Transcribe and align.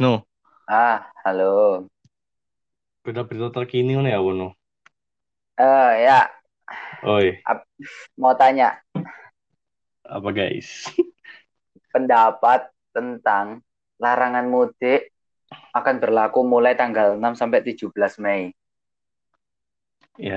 Wisnu, 0.00 0.24
Ah, 0.66 1.12
halo. 1.24 1.84
berita-berita 3.04 3.48
terkini 3.56 3.92
nih 4.04 4.12
ya, 4.16 4.20
Wono. 4.24 4.48
Eh 5.58 5.92
ya, 6.04 6.18
Oi, 7.02 7.44
ap- 7.50 7.68
mau 8.20 8.34
tanya 8.40 8.80
apa 10.04 10.28
guys? 10.34 10.90
pendapat 11.94 12.60
tentang 12.96 13.46
larangan 14.02 14.46
mudik 14.54 15.00
akan 15.78 15.96
berlaku 16.02 16.40
mulai 16.52 16.74
tanggal 16.80 17.08
6 17.18 17.34
sampai 17.40 17.60
17 17.68 18.14
Mei. 18.24 18.42
Ya, 20.26 20.34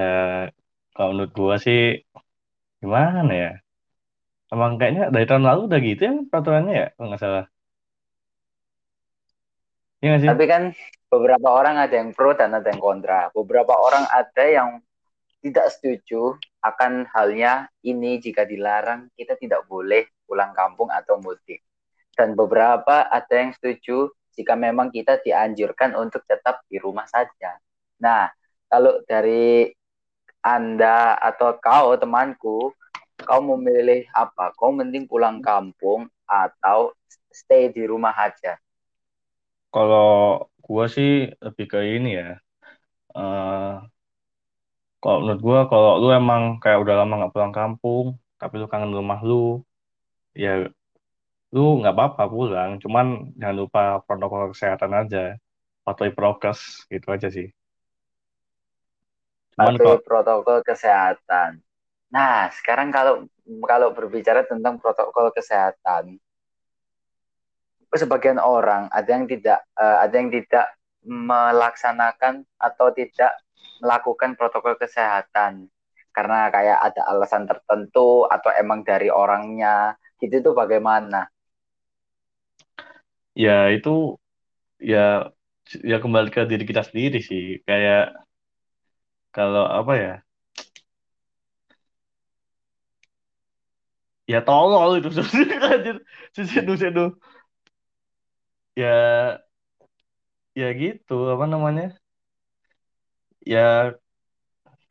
kalau 0.96 1.10
menurut 1.14 1.32
gua 1.38 1.56
sih 1.66 1.78
gimana 2.82 3.32
ya? 3.44 3.50
Emang 4.54 4.72
kayaknya 4.80 5.04
dari 5.14 5.26
tahun 5.30 5.44
lalu 5.50 5.62
udah 5.68 5.80
gitu 5.88 6.02
ya 6.08 6.14
peraturannya 6.32 6.74
ya, 6.82 6.86
kalau 6.96 7.08
nggak 7.10 7.22
salah. 7.24 7.46
Nggak 10.04 10.20
sih? 10.20 10.28
Tapi 10.28 10.46
kan 10.52 10.64
beberapa 11.08 11.48
orang 11.48 11.80
ada 11.80 11.96
yang 11.96 12.12
pro 12.12 12.36
dan 12.36 12.52
ada 12.52 12.68
yang 12.68 12.84
kontra. 12.84 13.32
Beberapa 13.32 13.72
orang 13.72 14.04
ada 14.12 14.44
yang 14.44 14.70
tidak 15.40 15.72
setuju 15.72 16.36
akan 16.64 17.08
halnya 17.12 17.72
ini 17.84 18.20
jika 18.20 18.44
dilarang 18.44 19.12
kita 19.16 19.40
tidak 19.40 19.64
boleh 19.68 20.08
pulang 20.28 20.52
kampung 20.52 20.92
atau 20.92 21.20
mudik. 21.24 21.64
Dan 22.16 22.36
beberapa 22.36 23.08
ada 23.08 23.34
yang 23.34 23.56
setuju 23.56 24.12
jika 24.36 24.54
memang 24.60 24.90
kita 24.92 25.20
dianjurkan 25.24 25.96
untuk 25.96 26.24
tetap 26.28 26.64
di 26.68 26.80
rumah 26.80 27.08
saja. 27.08 27.60
Nah, 28.02 28.28
kalau 28.68 29.04
dari 29.06 29.70
Anda 30.44 31.16
atau 31.16 31.56
kau 31.60 31.96
temanku, 31.96 32.74
kau 33.24 33.42
memilih 33.44 34.08
apa? 34.12 34.52
Kau 34.58 34.74
mending 34.76 35.08
pulang 35.08 35.40
kampung 35.40 36.10
atau 36.28 36.92
stay 37.32 37.72
di 37.72 37.86
rumah 37.88 38.14
aja? 38.16 38.60
Kalau 39.74 40.04
gua 40.66 40.84
sih 40.96 41.10
lebih 41.46 41.66
ke 41.72 41.78
ini 41.96 42.10
ya. 42.20 42.26
eh 43.18 43.72
kalau 45.02 45.18
menurut 45.22 45.42
gua, 45.48 45.60
kalau 45.72 45.92
lu 46.02 46.08
emang 46.20 46.42
kayak 46.64 46.80
udah 46.84 46.96
lama 47.04 47.14
nggak 47.20 47.34
pulang 47.36 47.54
kampung, 47.60 48.06
tapi 48.40 48.54
lu 48.62 48.66
kangen 48.72 48.92
rumah 48.98 49.20
lu, 49.30 49.36
ya 50.44 50.50
lu 51.56 51.62
nggak 51.80 51.96
apa-apa 51.96 52.24
pulang. 52.34 52.72
Cuman 52.84 53.06
jangan 53.40 53.58
lupa 53.62 53.82
protokol 54.08 54.42
kesehatan 54.54 54.92
aja, 55.02 55.20
patuhi 55.86 56.12
prokes 56.18 56.60
gitu 56.92 57.08
aja 57.16 57.28
sih. 57.38 57.48
Cuman 59.54 59.76
Patuhi 59.76 59.86
kok 59.86 60.02
protokol 60.08 60.60
kesehatan. 60.66 61.62
Nah, 62.14 62.50
sekarang 62.58 62.90
kalau 62.94 63.26
kalau 63.66 63.90
berbicara 63.98 64.42
tentang 64.46 64.78
protokol 64.82 65.30
kesehatan, 65.34 66.18
sebagian 67.96 68.42
orang 68.42 68.90
ada 68.90 69.10
yang 69.10 69.26
tidak 69.30 69.60
eh, 69.78 69.98
ada 70.04 70.16
yang 70.18 70.30
tidak 70.34 70.66
melaksanakan 71.04 72.48
atau 72.58 72.88
tidak 72.96 73.36
melakukan 73.84 74.36
protokol 74.40 74.76
kesehatan. 74.80 75.68
Karena 76.14 76.48
kayak 76.54 76.80
ada 76.94 77.02
alasan 77.10 77.50
tertentu 77.50 78.30
atau 78.30 78.50
emang 78.54 78.86
dari 78.86 79.10
orangnya. 79.10 79.98
Gitu 80.22 80.40
itu 80.40 80.52
bagaimana? 80.56 81.28
ya 83.34 83.74
itu 83.76 83.90
ya 84.92 85.00
ya 85.92 85.98
kembali 86.04 86.30
ke 86.36 86.42
diri 86.52 86.64
kita 86.70 86.84
sendiri 86.86 87.18
sih. 87.30 87.62
Kayak 87.68 88.14
kalau 89.36 89.66
apa 89.80 89.94
ya? 90.04 90.14
Ya 94.32 94.40
tolol 94.48 95.00
itu. 95.00 95.10
Sesedu 96.36 96.74
sedu 96.80 97.04
ya 98.76 99.44
ya 100.60 100.68
gitu 100.82 101.14
apa 101.34 101.46
namanya? 101.54 101.84
Ya 103.46 103.94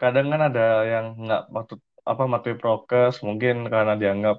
kadang 0.00 0.26
kan 0.32 0.40
ada 0.48 0.60
yang 0.92 1.06
nggak 1.22 1.42
patut 1.54 1.80
apa 2.10 2.22
mati 2.32 2.50
prokes 2.60 3.14
mungkin 3.26 3.54
karena 3.72 3.92
dianggap 4.00 4.36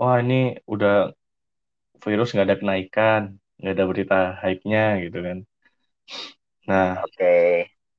wah 0.00 0.16
ini 0.22 0.34
udah 0.74 0.92
virus 2.04 2.28
nggak 2.32 2.46
ada 2.46 2.58
kenaikan 2.60 3.22
nggak 3.58 3.74
ada 3.74 3.84
berita 3.90 4.16
hype-nya 4.42 4.82
gitu 5.04 5.18
kan. 5.26 5.38
Nah 6.66 7.04
Oke. 7.04 7.32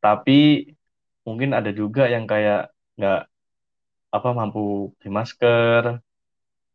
tapi 0.03 0.32
mungkin 1.28 1.52
ada 1.58 1.72
juga 1.80 2.02
yang 2.14 2.26
kayak 2.32 2.59
nggak 2.98 3.20
apa 4.16 4.30
mampu 4.40 4.59
beli 4.98 5.09
masker 5.18 5.84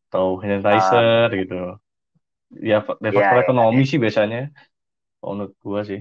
atau 0.09 0.27
hand 0.43 0.63
Ah, 0.71 1.05
sanitizer 1.05 1.29
gitu 1.41 1.55
ya 2.61 2.79
dari 3.03 3.15
ya, 3.15 3.21
faktor 3.21 3.39
ya, 3.39 3.43
ekonomi 3.45 3.83
ya. 3.85 3.91
sih 3.91 3.99
biasanya 4.03 4.39
kalau 5.21 5.33
menurut 5.37 5.55
gua 5.65 5.81
sih 5.91 6.01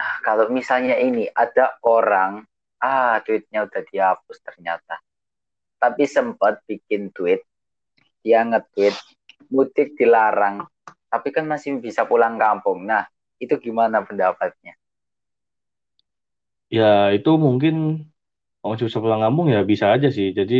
Ah, 0.00 0.16
Kalau 0.26 0.48
misalnya 0.48 0.96
ini 1.08 1.24
ada 1.44 1.76
orang, 1.84 2.32
ah 2.80 3.20
tweetnya 3.24 3.60
udah 3.68 3.82
dihapus 3.90 4.38
ternyata. 4.46 4.96
Tapi 5.82 6.04
sempat 6.08 6.54
bikin 6.68 7.02
tweet, 7.16 7.40
dia 8.24 8.40
nge-tweet 8.48 8.96
mudik 9.52 9.88
dilarang, 10.00 10.56
tapi 11.12 11.28
kan 11.36 11.44
masih 11.52 11.80
bisa 11.86 12.02
pulang 12.10 12.36
kampung. 12.40 12.78
Nah, 12.88 13.04
itu 13.44 13.54
gimana 13.60 13.98
pendapatnya? 14.08 14.74
ya 16.70 16.84
itu 17.16 17.30
mungkin 17.46 17.74
masih 18.62 18.84
bisa 18.88 19.00
pulang 19.04 19.22
kampung 19.24 19.46
ya 19.54 19.60
bisa 19.72 19.86
aja 19.94 20.08
sih 20.16 20.26
jadi 20.38 20.54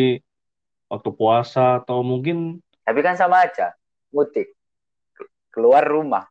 waktu 0.92 1.10
puasa 1.18 1.60
atau 1.80 1.98
mungkin 2.10 2.36
Tapi 2.86 3.00
kan 3.06 3.14
sama 3.20 3.36
aja, 3.46 3.72
mudik. 4.14 4.48
Keluar 5.54 5.84
rumah. 5.86 6.24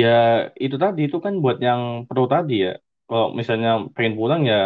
ya 0.00 0.08
itu 0.64 0.76
tadi 0.82 1.00
itu 1.06 1.16
kan 1.24 1.34
buat 1.42 1.56
yang 1.66 1.80
pro 2.08 2.22
tadi 2.32 2.52
ya. 2.66 2.70
Kalau 3.08 3.26
misalnya 3.38 3.68
pengen 3.94 4.14
pulang 4.20 4.40
ya 4.50 4.56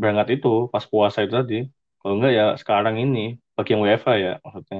berangkat 0.00 0.28
itu 0.34 0.48
pas 0.72 0.84
puasa 0.92 1.18
itu 1.24 1.34
tadi. 1.40 1.54
Kalau 2.00 2.12
enggak 2.16 2.32
ya 2.38 2.44
sekarang 2.62 2.96
ini 3.04 3.18
bagi 3.56 3.70
yang 3.72 3.82
WFH 3.84 4.10
ya 4.26 4.30
maksudnya. 4.44 4.78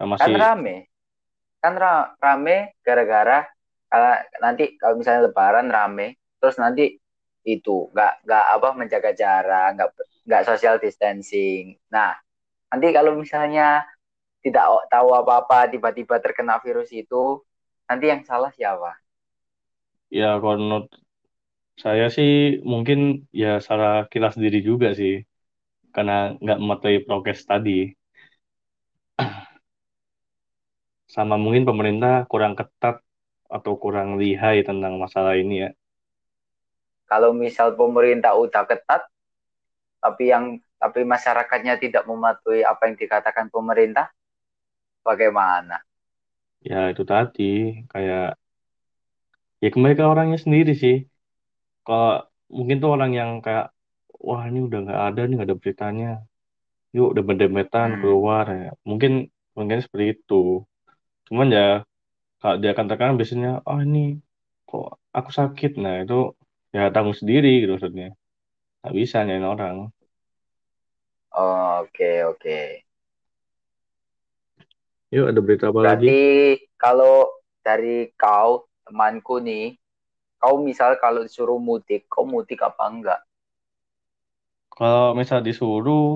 Yang 0.00 0.10
masih 0.14 0.20
Kan 0.20 0.32
rame, 0.40 0.76
kan 1.62 1.74
ra- 1.82 2.10
rame 2.24 2.56
gara-gara 2.86 3.38
kalau 3.90 4.12
nanti 4.44 4.64
kalau 4.80 4.94
misalnya 5.00 5.22
Lebaran 5.28 5.68
rame, 5.76 6.06
terus 6.40 6.56
nanti 6.62 6.84
itu 7.54 7.76
nggak 7.92 8.12
nggak 8.26 8.44
apa 8.54 8.68
menjaga 8.80 9.10
jarak, 9.20 9.66
nggak 9.76 9.90
nggak 10.30 10.46
social 10.46 10.78
distancing. 10.78 11.74
Nah, 11.90 12.14
nanti 12.70 12.88
kalau 12.94 13.12
misalnya 13.18 13.82
tidak 14.44 14.66
tahu 14.92 15.08
apa-apa 15.20 15.68
tiba-tiba 15.74 16.16
terkena 16.24 16.62
virus 16.64 16.90
itu, 16.94 17.42
nanti 17.90 18.06
yang 18.12 18.22
salah 18.24 18.50
siapa? 18.54 18.94
ya 20.18 20.26
kalau 20.42 20.56
menurut 20.62 20.86
saya 21.82 22.06
sih 22.16 22.30
mungkin 22.72 22.98
ya 23.42 23.48
salah 23.68 23.92
kita 24.12 24.28
sendiri 24.34 24.58
juga 24.68 24.88
sih 25.00 25.12
karena 25.94 26.12
nggak 26.42 26.58
mematuhi 26.62 26.98
prokes 27.06 27.40
tadi 27.50 27.72
sama 31.14 31.36
mungkin 31.44 31.64
pemerintah 31.68 32.14
kurang 32.30 32.54
ketat 32.58 32.96
atau 33.50 33.72
kurang 33.82 34.14
lihai 34.22 34.62
tentang 34.62 34.94
masalah 35.02 35.34
ini 35.34 35.66
ya. 35.66 35.70
Kalau 37.10 37.34
misal 37.34 37.74
pemerintah 37.74 38.38
udah 38.38 38.62
ketat, 38.70 39.02
tapi 40.04 40.24
yang 40.32 40.44
tapi 40.82 41.00
masyarakatnya 41.12 41.74
tidak 41.84 42.04
mematuhi 42.10 42.60
apa 42.64 42.82
yang 42.88 42.96
dikatakan 43.02 43.46
pemerintah, 43.54 44.06
bagaimana? 45.06 45.76
Ya 46.68 46.76
itu 46.92 47.02
tadi 47.10 47.42
kayak 47.92 48.24
ya 49.62 49.68
kembali 49.74 49.94
ke 49.98 50.04
orangnya 50.12 50.38
sendiri 50.44 50.70
sih. 50.82 50.94
Kalau 51.86 52.10
mungkin 52.56 52.76
tuh 52.82 52.90
orang 52.96 53.10
yang 53.20 53.30
kayak 53.46 53.66
wah 54.26 54.42
ini 54.50 54.58
udah 54.68 54.78
nggak 54.84 55.00
ada 55.08 55.20
nih 55.26 55.34
nggak 55.36 55.48
ada 55.50 55.58
beritanya. 55.62 56.06
Yuk 56.96 57.06
udah 57.14 57.24
berdemetan 57.28 57.90
Hmm. 57.90 58.00
keluar 58.00 58.44
ya. 58.62 58.70
Mungkin 58.90 59.12
mungkin 59.58 59.78
seperti 59.84 60.06
itu. 60.14 60.34
Cuman 61.28 61.48
ya 61.58 61.62
kalau 62.40 62.56
dia 62.62 62.70
akan 62.74 62.86
tekan 62.90 63.12
biasanya 63.20 63.50
oh 63.68 63.78
ini 63.86 63.98
kok 64.68 64.86
aku 65.18 65.30
sakit. 65.40 65.70
Nah 65.84 65.94
itu 66.04 66.14
ya 66.76 66.80
tanggung 66.94 67.16
sendiri 67.20 67.48
gitu 67.62 67.72
maksudnya. 67.76 68.08
Nggak 68.80 68.94
bisa 68.98 69.18
nyanyi 69.26 69.46
orang. 69.54 69.76
Oke, 71.44 72.10
oke. 72.30 72.58
Yuk 75.10 75.26
ada 75.30 75.40
berita 75.42 75.64
apa 75.70 75.80
lagi? 75.82 76.06
Berarti 76.06 76.22
kalau 76.78 77.16
dari 77.66 78.08
kau, 78.16 78.64
temanku 78.86 79.42
nih, 79.42 79.74
kau 80.40 80.56
misal 80.62 80.96
kalau 81.02 81.20
disuruh 81.26 81.58
mudik, 81.58 82.06
kau 82.12 82.24
mudik 82.24 82.60
apa 82.62 82.84
enggak? 82.88 83.20
Kalau 84.76 85.06
misal 85.18 85.38
disuruh 85.46 86.06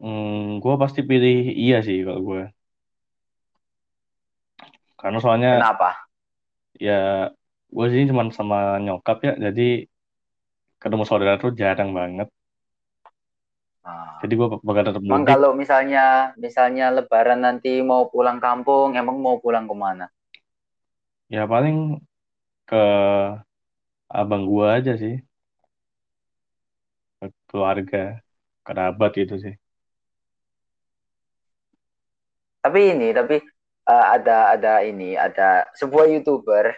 Hmm, 0.00 0.60
gue 0.62 0.74
pasti 0.82 1.00
pilih 1.10 1.34
iya 1.62 1.76
sih 1.86 1.96
kalau 2.06 2.20
gue. 2.28 2.40
Karena 5.00 5.18
soalnya 5.24 5.48
Kenapa? 5.60 5.90
ya 6.86 6.92
gue 7.74 7.86
sih 7.92 8.02
cuma 8.10 8.22
sama 8.38 8.56
nyokap 8.84 9.16
ya, 9.26 9.32
jadi 9.44 9.62
ketemu 10.86 11.02
saudara 11.02 11.34
tuh 11.34 11.50
jarang 11.50 11.90
banget. 11.90 12.30
Ah. 13.82 14.22
Jadi 14.22 14.38
gue 14.38 14.46
bakal 14.62 14.86
tetap 14.86 15.02
mudik. 15.02 15.26
kalau 15.26 15.50
misalnya 15.50 16.30
misalnya 16.38 16.94
Lebaran 16.94 17.42
nanti 17.42 17.82
mau 17.82 18.06
pulang 18.06 18.38
kampung, 18.38 18.94
emang 18.94 19.18
mau 19.18 19.42
pulang 19.42 19.66
ke 19.66 19.74
mana? 19.74 20.06
Ya 21.26 21.42
paling 21.42 21.98
ke 22.70 22.82
abang 24.06 24.46
gua 24.46 24.78
aja 24.78 24.94
sih, 24.94 25.18
ke 27.18 27.26
keluarga, 27.50 28.22
kerabat 28.62 29.10
gitu 29.18 29.34
sih. 29.42 29.54
Tapi 32.62 32.80
ini, 32.94 33.10
tapi 33.10 33.42
uh, 33.90 34.06
ada 34.14 34.54
ada 34.54 34.72
ini, 34.86 35.18
ada 35.18 35.66
sebuah 35.74 36.10
youtuber 36.10 36.74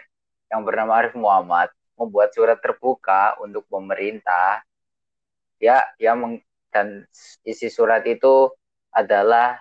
yang 0.49 0.65
bernama 0.65 0.97
Arif 0.97 1.13
Muhammad 1.13 1.69
membuat 1.99 2.31
surat 2.31 2.57
terbuka 2.63 3.35
untuk 3.43 3.67
pemerintah. 3.67 4.63
Ya, 5.59 5.83
ya 5.99 6.15
meng, 6.15 6.39
dan 6.71 7.03
isi 7.43 7.67
surat 7.67 8.07
itu 8.07 8.47
adalah 8.95 9.59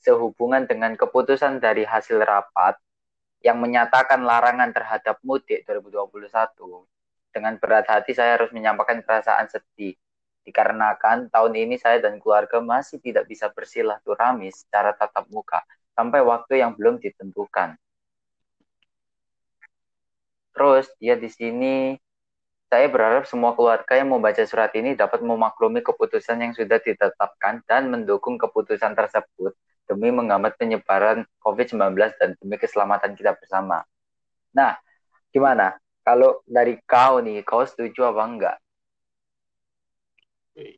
sehubungan 0.00 0.64
dengan 0.64 0.96
keputusan 0.96 1.60
dari 1.60 1.84
hasil 1.84 2.24
rapat 2.24 2.80
yang 3.44 3.60
menyatakan 3.60 4.24
larangan 4.24 4.72
terhadap 4.72 5.20
mudik 5.20 5.68
2021. 5.68 6.88
Dengan 7.30 7.60
berat 7.60 7.84
hati 7.84 8.16
saya 8.16 8.40
harus 8.40 8.48
menyampaikan 8.56 9.04
perasaan 9.04 9.44
sedih 9.52 9.92
dikarenakan 10.46 11.28
tahun 11.28 11.52
ini 11.58 11.76
saya 11.76 11.98
dan 11.98 12.22
keluarga 12.22 12.62
masih 12.62 13.02
tidak 13.02 13.26
bisa 13.26 13.50
bersilaturahmi 13.50 14.48
secara 14.54 14.94
tatap 14.94 15.26
muka 15.28 15.60
sampai 15.92 16.22
waktu 16.22 16.62
yang 16.62 16.78
belum 16.78 17.02
ditentukan. 17.02 17.74
Terus 20.56 20.88
dia 20.96 21.14
di 21.20 21.28
sini 21.28 22.00
saya 22.72 22.88
berharap 22.88 23.28
semua 23.28 23.52
keluarga 23.54 23.94
yang 23.94 24.10
membaca 24.10 24.40
surat 24.42 24.72
ini 24.74 24.96
dapat 24.96 25.22
memaklumi 25.22 25.84
keputusan 25.84 26.40
yang 26.42 26.52
sudah 26.56 26.80
ditetapkan 26.82 27.62
dan 27.68 27.92
mendukung 27.92 28.40
keputusan 28.40 28.96
tersebut 28.96 29.54
demi 29.86 30.10
menghambat 30.10 30.58
penyebaran 30.58 31.22
COVID-19 31.44 31.94
dan 32.18 32.34
demi 32.40 32.56
keselamatan 32.58 33.14
kita 33.14 33.38
bersama. 33.38 33.86
Nah, 34.50 34.74
gimana? 35.30 35.78
Kalau 36.02 36.42
dari 36.48 36.80
kau 36.86 37.22
nih, 37.22 37.44
kau 37.46 37.62
setuju 37.62 38.10
apa 38.10 38.22
enggak? 38.26 38.56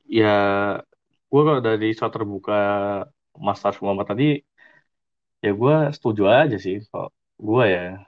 Ya, 0.04 0.28
gue 1.30 1.40
kalau 1.46 1.62
dari 1.62 1.94
soal 1.94 2.10
terbuka 2.10 2.54
Mas 3.38 3.62
Tarf 3.62 3.78
Muhammad 3.80 4.10
tadi, 4.10 4.42
ya 5.44 5.50
gue 5.54 5.75
setuju 5.94 6.22
aja 6.28 6.56
sih 6.58 6.82
kok 6.90 7.14
gue 7.38 7.64
ya. 7.70 8.07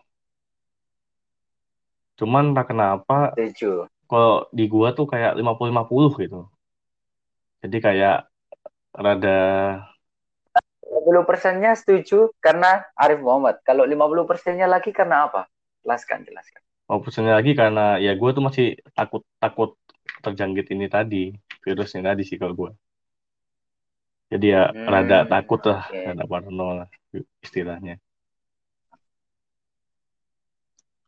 Cuman 2.21 2.53
tak 2.53 2.77
kenapa 2.77 3.33
Setuju. 3.33 3.89
kalau 4.05 4.45
di 4.53 4.69
gue 4.69 4.89
tuh 4.93 5.09
kayak 5.09 5.41
50-50 5.41 6.21
gitu. 6.21 6.41
Jadi 7.65 7.77
kayak 7.81 8.29
rada 8.93 9.41
50 10.85 11.25
persennya 11.25 11.73
setuju 11.73 12.29
karena 12.45 12.85
Arif 12.93 13.25
Muhammad. 13.25 13.65
Kalau 13.65 13.89
50 13.89 14.29
persennya 14.29 14.69
lagi 14.69 14.93
karena 14.93 15.33
apa? 15.33 15.49
Jelaskan, 15.81 16.29
jelaskan. 16.29 16.61
50 16.85 17.05
persennya 17.09 17.35
lagi 17.41 17.57
karena 17.57 17.97
ya 17.97 18.13
gue 18.13 18.31
tuh 18.37 18.45
masih 18.45 18.77
takut 18.93 19.25
takut 19.41 19.81
terjangkit 20.21 20.77
ini 20.77 20.93
tadi 20.93 21.33
virusnya 21.65 22.13
tadi 22.13 22.23
sih 22.29 22.37
kalau 22.37 22.53
gue. 22.53 22.71
Jadi 24.31 24.47
ya 24.53 24.71
Hmm, 24.71 24.87
rada 24.87 25.27
takut 25.27 25.59
lah, 25.67 25.89
oke. 25.89 26.05
rada 26.07 26.25
parno 26.29 26.69
lah 26.85 26.89
istilahnya. 27.43 27.99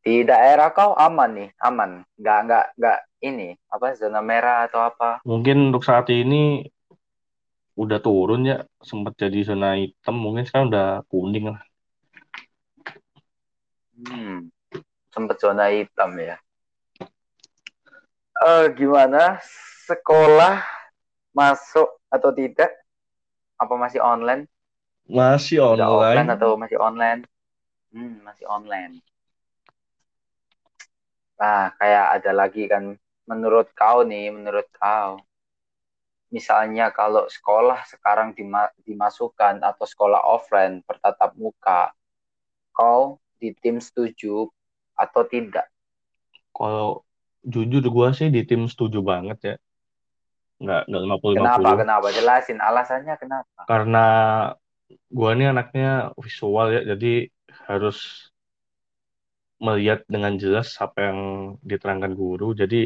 Di 0.03 0.27
daerah 0.27 0.75
kau 0.75 0.99
aman 0.99 1.31
nih, 1.31 1.49
aman. 1.63 2.03
Nggak, 2.19 2.39
nggak, 2.43 2.65
nggak 2.75 2.99
ini, 3.23 3.55
apa, 3.71 3.95
zona 3.95 4.19
merah 4.19 4.67
atau 4.67 4.83
apa? 4.83 5.23
Mungkin 5.23 5.71
untuk 5.71 5.87
saat 5.87 6.11
ini 6.11 6.67
udah 7.79 8.03
turun 8.03 8.43
ya, 8.51 8.67
sempat 8.83 9.15
jadi 9.15 9.47
zona 9.47 9.79
hitam, 9.79 10.19
mungkin 10.19 10.43
sekarang 10.43 10.75
udah 10.75 11.07
kuning 11.07 11.55
lah. 11.55 11.63
Hmm, 13.95 14.51
sempet 15.15 15.39
zona 15.39 15.71
hitam 15.71 16.19
ya. 16.19 16.35
Eh, 18.43 18.67
gimana? 18.75 19.39
Sekolah 19.87 20.67
masuk 21.31 21.87
atau 22.11 22.35
tidak? 22.35 22.75
Apa 23.55 23.79
masih 23.79 24.03
online? 24.03 24.51
Masih 25.07 25.63
Udah 25.63 25.87
offline 25.87 26.27
online. 26.27 26.35
atau 26.35 26.51
masih 26.59 26.79
online? 26.83 27.21
Hmm, 27.95 28.19
masih 28.27 28.51
online. 28.51 28.99
Nah, 31.43 31.75
kayak 31.75 32.23
ada 32.23 32.31
lagi 32.31 32.71
kan, 32.71 32.95
menurut 33.27 33.75
kau 33.75 34.07
nih, 34.07 34.31
menurut 34.31 34.71
kau, 34.79 35.19
misalnya 36.31 36.95
kalau 36.95 37.27
sekolah 37.27 37.83
sekarang 37.91 38.31
dima 38.33 38.71
dimasukkan 38.87 39.59
atau 39.59 39.83
sekolah 39.83 40.23
offline 40.23 40.87
bertatap 40.87 41.35
muka, 41.35 41.91
kau 42.71 43.19
di 43.43 43.51
tim 43.59 43.83
setuju 43.83 44.47
atau 44.95 45.27
tidak? 45.27 45.67
Kalau 46.55 47.03
jujur 47.43 47.83
gue 47.83 48.09
sih 48.15 48.31
di 48.31 48.47
tim 48.47 48.71
setuju 48.71 49.03
banget 49.03 49.39
ya. 49.43 49.57
Nggak, 50.63 50.83
nggak 50.87 51.03
50-50. 51.03 51.43
Kenapa? 51.43 51.71
Kenapa? 51.83 52.07
Jelasin 52.15 52.59
alasannya 52.63 53.15
kenapa? 53.19 53.61
Karena 53.67 54.07
gue 55.11 55.31
ini 55.35 55.45
anaknya 55.51 56.15
visual 56.23 56.71
ya, 56.71 56.95
jadi 56.95 57.27
harus 57.67 58.31
melihat 59.67 59.99
dengan 60.15 60.35
jelas 60.43 60.69
apa 60.85 60.99
yang 61.09 61.19
diterangkan 61.71 62.13
guru. 62.23 62.45
Jadi 62.61 62.77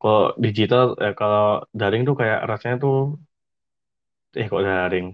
kalau 0.00 0.22
digital, 0.44 0.84
eh, 1.04 1.14
kalau 1.20 1.42
daring 1.80 2.02
tuh 2.08 2.16
kayak 2.20 2.38
rasanya 2.50 2.76
tuh, 2.84 2.96
eh 4.40 4.46
kok 4.50 4.62
daring, 4.68 5.06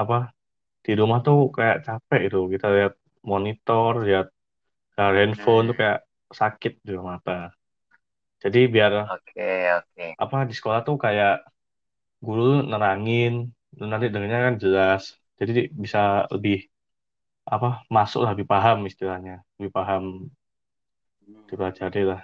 apa 0.00 0.14
di 0.86 0.92
rumah 1.00 1.18
tuh 1.26 1.38
kayak 1.56 1.76
capek 1.86 2.20
itu. 2.28 2.38
Kita 2.54 2.66
lihat 2.76 2.92
monitor, 3.30 3.92
lihat 4.06 4.26
uh, 5.00 5.10
handphone 5.18 5.64
tuh 5.70 5.76
Hmm, 5.76 5.80
kayak 5.80 5.98
sakit 6.40 6.72
di 6.88 6.92
mata. 7.10 7.32
Jadi 8.42 8.58
biar 8.74 8.92
oke, 9.12 9.46
oke. 9.78 10.06
apa 10.22 10.36
di 10.48 10.54
sekolah 10.58 10.80
tuh 10.88 10.96
kayak 11.04 11.32
guru 12.26 12.42
nerangin, 12.70 13.32
nanti 13.92 14.06
dengarnya 14.12 14.40
kan 14.48 14.56
jelas. 14.64 15.02
Jadi 15.40 15.52
bisa 15.84 15.98
lebih 16.34 16.54
apa 17.46 17.82
masuk 17.90 18.22
lebih 18.26 18.46
paham 18.46 18.86
istilahnya, 18.86 19.42
lebih 19.58 19.72
paham 19.74 20.30
Hmm. 21.22 21.46
dipelajari 21.46 22.02
lah. 22.02 22.22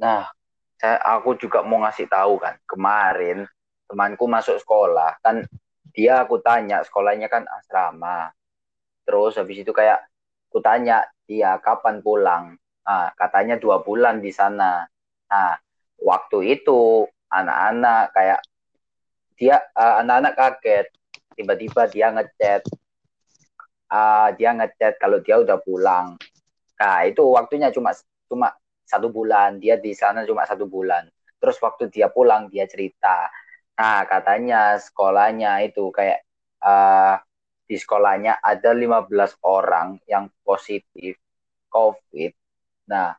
Nah, 0.00 0.26
saya 0.80 0.96
aku 1.04 1.36
juga 1.38 1.62
mau 1.62 1.84
ngasih 1.84 2.08
tahu 2.10 2.40
kan, 2.40 2.56
kemarin 2.66 3.46
temanku 3.86 4.26
masuk 4.26 4.58
sekolah, 4.58 5.18
kan 5.22 5.44
dia 5.94 6.22
aku 6.22 6.40
tanya, 6.42 6.82
sekolahnya 6.82 7.28
kan 7.30 7.46
asrama. 7.46 8.30
Terus 9.04 9.38
habis 9.38 9.62
itu 9.62 9.70
kayak 9.74 10.02
aku 10.50 10.58
tanya 10.62 11.02
dia 11.26 11.58
kapan 11.62 12.02
pulang. 12.02 12.54
Nah, 12.86 13.10
katanya 13.14 13.58
dua 13.58 13.82
bulan 13.82 14.18
di 14.22 14.30
sana. 14.34 14.86
Nah, 15.30 15.54
waktu 16.00 16.58
itu 16.58 17.06
anak-anak 17.30 18.10
kayak 18.14 18.40
dia 19.38 19.62
uh, 19.74 20.02
anak-anak 20.02 20.34
kaget. 20.34 20.86
Tiba-tiba 21.40 21.88
dia 21.88 22.12
ngechat, 22.12 22.68
uh, 23.88 24.28
dia 24.36 24.52
ngechat 24.52 25.00
kalau 25.00 25.24
dia 25.24 25.40
udah 25.40 25.56
pulang. 25.64 26.20
Nah, 26.76 27.08
itu 27.08 27.24
waktunya 27.32 27.72
cuma 27.72 27.96
cuma 28.28 28.52
satu 28.84 29.08
bulan. 29.08 29.56
Dia 29.56 29.80
di 29.80 29.96
sana 29.96 30.28
cuma 30.28 30.44
satu 30.44 30.68
bulan. 30.68 31.08
Terus 31.40 31.56
waktu 31.64 31.88
dia 31.88 32.12
pulang 32.12 32.52
dia 32.52 32.68
cerita. 32.68 33.32
Nah, 33.80 34.04
katanya 34.04 34.76
sekolahnya 34.76 35.64
itu 35.64 35.88
kayak 35.88 36.20
uh, 36.60 37.16
di 37.64 37.80
sekolahnya 37.80 38.44
ada 38.44 38.76
15 38.76 39.08
orang 39.40 39.96
yang 40.04 40.28
positif 40.44 41.16
COVID. 41.72 42.36
Nah, 42.92 43.16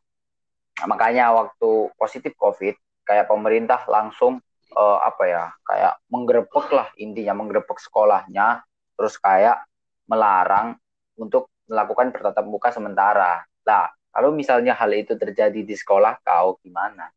makanya 0.85 1.33
waktu 1.33 1.89
positif 1.97 2.37
COVID, 2.37 2.77
kayak 3.01 3.25
pemerintah 3.25 3.81
langsung 3.89 4.37
uh, 4.75 4.99
apa 5.03 5.23
ya, 5.27 5.45
kayak 5.67 5.93
menggerebek 6.07 6.67
lah 6.71 6.87
intinya 6.97 7.37
menggerebek 7.37 7.77
sekolahnya, 7.79 8.63
terus 8.95 9.15
kayak 9.19 9.63
melarang 10.07 10.75
untuk 11.15 11.51
melakukan 11.67 12.11
bertatap 12.11 12.45
muka 12.47 12.69
sementara. 12.75 13.47
Nah, 13.63 13.87
kalau 14.11 14.35
misalnya 14.35 14.75
hal 14.75 14.91
itu 14.91 15.15
terjadi 15.15 15.63
di 15.63 15.75
sekolah 15.75 16.19
kau 16.25 16.59
gimana? 16.59 17.07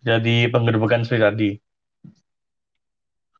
Jadi 0.00 0.48
penggerbekan 0.48 1.04
tadi. 1.04 1.58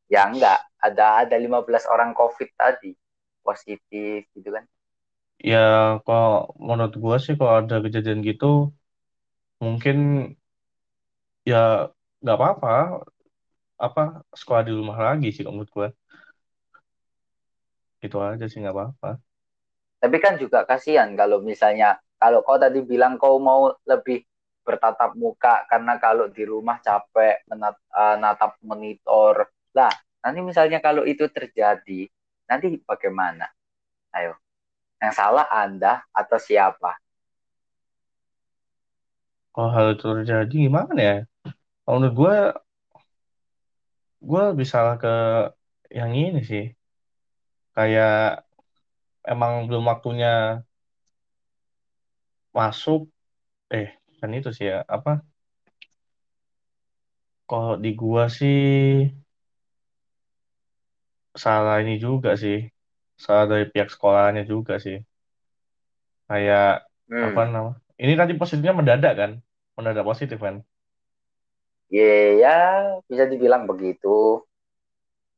Ya 0.09 0.29
enggak, 0.29 0.61
ada 0.81 1.25
ada 1.25 1.37
15 1.37 1.89
orang 1.89 2.13
COVID 2.13 2.51
tadi 2.57 2.93
positif 3.45 4.29
gitu 4.37 4.49
kan. 4.53 4.65
Ya 5.39 5.97
kalau 6.03 6.51
menurut 6.59 6.95
gue 6.99 7.17
sih 7.23 7.35
kalau 7.39 7.63
ada 7.63 7.79
kejadian 7.81 8.21
gitu 8.27 8.75
mungkin 9.63 10.31
ya 11.47 11.91
nggak 12.23 12.39
apa-apa 12.39 13.07
apa 13.79 14.27
sekolah 14.35 14.63
di 14.67 14.73
rumah 14.75 14.99
lagi 14.99 15.31
sih 15.31 15.47
kalau 15.47 15.63
menurut 15.63 15.71
gue. 15.71 15.89
Itu 18.03 18.19
aja 18.19 18.45
sih 18.51 18.59
nggak 18.59 18.75
apa-apa. 18.75 19.11
Tapi 19.99 20.17
kan 20.19 20.35
juga 20.39 20.67
kasihan 20.67 21.11
kalau 21.15 21.43
misalnya 21.43 21.99
kalau 22.19 22.43
kau 22.43 22.59
tadi 22.59 22.83
bilang 22.83 23.19
kau 23.19 23.39
mau 23.39 23.71
lebih 23.87 24.27
bertatap 24.67 25.17
muka 25.17 25.65
karena 25.71 25.97
kalau 25.97 26.29
di 26.29 26.45
rumah 26.45 26.77
capek 26.85 27.41
menat, 27.49 27.79
uh, 27.95 28.21
natap 28.21 28.61
monitor. 28.61 29.49
Lah, 29.73 29.95
nanti 30.21 30.45
misalnya 30.45 30.85
kalau 30.85 31.09
itu 31.09 31.25
terjadi, 31.33 32.05
nanti 32.45 32.77
bagaimana? 32.85 33.49
Ayo. 34.13 34.37
Yang 35.01 35.15
salah 35.17 35.47
Anda 35.49 36.05
atau 36.13 36.37
siapa? 36.37 37.01
Kalau 39.57 39.71
hal 39.73 39.97
itu 39.97 40.05
terjadi 40.05 40.55
gimana 40.69 41.01
ya? 41.01 41.17
Kalau 41.87 41.97
menurut 42.03 42.15
gue, 42.19 42.37
gue 44.27 44.43
bisa 44.61 44.79
ke 45.03 45.09
yang 45.99 46.11
ini 46.21 46.41
sih. 46.51 46.63
Kayak 47.75 48.45
emang 49.33 49.53
belum 49.69 49.85
waktunya 49.91 50.29
masuk. 52.57 53.01
Eh, 53.79 53.89
kan 54.21 54.31
itu 54.39 54.51
sih 54.59 54.67
ya. 54.73 54.77
Apa? 54.97 55.11
Kalau 57.49 57.75
di 57.85 57.91
gua 58.01 58.25
sih 58.39 58.59
salah 61.43 61.77
ini 61.83 61.93
juga 62.05 62.31
sih. 62.43 62.57
Salah 63.25 63.45
dari 63.53 63.65
pihak 63.73 63.89
sekolahnya 63.95 64.43
juga 64.53 64.75
sih. 64.85 64.97
Kayak 66.29 66.65
apa 67.27 67.41
Hmm. 67.41 67.53
nama? 67.53 67.71
Ini 68.03 68.13
tadi 68.21 68.33
positifnya 68.41 68.75
mendadak 68.79 69.13
kan? 69.21 69.31
Mendadak 69.77 70.05
positif 70.11 70.39
kan? 70.47 70.57
Ya, 71.97 72.05
ya 72.43 72.55
bisa 73.09 73.25
dibilang 73.33 73.65
begitu. 73.71 74.09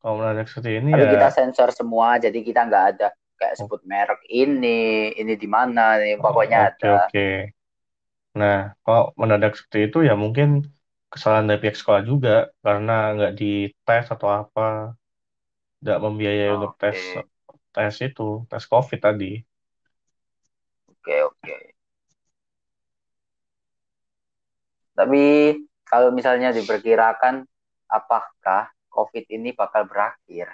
Kalau 0.00 0.14
mendadak 0.18 0.46
seperti 0.50 0.70
ini 0.80 0.90
Tapi 0.90 1.04
ya, 1.04 1.12
kita 1.12 1.28
sensor 1.30 1.70
semua, 1.70 2.18
jadi 2.18 2.38
kita 2.42 2.60
nggak 2.66 2.84
ada 2.96 3.08
kayak 3.38 3.56
oh, 3.58 3.70
sebut 3.70 3.80
merek 3.86 4.20
ini, 4.26 5.14
ini 5.14 5.34
di 5.38 5.48
mana, 5.48 5.96
nih 6.02 6.18
oh, 6.18 6.24
pokoknya 6.24 6.58
oke 6.64 6.86
ada. 6.90 6.96
oke. 6.96 7.20
Nah, 8.40 8.56
kalau 8.84 9.02
mendadak 9.20 9.52
seperti 9.58 9.78
itu 9.86 9.98
ya 10.08 10.12
mungkin 10.24 10.48
kesalahan 11.12 11.46
dari 11.48 11.60
pihak 11.62 11.76
sekolah 11.80 12.02
juga 12.10 12.30
karena 12.64 12.92
nggak 13.14 13.32
dites 13.40 14.04
atau 14.14 14.28
apa, 14.40 14.62
nggak 15.82 15.98
membiayai 16.04 16.50
untuk 16.56 16.72
tes 16.80 16.98
tes 17.74 17.94
itu, 18.08 18.22
tes 18.50 18.64
COVID 18.72 18.98
tadi. 19.06 19.26
oke, 20.90 21.14
oke. 21.28 21.56
Tapi 24.96 25.22
kalau 25.90 26.08
misalnya 26.18 26.48
diperkirakan, 26.58 27.34
apakah 27.98 28.62
COVID 28.94 29.24
ini 29.36 29.50
bakal 29.60 29.82
berakhir? 29.90 30.46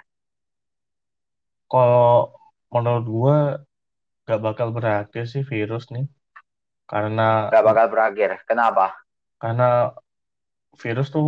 Kalau 1.71 2.33
menurut 2.73 3.05
gua 3.15 3.35
nggak 4.23 4.41
bakal 4.47 4.67
berakhir 4.77 5.23
sih 5.33 5.43
virus 5.51 5.83
nih, 5.95 6.05
karena 6.91 7.21
Gak 7.53 7.63
bakal 7.63 7.85
berakhir. 7.93 8.31
Kenapa? 8.49 8.85
karena 9.41 9.63
virus 10.81 11.07
tuh 11.15 11.25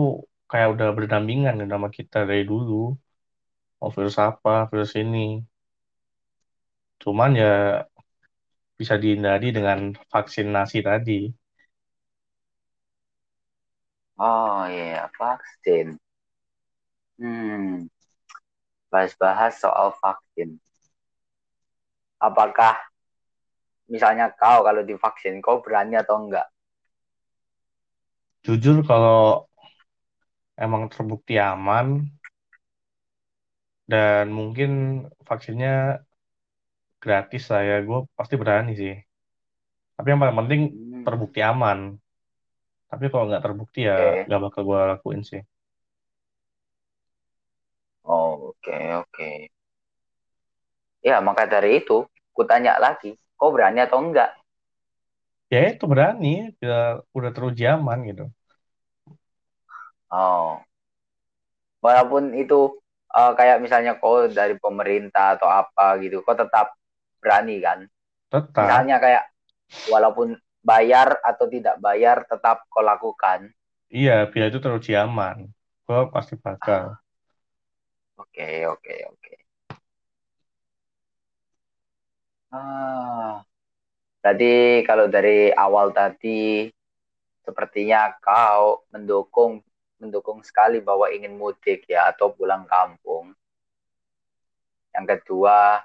kayak 0.51 0.67
udah 0.73 0.87
berdampingan 0.97 1.59
ya 1.61 1.65
sama 1.73 1.87
kita 1.97 2.17
dari 2.29 2.43
dulu. 2.51 2.73
Mau 3.79 3.91
virus 3.95 4.17
apa, 4.27 4.53
virus 4.69 4.91
ini. 5.03 5.17
Cuman 7.01 7.31
ya 7.41 7.49
bisa 8.79 8.95
dihindari 9.01 9.47
dengan 9.57 9.79
vaksinasi 10.13 10.77
tadi. 10.87 11.19
Oh 14.19 14.65
iya, 14.69 15.09
vaksin. 15.17 15.88
Hmm, 17.19 17.88
bahas-bahas 18.93 19.53
soal 19.61 19.89
vaksin. 20.01 20.49
Apakah 22.27 22.75
misalnya 23.91 24.25
kau 24.41 24.59
kalau 24.67 24.81
divaksin, 24.89 25.35
kau 25.45 25.57
berani 25.65 25.95
atau 26.03 26.15
enggak? 26.23 26.47
Jujur 28.45 28.77
kalau 28.89 29.47
emang 30.63 30.83
terbukti 30.93 31.33
aman 31.51 31.88
dan 33.91 34.25
mungkin 34.38 34.69
vaksinnya 35.27 35.69
gratis 37.03 37.43
lah 37.51 37.61
ya, 37.69 37.75
gue 37.88 37.99
pasti 38.17 38.35
berani 38.41 38.71
sih. 38.81 38.93
Tapi 39.95 40.07
yang 40.11 40.21
paling 40.21 40.38
penting 40.41 40.61
Hmm, 40.69 41.05
terbukti 41.05 41.39
aman. 41.51 41.79
Tapi 42.91 43.05
kalau 43.12 43.25
nggak 43.29 43.43
terbukti 43.46 43.79
ya 43.89 43.93
oke. 43.96 44.25
nggak 44.25 44.41
bakal 44.46 44.62
gue 44.69 44.79
lakuin 44.91 45.22
sih. 45.29 45.41
Oh, 48.03 48.50
oke, 48.50 48.75
oke. 49.00 49.29
Ya, 51.08 51.17
maka 51.27 51.43
dari 51.53 51.69
itu, 51.84 51.98
ku 52.36 52.41
tanya 52.50 52.74
lagi, 52.86 53.12
kau 53.39 53.50
berani 53.55 53.79
atau 53.86 54.00
enggak? 54.03 54.29
Ya 55.53 55.60
itu 55.72 55.84
berani, 55.91 56.27
ya, 56.67 56.74
udah 57.17 57.31
teruji 57.36 57.63
aman 57.74 58.00
gitu. 58.10 58.24
Oh, 60.12 60.63
walaupun 61.84 62.36
itu 62.36 62.77
eh, 63.15 63.31
kayak 63.38 63.58
misalnya 63.63 63.91
kau 64.01 64.27
dari 64.29 64.55
pemerintah 64.60 65.36
atau 65.39 65.48
apa 65.50 65.98
gitu, 66.03 66.22
kau 66.25 66.36
tetap 66.38 66.75
berani 67.22 67.60
kan? 67.63 67.79
Tetap, 68.31 68.55
Misalnya 68.60 68.98
kayak 69.03 69.24
walaupun 69.91 70.36
bayar 70.63 71.17
atau 71.23 71.45
tidak 71.47 71.75
bayar, 71.79 72.23
tetap 72.27 72.63
kau 72.71 72.83
lakukan. 72.83 73.49
iya 73.89 74.25
biar 74.31 74.45
itu 74.51 74.59
teruji 74.63 74.91
aman. 74.97 75.37
Gue 75.85 76.01
pasti 76.13 76.33
bakal. 76.37 76.93
Ah, 76.93 78.21
oke, 78.21 78.49
oke, 78.73 78.95
oke. 79.11 79.33
Ah, 82.49 83.45
tadi 84.25 84.81
kalau 84.87 85.05
dari 85.05 85.53
awal 85.53 85.93
tadi 85.93 86.69
sepertinya 87.45 88.13
kau 88.21 88.85
mendukung 88.93 89.61
mendukung 89.99 90.39
sekali 90.45 90.79
bahwa 90.79 91.11
ingin 91.11 91.35
mudik 91.35 91.85
ya 91.89 92.09
atau 92.13 92.31
pulang 92.33 92.63
kampung. 92.65 93.35
Yang 94.95 95.05
kedua, 95.13 95.83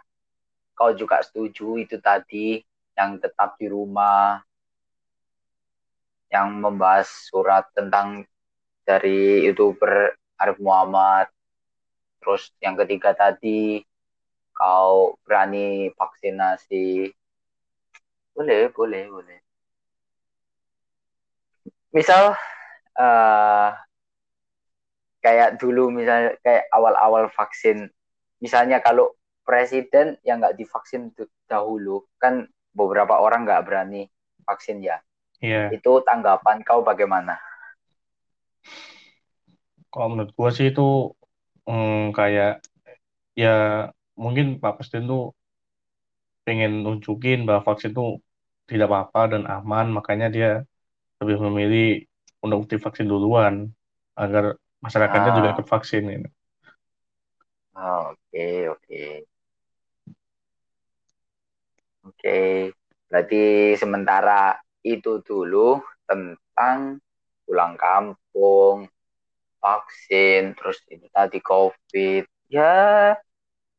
kau 0.78 0.90
juga 0.94 1.20
setuju 1.26 1.82
itu 1.82 1.96
tadi 2.00 2.62
yang 2.94 3.18
tetap 3.18 3.58
di 3.58 3.66
rumah, 3.68 4.40
yang 6.34 6.58
membahas 6.58 7.06
surat 7.30 7.70
tentang 7.70 8.26
dari 8.82 9.46
YouTuber 9.46 10.18
Arif 10.42 10.58
Muhammad. 10.58 11.30
Terus 12.18 12.50
yang 12.58 12.74
ketiga 12.74 13.14
tadi, 13.14 13.78
kau 14.50 15.14
berani 15.22 15.94
vaksinasi. 15.94 17.14
Boleh, 18.34 18.66
boleh, 18.74 19.02
boleh. 19.06 19.38
Misal 21.94 22.34
uh, 22.98 23.70
kayak 25.22 25.62
dulu 25.62 25.94
misalnya 25.94 26.34
kayak 26.42 26.66
awal-awal 26.74 27.30
vaksin, 27.30 27.86
misalnya 28.42 28.82
kalau 28.82 29.14
presiden 29.46 30.18
yang 30.26 30.42
nggak 30.42 30.58
divaksin 30.58 31.14
dahulu, 31.46 32.02
kan 32.18 32.50
beberapa 32.74 33.22
orang 33.22 33.46
nggak 33.46 33.62
berani 33.62 34.10
vaksin 34.42 34.82
ya. 34.82 34.98
Iya, 35.44 35.76
Itu 35.76 35.92
tanggapan 36.08 36.58
kau 36.68 36.80
bagaimana? 36.88 37.34
kalau 39.92 40.06
menurut 40.12 40.30
gue 40.38 40.48
sih 40.56 40.66
itu 40.70 40.82
mm, 41.68 42.14
kayak 42.18 42.50
ya 43.42 43.48
mungkin 44.22 44.46
Pak 44.62 44.72
Presiden 44.78 45.04
tuh 45.12 45.22
pengen 46.46 46.70
nunjukin 46.84 47.38
bahwa 47.48 47.62
vaksin 47.68 47.90
itu 47.94 48.02
tidak 48.70 48.86
apa-apa 48.90 49.20
dan 49.32 49.42
aman, 49.54 49.86
makanya 49.96 50.26
dia 50.36 50.48
lebih 51.20 51.38
memilih 51.46 51.84
untuk 52.44 52.60
divaksin 52.72 53.08
duluan 53.12 53.54
agar 54.22 54.44
masyarakatnya 54.84 55.32
juga 55.36 55.48
Ah, 55.48 55.56
ikut 55.56 55.66
vaksin 55.74 56.02
gitu. 56.14 56.28
oke, 57.74 58.44
oke, 58.72 59.00
oke. 62.06 62.36
Berarti 63.10 63.42
sementara 63.80 64.58
itu 64.84 65.24
dulu 65.24 65.80
tentang 66.04 67.00
pulang 67.48 67.74
kampung, 67.80 68.88
vaksin, 69.64 70.52
terus 70.52 70.84
itu 70.92 71.08
tadi 71.08 71.40
COVID. 71.40 72.24
Ya, 72.52 73.16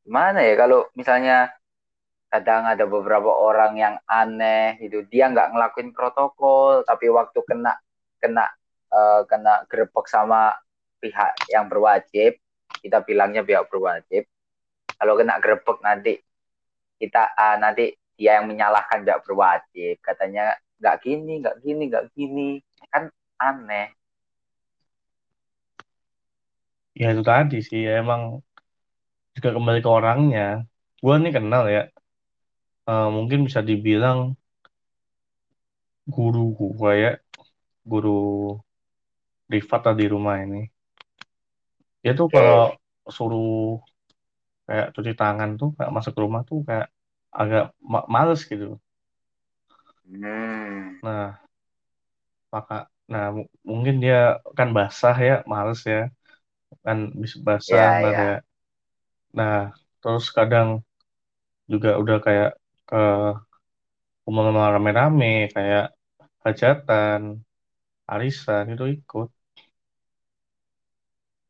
gimana 0.01 0.41
ya 0.41 0.57
kalau 0.57 0.89
misalnya 0.97 1.53
kadang 2.33 2.65
ada 2.65 2.83
beberapa 2.89 3.29
orang 3.29 3.77
yang 3.77 3.95
aneh 4.09 4.81
itu 4.81 5.05
dia 5.07 5.29
nggak 5.29 5.53
ngelakuin 5.53 5.93
protokol, 5.93 6.81
tapi 6.83 7.07
waktu 7.13 7.39
kena 7.45 7.77
kena 8.17 8.50
eh, 8.89 9.21
kena 9.29 9.63
gerbek 9.69 10.09
sama 10.09 10.57
pihak 10.97 11.38
yang 11.53 11.69
berwajib, 11.69 12.41
kita 12.81 13.05
bilangnya 13.05 13.45
pihak 13.45 13.69
berwajib. 13.69 14.25
Kalau 14.97 15.13
kena 15.13 15.38
gerbek 15.38 15.77
nanti 15.85 16.17
kita 16.97 17.38
ah, 17.38 17.55
nanti 17.62 17.93
dia 18.17 18.39
yang 18.41 18.50
menyalahkan 18.50 19.05
nggak 19.05 19.21
berwajib, 19.27 20.01
katanya 20.01 20.55
nggak 20.79 20.96
gini, 21.05 21.32
nggak 21.41 21.55
gini, 21.63 21.82
nggak 21.91 22.05
gini, 22.17 22.48
kan 22.91 23.03
aneh. 23.48 23.88
Ya 27.01 27.05
itu 27.13 27.24
tadi 27.29 27.55
sih, 27.67 27.79
ya, 27.88 27.91
emang 28.01 28.22
juga 29.36 29.50
kembali 29.55 29.79
ke 29.86 29.89
orangnya. 29.98 30.41
Gue 31.03 31.13
nih 31.22 31.32
kenal 31.38 31.63
ya, 31.75 31.82
eh, 32.89 33.08
mungkin 33.15 33.39
bisa 33.48 33.62
dibilang 33.70 34.20
guru 36.15 36.39
gue 36.58 36.91
ya, 37.03 37.12
guru 37.91 38.10
privat 39.50 39.82
lah 39.88 39.96
di 40.00 40.05
rumah 40.13 40.36
ini. 40.46 40.62
Dia 42.03 42.12
tuh 42.20 42.27
kalau 42.36 42.60
suruh 43.15 43.46
kayak 44.67 44.88
cuci 44.96 45.12
tangan 45.22 45.50
tuh 45.60 45.70
kayak 45.77 45.91
masuk 45.96 46.12
ke 46.15 46.22
rumah 46.25 46.41
tuh 46.50 46.58
kayak 46.67 46.88
agak 47.41 47.63
ma- 47.91 48.08
males 48.15 48.41
gitu. 48.51 48.65
Hmm. 50.09 50.97
Nah, 51.01 51.38
maka 52.53 52.75
nah 53.12 53.25
mu- 53.35 53.51
mungkin 53.69 53.95
dia 54.03 54.15
kan 54.57 54.69
basah 54.77 55.15
ya, 55.27 55.33
males 55.51 55.79
ya. 55.93 55.97
Kan 56.85 56.97
bisa 57.24 57.38
basah 57.50 57.81
Ya, 57.81 58.00
ntar 58.00 58.15
ya. 58.15 58.21
ya. 58.27 58.33
Nah, 59.38 59.57
terus 60.01 60.25
kadang 60.38 60.69
juga 61.71 61.89
udah 62.01 62.17
kayak 62.25 62.50
ke 62.89 62.95
kumpul 64.24 64.45
rame-rame 64.75 65.27
kayak 65.55 65.83
hajatan, 66.45 67.21
arisan 68.13 68.65
itu 68.74 68.85
ikut. 68.97 69.29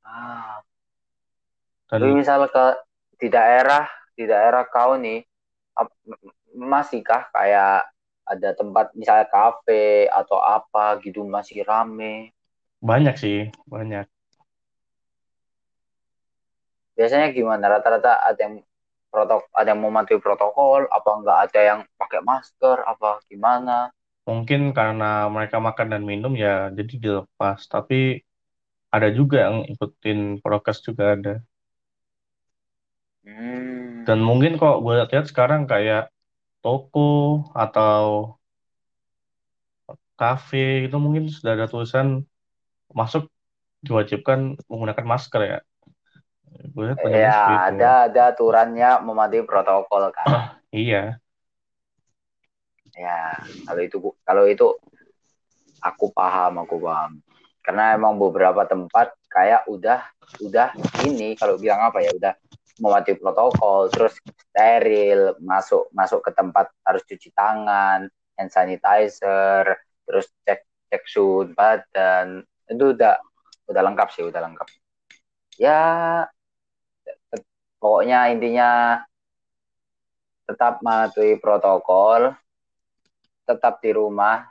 Ah. 0.03 0.63
Dan 1.89 2.03
misal 2.17 2.41
ke 2.53 2.65
di 3.21 3.27
daerah 3.31 3.83
di 4.17 4.23
daerah 4.31 4.63
kau 4.73 4.91
nih 4.99 5.19
ap- 5.79 5.95
masihkah 6.71 7.23
kayak 7.35 7.87
ada 8.25 8.49
tempat 8.57 8.91
misalnya 8.97 9.29
kafe 9.29 10.09
atau 10.09 10.41
apa 10.41 10.97
gitu 11.05 11.21
masih 11.25 11.61
rame? 11.65 12.35
banyak 12.85 13.15
sih, 13.17 13.39
banyak. 13.65 14.05
Biasanya 16.95 17.33
gimana? 17.33 17.65
Rata-rata 17.67 18.23
ada 18.23 18.39
yang 18.39 18.63
protok 19.09 19.47
ada 19.51 19.71
yang 19.73 19.81
mematuhi 19.81 20.19
protokol 20.21 20.87
apa 20.91 21.09
enggak 21.17 21.37
ada 21.49 21.59
yang 21.59 21.79
pakai 21.97 22.21
masker 22.21 22.77
apa 22.85 23.19
gimana? 23.27 23.89
Mungkin 24.29 24.71
karena 24.71 25.27
mereka 25.27 25.57
makan 25.57 25.97
dan 25.97 26.03
minum 26.05 26.33
ya 26.37 26.69
jadi 26.71 26.93
dilepas. 26.95 27.67
Tapi 27.67 28.21
ada 28.93 29.11
juga 29.11 29.49
yang 29.49 29.67
ikutin 29.67 30.39
prokes 30.39 30.79
juga 30.85 31.19
ada. 31.19 31.35
Hmm. 33.25 34.05
Dan 34.05 34.21
mungkin 34.21 34.55
kok 34.61 34.85
gue 34.85 34.93
lihat 35.01 35.25
sekarang 35.27 35.65
kayak 35.65 36.13
toko 36.65 37.45
atau 37.53 38.33
kafe 40.17 40.89
itu 40.89 40.97
mungkin 40.97 41.29
sudah 41.29 41.53
ada 41.53 41.69
tulisan 41.69 42.25
masuk 42.89 43.29
diwajibkan 43.85 44.57
menggunakan 44.65 45.05
masker 45.05 45.41
ya. 45.45 45.59
Gue 46.73 46.89
lihat 46.89 46.97
banyaknya 46.97 47.29
Ya, 47.29 47.41
ada 47.69 47.89
ada 48.09 48.21
aturannya 48.33 48.89
mematuhi 49.05 49.45
protokol 49.45 50.09
kan. 50.09 50.57
Iya, 50.73 51.21
Ya, 52.95 53.35
kalau 53.67 53.81
itu 53.83 53.97
kalau 54.23 54.43
itu 54.47 54.67
aku 55.83 56.09
paham, 56.15 56.63
aku 56.63 56.79
paham. 56.79 57.19
Karena 57.61 57.93
emang 57.93 58.15
beberapa 58.15 58.63
tempat 58.65 59.13
kayak 59.29 59.67
udah 59.67 59.99
udah 60.41 60.71
ini 61.03 61.35
kalau 61.35 61.59
bilang 61.59 61.83
apa 61.83 62.01
ya, 62.01 62.15
udah 62.15 62.33
mematuhi 62.79 63.15
protokol, 63.19 63.87
terus 63.93 64.13
steril, 64.51 65.35
masuk 65.39 65.87
masuk 65.95 66.19
ke 66.25 66.31
tempat 66.35 66.67
harus 66.83 67.03
cuci 67.07 67.29
tangan, 67.31 68.07
hand 68.35 68.51
sanitizer, 68.51 69.79
terus 70.03 70.27
cek 70.43 70.59
cek 70.91 71.03
suhu 71.07 71.51
badan. 71.55 72.43
Itu 72.67 72.91
udah 72.95 73.15
udah 73.71 73.81
lengkap 73.81 74.07
sih, 74.11 74.23
udah 74.27 74.41
lengkap. 74.43 74.67
Ya, 75.55 75.83
pokoknya 77.79 78.27
intinya 78.33 78.99
tetap 80.45 80.83
mematuhi 80.85 81.39
protokol, 81.41 82.35
tetap 83.47 83.81
di 83.81 83.91
rumah, 83.93 84.45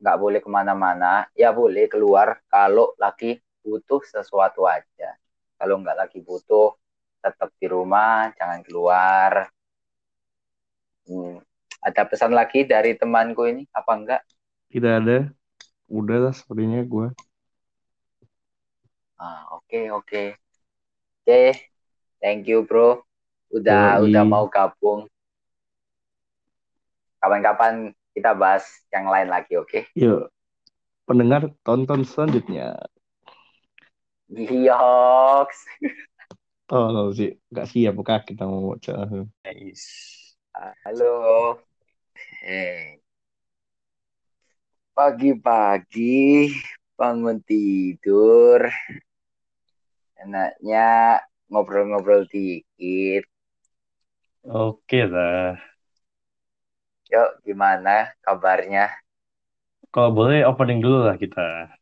nggak 0.00 0.18
boleh 0.18 0.40
ke 0.42 0.50
mana-mana. 0.50 1.28
Ya 1.36 1.50
boleh 1.54 1.86
keluar 1.90 2.40
kalau 2.50 2.92
lagi 2.98 3.38
butuh 3.64 4.02
sesuatu 4.04 4.66
aja. 4.68 5.16
Kalau 5.56 5.80
nggak 5.80 5.96
lagi 5.96 6.18
butuh, 6.20 6.74
tetap 7.24 7.48
di 7.56 7.66
rumah, 7.72 8.28
jangan 8.36 8.60
keluar. 8.60 9.48
Hmm. 11.08 11.40
Ada 11.80 12.04
pesan 12.04 12.36
lagi 12.36 12.68
dari 12.68 12.92
temanku 12.96 13.48
ini, 13.48 13.64
apa 13.72 13.92
enggak? 13.96 14.22
tidak 14.74 14.92
ada. 15.06 15.18
Udah 15.86 16.18
lah 16.18 16.34
sepertinya 16.34 16.82
gue. 16.82 17.14
Ah, 19.14 19.46
oke, 19.54 19.80
oke. 19.94 20.34
Oke, 21.22 21.70
thank 22.18 22.50
you 22.50 22.66
bro. 22.66 22.98
Udah 23.54 24.02
Yoi. 24.02 24.10
udah 24.10 24.22
mau 24.26 24.50
gabung. 24.50 25.06
Kapan-kapan 27.22 27.94
kita 28.12 28.34
bahas 28.34 28.66
yang 28.90 29.06
lain 29.06 29.30
lagi, 29.30 29.54
oke? 29.54 29.86
Yuk, 29.94 30.28
pendengar 31.06 31.48
tonton 31.62 32.02
selanjutnya. 32.02 32.74
Yoks. 34.34 35.58
Oh, 36.72 37.12
sih, 37.12 37.36
nggak 37.52 37.68
siap 37.68 37.92
buka 37.92 38.24
kita 38.24 38.48
mau 38.48 38.72
baca. 38.72 39.04
Halo. 40.80 41.12
Eh. 42.40 42.96
Pagi-pagi 44.96 46.48
bangun 46.96 47.44
tidur. 47.44 48.64
Enaknya 50.16 51.20
ngobrol-ngobrol 51.52 52.24
dikit. 52.32 53.28
Oke 54.48 55.04
lah. 55.04 55.60
Yuk, 57.12 57.44
gimana 57.44 58.08
kabarnya? 58.24 58.88
Kalau 59.92 60.16
boleh 60.16 60.48
opening 60.48 60.80
dulu 60.80 61.12
lah 61.12 61.20
kita. 61.20 61.76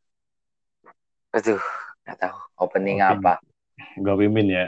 Aduh, 1.31 1.63
nggak 2.03 2.19
tahu 2.19 2.39
opening 2.59 2.99
Oke. 2.99 3.15
apa. 3.15 3.52
Gue 3.93 4.25
pimpin 4.25 4.49
ya. 4.49 4.67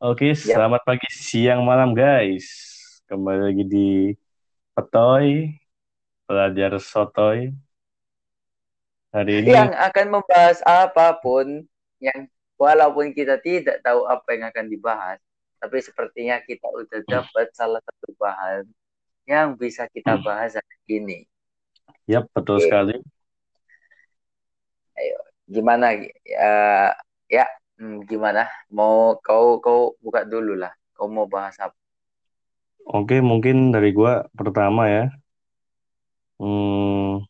Oke, 0.00 0.32
selamat 0.32 0.80
pagi, 0.88 1.04
siang, 1.12 1.60
malam 1.60 1.92
guys. 1.92 2.48
Kembali 3.04 3.52
lagi 3.52 3.64
di 3.68 3.90
Petoy, 4.72 5.52
Pelajar 6.24 6.80
Sotoy. 6.80 7.52
Hari 9.12 9.44
ini 9.44 9.52
Yang 9.52 9.76
akan 9.76 10.06
membahas 10.08 10.58
apa 10.64 11.20
pun 11.20 11.68
yang 12.00 12.24
walaupun 12.56 13.12
kita 13.12 13.36
tidak 13.44 13.84
tahu 13.84 14.08
apa 14.08 14.28
yang 14.32 14.48
akan 14.48 14.66
dibahas, 14.72 15.20
tapi 15.60 15.76
sepertinya 15.84 16.40
kita 16.40 16.64
udah 16.64 17.00
dapat 17.04 17.52
salah 17.52 17.84
satu 17.84 18.08
bahan 18.16 18.64
yang 19.28 19.52
bisa 19.52 19.84
kita 19.92 20.16
bahas 20.24 20.56
hari 20.56 20.80
ini. 20.88 21.18
Yap, 22.08 22.32
betul 22.32 22.56
Oke. 22.56 22.72
sekali. 22.72 22.96
Ayo, 24.96 25.20
gimana? 25.44 25.92
Eh, 26.00 26.90
ya, 27.28 27.44
hmm, 27.78 27.96
gimana? 28.10 28.42
Mau 28.76 28.96
kau 29.26 29.46
kau 29.64 29.80
buka 30.04 30.20
dulu 30.32 30.52
lah. 30.62 30.72
Kau 30.96 31.08
mau 31.14 31.26
bahas 31.34 31.56
apa? 31.64 31.76
Oke, 32.98 33.14
mungkin 33.30 33.56
dari 33.74 33.88
gua 33.98 34.12
pertama 34.38 34.82
ya. 34.94 35.02
Hmm, 36.38 37.24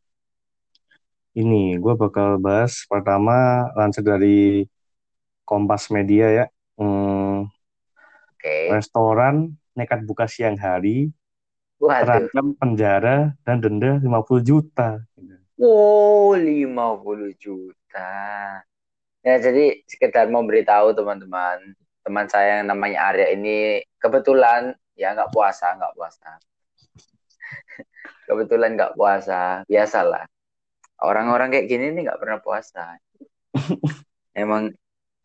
ini 1.41 1.57
gua 1.83 1.95
bakal 2.03 2.29
bahas 2.47 2.73
pertama 2.91 3.33
lansir 3.79 4.05
dari 4.13 4.65
Kompas 5.49 5.85
Media 5.95 6.27
ya. 6.39 6.45
Hmm, 6.79 7.49
Oke. 8.33 8.57
restoran 8.73 9.35
nekat 9.77 10.01
buka 10.09 10.25
siang 10.31 10.57
hari, 10.59 11.11
Waduh. 11.81 12.29
terancam 12.31 12.47
penjara 12.61 13.17
dan 13.45 13.57
denda 13.65 13.91
50 14.05 14.43
juta. 14.45 14.89
Wow, 15.59 16.37
50 16.37 17.33
juta. 17.41 18.09
Ya, 19.27 19.43
jadi 19.43 19.83
sekedar 19.91 20.31
mau 20.31 20.47
beritahu 20.47 20.95
teman-teman, 20.95 21.75
teman 22.07 22.27
saya 22.31 22.63
yang 22.63 22.71
namanya 22.71 23.11
Arya 23.11 23.35
ini 23.35 23.83
kebetulan 23.99 24.71
ya 24.95 25.19
nggak 25.19 25.35
puasa, 25.35 25.75
nggak 25.75 25.95
puasa. 25.99 26.39
kebetulan 28.31 28.79
nggak 28.79 28.95
puasa, 28.95 29.67
biasalah. 29.67 30.31
Orang-orang 31.03 31.51
kayak 31.51 31.67
gini 31.67 31.91
nih 31.91 32.07
nggak 32.07 32.23
pernah 32.23 32.39
puasa. 32.39 33.03
Emang 34.31 34.71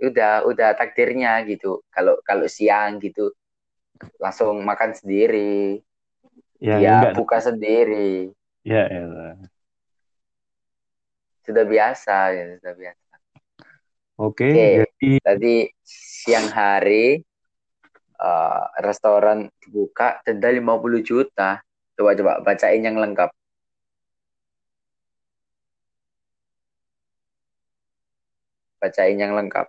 udah 0.01 0.49
udah 0.49 0.73
takdirnya 0.73 1.45
gitu. 1.45 1.85
Kalau 1.93 2.17
kalau 2.25 2.49
siang 2.49 2.97
gitu 2.97 3.29
langsung 4.17 4.65
makan 4.65 4.97
sendiri, 4.97 5.77
Ya, 6.57 6.81
ya 6.81 7.05
enggak. 7.05 7.13
buka 7.21 7.37
sendiri. 7.37 8.33
Ya, 8.65 8.89
elah. 8.89 9.37
Sudah 11.45 11.65
biasa, 11.69 12.33
ya, 12.33 12.43
sudah 12.57 12.73
biasa. 12.73 13.10
Oke, 14.21 14.45
Oke. 14.53 14.53
jadi 14.77 15.09
Tadi 15.25 15.55
siang 15.81 16.47
hari 16.53 17.17
eh, 18.21 18.63
restoran 18.85 19.49
dibuka 19.57 20.21
denda 20.21 20.49
50 20.53 21.01
juta. 21.01 21.57
Coba 21.97 22.13
coba 22.13 22.33
bacain 22.45 22.85
yang 22.85 23.01
lengkap. 23.01 23.29
Bacain 28.81 29.17
yang 29.17 29.33
lengkap. 29.37 29.65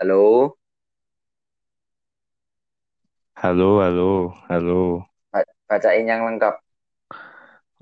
Halo, 0.00 0.56
halo, 3.36 3.84
halo, 3.84 4.32
halo. 4.48 5.04
bacain 5.68 6.08
yang 6.08 6.24
lengkap. 6.24 6.56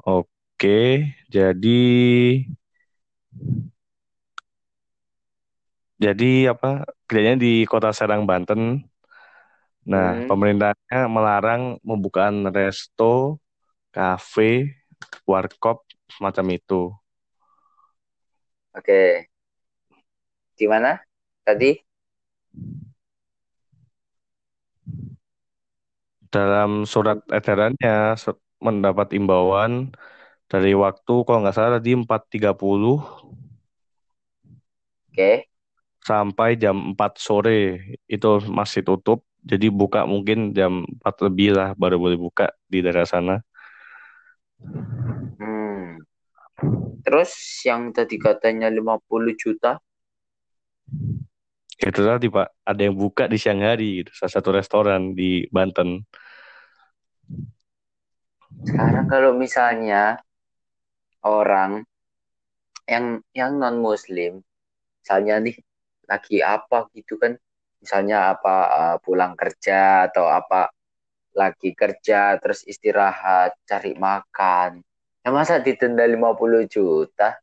Oke, 0.03 1.07
jadi 1.31 1.79
jadi 6.03 6.53
apa? 6.55 6.87
Kerjanya 7.09 7.37
di 7.45 7.53
Kota 7.71 7.91
Serang, 7.95 8.23
Banten. 8.29 8.83
Nah, 9.89 10.21
Hmm, 10.21 10.29
pemerintahnya 10.29 11.09
melarang 11.09 11.63
membukaan 11.81 12.45
resto, 12.53 13.41
kafe, 13.95 14.77
warkop, 15.29 15.85
semacam 16.13 16.47
itu. 16.59 16.83
oke. 18.75 19.29
Di 20.59 20.67
mana 20.73 20.93
tadi? 21.47 21.71
Dalam 26.35 26.71
surat 26.93 27.19
edarannya 27.39 27.95
se- 28.23 28.41
mendapat 28.67 29.09
imbauan 29.19 29.73
dari 30.49 30.73
waktu 30.73 31.15
kalau 31.29 31.45
nggak 31.45 31.57
salah 31.57 31.81
di 31.81 31.93
4.30 31.93 33.05
Oke. 35.13 35.33
sampai 36.01 36.57
jam 36.57 36.97
4 36.97 37.21
sore 37.21 37.61
itu 38.09 38.29
masih 38.49 38.81
tutup. 38.83 39.23
Jadi 39.45 39.69
buka 39.71 40.09
mungkin 40.09 40.57
jam 40.57 40.83
4 41.05 41.17
lebih 41.29 41.55
lah 41.55 41.77
baru 41.77 42.01
boleh 42.01 42.19
buka 42.19 42.51
di 42.67 42.81
daerah 42.81 43.05
sana. 43.05 43.45
Hmm. 45.39 46.03
Terus 47.05 47.31
yang 47.63 47.95
tadi 47.95 48.19
katanya 48.19 48.67
50 48.73 49.37
juta, 49.39 49.79
Itu 51.79 52.03
tadi 52.03 52.27
Pak, 52.27 52.67
ada 52.67 52.81
yang 52.83 52.99
buka 52.99 53.31
di 53.31 53.39
siang 53.39 53.63
hari 53.63 54.03
gitu, 54.03 54.11
salah 54.11 54.35
satu 54.35 54.51
restoran 54.51 55.15
di 55.15 55.47
Banten. 55.47 56.03
sekarang 58.59 59.07
kalau 59.07 59.39
misalnya 59.39 60.19
orang 61.27 61.83
yang 62.89 63.21
yang 63.37 63.59
non 63.61 63.79
muslim, 63.83 64.41
misalnya 65.05 65.35
nih 65.45 65.57
lagi 66.09 66.41
apa 66.41 66.89
gitu 66.97 67.21
kan, 67.21 67.37
misalnya 67.83 68.33
apa 68.35 68.55
uh, 68.81 68.97
pulang 69.05 69.37
kerja 69.37 70.09
atau 70.09 70.27
apa 70.31 70.73
lagi 71.37 71.71
kerja 71.77 72.41
terus 72.43 72.65
istirahat, 72.67 73.55
cari 73.69 73.95
makan. 73.95 74.83
Ya 75.23 75.31
masa 75.31 75.61
didenda 75.61 76.03
50 76.09 76.65
juta? 76.67 77.37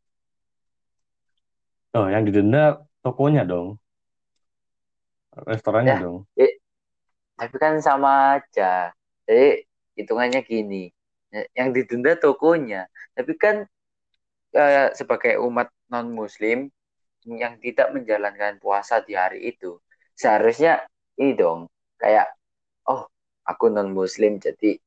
Oh, 1.96 2.08
yang 2.12 2.28
didenda 2.28 2.84
tokonya 3.06 3.48
dong, 3.48 3.80
restorannya 5.48 5.96
Ya, 5.96 6.00
dong. 6.02 6.18
eh, 6.36 6.60
tapi 7.40 7.56
kan 7.56 7.80
sama 7.80 8.40
aja. 8.40 8.92
Jadi 9.28 9.64
hitungannya 9.96 10.42
gini, 10.44 10.92
ya, 11.32 11.42
yang 11.56 11.70
didenda 11.72 12.20
tokonya. 12.20 12.88
Tapi 13.16 13.34
kan 13.40 13.64
eh, 14.54 14.90
sebagai 14.94 15.40
umat 15.42 15.72
non 15.92 16.12
muslim 16.12 16.68
yang 17.26 17.58
tidak 17.58 17.90
menjalankan 17.96 18.62
puasa 18.62 19.02
di 19.02 19.18
hari 19.18 19.50
itu 19.50 19.82
seharusnya 20.14 20.86
ini 21.18 21.34
dong 21.34 21.66
kayak 21.98 22.30
oh 22.86 23.10
aku 23.48 23.74
non 23.74 23.90
muslim 23.92 24.38
jadi 24.38 24.78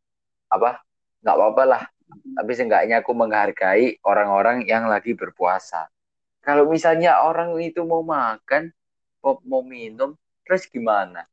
apa 0.52 0.80
nggak 1.24 1.36
apa-apa 1.36 1.64
lah. 1.66 1.84
Tapi 2.08 2.50
seenggaknya 2.56 3.04
aku 3.04 3.12
menghargai 3.12 4.00
orang-orang 4.00 4.64
yang 4.64 4.88
lagi 4.88 5.12
berpuasa. 5.12 5.92
Kalau 6.40 6.64
misalnya 6.64 7.20
orang 7.20 7.52
itu 7.60 7.84
mau 7.84 8.00
makan 8.00 8.72
mau, 9.20 9.36
mau 9.44 9.60
minum 9.60 10.16
terus 10.48 10.64
gimana? 10.64 11.28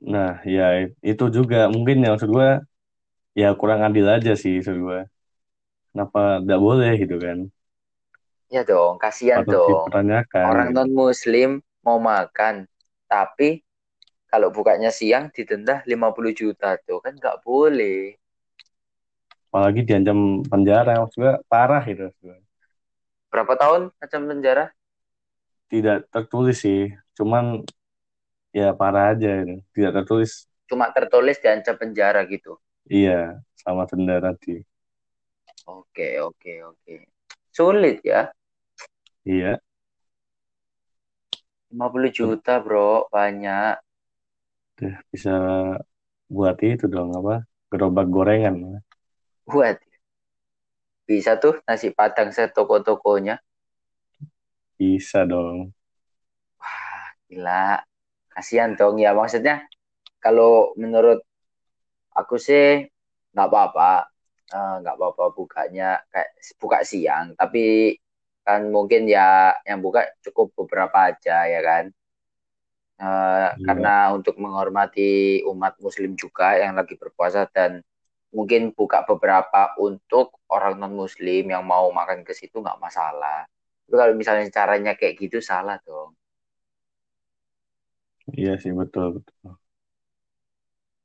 Nah, 0.00 0.40
ya 0.46 0.86
itu 1.02 1.24
juga 1.28 1.68
mungkin 1.68 2.04
yang 2.04 2.16
gue 2.16 2.50
ya 3.40 3.46
kurang 3.60 3.80
adil 3.86 4.06
aja 4.14 4.30
sih 4.42 4.54
gue. 4.84 4.98
Kenapa 5.90 6.18
nggak 6.44 6.60
boleh 6.66 6.90
gitu 7.02 7.16
kan? 7.24 7.38
ya 8.54 8.62
dong 8.70 8.94
kasihan 9.02 9.42
Patut 9.42 9.54
dong 9.54 9.88
dipertanyakan 9.88 10.48
orang 10.48 10.68
non 10.76 10.90
muslim 11.00 11.50
mau 11.86 11.98
makan 12.10 12.54
tapi 13.12 13.48
kalau 14.32 14.48
bukanya 14.56 14.90
siang 14.98 15.24
didenda 15.36 15.74
50 15.90 16.32
juta 16.40 16.70
tuh 16.86 16.98
kan 17.04 17.12
nggak 17.20 17.38
boleh 17.46 18.00
Apalagi 19.50 19.80
diancam 19.88 20.18
penjara 20.50 20.92
gue 21.16 21.30
parah 21.50 21.82
itu. 21.92 22.06
berapa 23.30 23.54
tahun 23.60 23.82
macam 24.02 24.20
penjara 24.30 24.64
Tidak 25.70 25.98
tertulis 26.14 26.56
sih, 26.64 26.80
cuman 27.16 27.44
ya 28.58 28.64
parah 28.80 29.04
aja 29.12 29.28
itu. 29.42 29.54
Tidak 29.74 29.92
tertulis. 29.96 30.32
cuma 30.70 30.86
tertulis 30.96 31.36
diancam 31.42 31.74
penjara 31.80 32.20
gitu 32.34 32.52
Iya, 32.94 33.12
sama 33.62 33.82
denda 33.90 34.14
tadi. 34.24 34.50
oke 35.74 36.06
oke 36.28 36.52
oke. 36.70 36.94
Sulit 37.56 37.96
ya? 38.10 38.20
Iya, 39.24 39.60
50 41.70 42.10
juta 42.18 42.54
bro. 42.64 42.90
Banyak. 43.14 43.74
Tuh, 44.76 44.92
bisa 45.12 45.30
buat 46.34 46.56
itu 46.70 46.84
dong 46.94 47.10
apa? 47.18 47.34
Gerobak 47.70 48.06
gorengan. 48.14 48.56
buat. 49.46 49.78
Bisa 51.08 51.32
tuh 51.42 51.54
nasi 51.66 51.88
padang 51.98 52.28
setoko-tokonya 52.36 53.34
Bisa 54.78 55.24
dong. 55.28 55.72
wah 56.60 57.06
gila. 57.28 57.52
Kasihan 58.34 58.72
dong 58.80 58.96
ya. 59.04 59.10
Maksudnya 59.20 59.56
kalau 60.24 60.74
menurut 60.82 61.20
aku 62.18 62.34
sih 62.46 62.64
nggak 63.32 63.48
apa-apa 63.50 63.90
Eh, 64.54 64.74
nggak 64.80 64.94
apa-apa 64.94 65.24
bukanya 65.34 65.98
kayak 66.12 66.30
buka 66.62 66.78
siang 66.86 67.34
tapi 67.34 67.58
kan 68.46 68.62
mungkin 68.70 69.02
ya 69.10 69.50
yang 69.66 69.82
buka 69.82 70.00
cukup 70.22 70.46
beberapa 70.58 71.10
aja 71.10 71.50
ya 71.50 71.60
kan? 71.68 71.84
Iya, 73.56 73.66
karena 73.66 74.14
untuk 74.16 74.34
menghormati 74.42 75.42
umat 75.50 75.74
muslim 75.84 76.12
juga 76.22 76.56
yang 76.62 76.72
lagi 76.78 76.94
berpuasa 77.02 77.40
dan 77.56 77.82
mungkin 78.36 78.62
buka 78.78 78.98
beberapa 79.10 79.74
untuk 79.86 80.26
orang 80.56 80.74
non 80.80 80.94
muslim 81.02 81.42
yang 81.52 81.64
mau 81.72 81.86
makan 81.98 82.20
ke 82.26 82.32
situ 82.38 82.56
nggak 82.64 82.80
masalah. 82.86 83.40
Tapi 83.86 83.94
kalau 84.00 84.14
misalnya 84.20 84.46
caranya 84.58 84.92
kayak 84.98 85.14
gitu 85.22 85.38
salah 85.50 85.76
dong. 85.86 86.10
Iya 88.38 88.52
sih 88.62 88.72
betul 88.80 89.04
betul. 89.16 89.65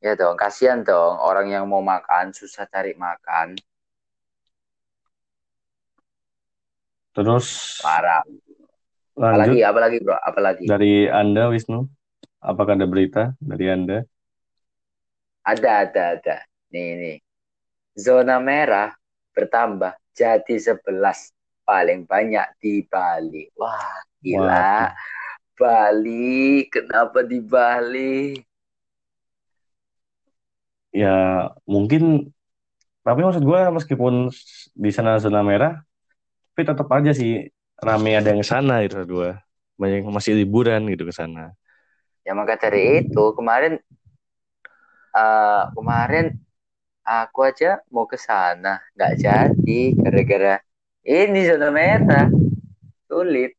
Ya 0.01 0.17
dong 0.17 0.33
kasihan 0.33 0.81
dong 0.81 1.21
orang 1.21 1.53
yang 1.53 1.69
mau 1.69 1.79
makan 1.79 2.33
susah 2.33 2.65
cari 2.65 2.97
makan. 2.97 3.55
Terus 7.13 7.77
parah. 7.85 8.25
lanjut. 9.15 9.21
Apalagi 9.21 9.59
apalagi 9.61 9.97
bro 10.01 10.17
apalagi? 10.17 10.63
Dari 10.65 11.05
Anda 11.05 11.51
Wisnu, 11.51 11.85
apakah 12.41 12.73
ada 12.73 12.87
berita 12.89 13.35
dari 13.37 13.69
Anda? 13.69 14.01
ada 15.41 15.85
ada 15.85 16.03
ada. 16.17 16.37
Nih 16.71 16.89
nih. 16.97 17.17
Zona 17.97 18.39
merah 18.39 18.95
bertambah 19.35 19.97
jadi 20.15 20.55
11 20.55 21.35
paling 21.67 22.07
banyak 22.07 22.47
di 22.61 22.85
Bali. 22.87 23.51
Wah 23.59 23.99
gila. 24.23 24.47
Waduh, 24.47 24.89
Bali 25.59 26.65
kenapa 26.71 27.19
di 27.21 27.39
Bali 27.43 28.39
ya 30.91 31.47
mungkin 31.65 32.31
tapi 33.01 33.25
maksud 33.25 33.41
gue 33.41 33.61
meskipun 33.73 34.29
di 34.77 34.91
sana 34.93 35.17
zona 35.17 35.41
merah, 35.41 35.81
tapi 36.53 36.61
tetap 36.69 36.85
aja 36.93 37.11
sih 37.17 37.49
rame 37.81 38.13
ada 38.13 38.29
yang 38.29 38.45
sana 38.45 38.85
gitu 38.85 39.01
gue. 39.09 39.33
Banyak 39.81 40.05
masih 40.05 40.37
liburan 40.37 40.85
gitu 40.91 41.09
ke 41.09 41.13
sana. 41.13 41.55
ya 42.21 42.37
maka 42.37 42.53
dari 42.53 43.01
itu 43.01 43.33
kemarin 43.33 43.81
eh, 45.17 45.63
kemarin 45.73 46.37
aku 47.01 47.49
aja 47.49 47.81
mau 47.89 48.05
ke 48.05 48.13
sana 48.13 48.77
nggak 48.93 49.13
jadi 49.17 49.81
gara-gara 49.97 50.55
ini 51.01 51.49
zona 51.49 51.73
merah 51.73 52.29
sulit 53.09 53.57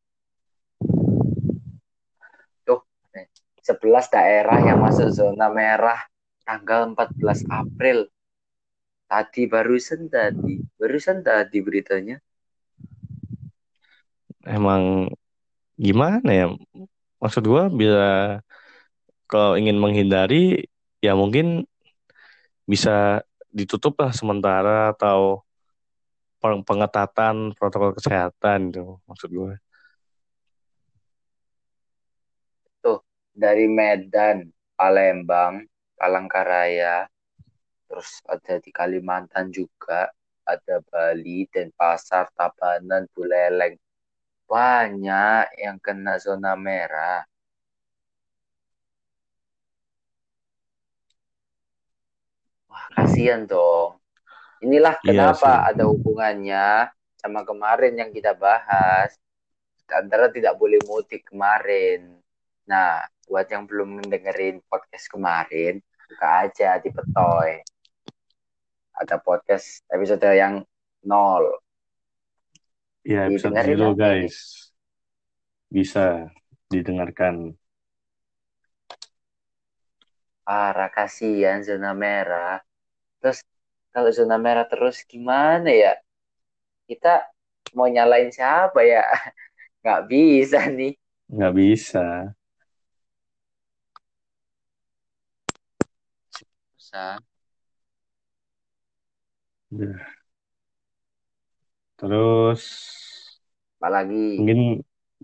tuh 2.63 2.79
11 3.59 4.07
daerah 4.07 4.63
yang 4.63 4.79
masuk 4.79 5.11
zona 5.11 5.51
merah 5.51 5.99
tanggal 6.47 6.81
14 6.93 7.39
April 7.61 7.97
tadi 9.09 9.41
barusan 9.53 10.01
tadi 10.15 10.53
barusan 10.79 11.17
tadi 11.27 11.57
beritanya 11.65 12.17
Emang 14.43 15.07
gimana 15.79 16.29
ya? 16.39 16.45
Maksud 17.21 17.43
gue 17.47 17.63
bila 17.79 18.39
kalau 19.31 19.55
ingin 19.59 19.77
menghindari 19.79 20.67
ya 21.05 21.13
mungkin 21.15 21.65
bisa 22.71 23.23
ditutup 23.57 23.93
lah 24.01 24.11
sementara 24.15 24.93
atau 24.93 25.43
peng- 26.41 26.63
pengetatan 26.67 27.35
protokol 27.57 27.91
kesehatan 27.97 28.59
itu 28.71 28.83
maksud 29.07 29.29
gue. 29.31 29.53
tuh 32.83 32.99
dari 33.33 33.65
Medan 33.67 34.51
Palembang 34.77 35.63
Palangkaraya 35.99 37.07
terus 37.87 38.25
ada 38.25 38.57
di 38.57 38.73
Kalimantan 38.73 39.53
juga, 39.53 40.09
ada 40.49 40.75
Bali, 40.89 41.45
Denpasar, 41.45 42.25
Tabanan, 42.33 43.05
Buleleng. 43.13 43.77
Banyak 44.49 45.45
yang 45.61 45.77
kena 45.77 46.17
zona 46.17 46.57
merah. 46.57 47.21
Wah, 52.69 52.85
kasihan 52.97 53.45
dong. 53.45 54.01
Inilah 54.65 54.97
Iya 55.05 55.37
kenapa 55.37 55.51
sih. 55.53 55.57
ada 55.69 55.83
hubungannya 55.85 56.89
sama 57.21 57.45
kemarin 57.45 57.93
yang 57.93 58.09
kita 58.09 58.33
bahas. 58.33 59.13
Antara 59.93 60.33
tidak 60.33 60.57
boleh 60.57 60.81
mudik 60.89 61.29
kemarin. 61.29 62.17
Nah, 62.65 63.05
buat 63.27 63.47
yang 63.47 63.63
belum 63.65 64.03
mendengerin 64.03 64.59
podcast 64.67 65.07
kemarin, 65.07 65.79
buka 66.09 66.27
aja 66.47 66.77
di 66.79 66.89
Petoy. 66.91 67.63
Ada 68.93 69.17
podcast 69.17 69.81
episode 69.89 70.27
yang 70.29 70.61
nol. 71.07 71.57
Iya, 73.03 73.27
episode 73.27 73.57
zero 73.59 73.91
guys. 73.97 74.69
Bisa 75.67 76.29
didengarkan. 76.69 77.57
Parah, 80.43 80.91
kasihan 80.91 81.63
zona 81.63 81.95
merah. 81.95 82.59
Terus 83.23 83.43
kalau 83.95 84.11
zona 84.11 84.35
merah 84.35 84.67
terus 84.67 85.03
gimana 85.07 85.71
ya? 85.71 85.95
Kita 86.83 87.23
mau 87.73 87.87
nyalain 87.87 88.29
siapa 88.29 88.83
ya? 88.83 89.03
Nggak 89.81 90.01
bisa 90.11 90.59
nih. 90.67 90.93
Nggak 91.31 91.53
bisa. 91.55 92.05
Bisa. 96.93 97.17
Udah. 99.73 100.13
Terus 101.97 102.61
Apalagi 103.81 104.37
mungkin 104.37 104.59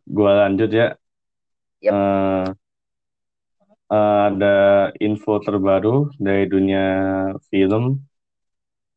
gua 0.10 0.50
lanjut 0.50 0.70
ya. 0.74 0.98
Yap. 1.86 1.94
Eh, 1.94 2.46
eh, 3.94 4.22
ada 4.34 4.56
info 4.98 5.38
terbaru 5.46 6.10
dari 6.18 6.50
dunia 6.50 6.86
film, 7.54 8.02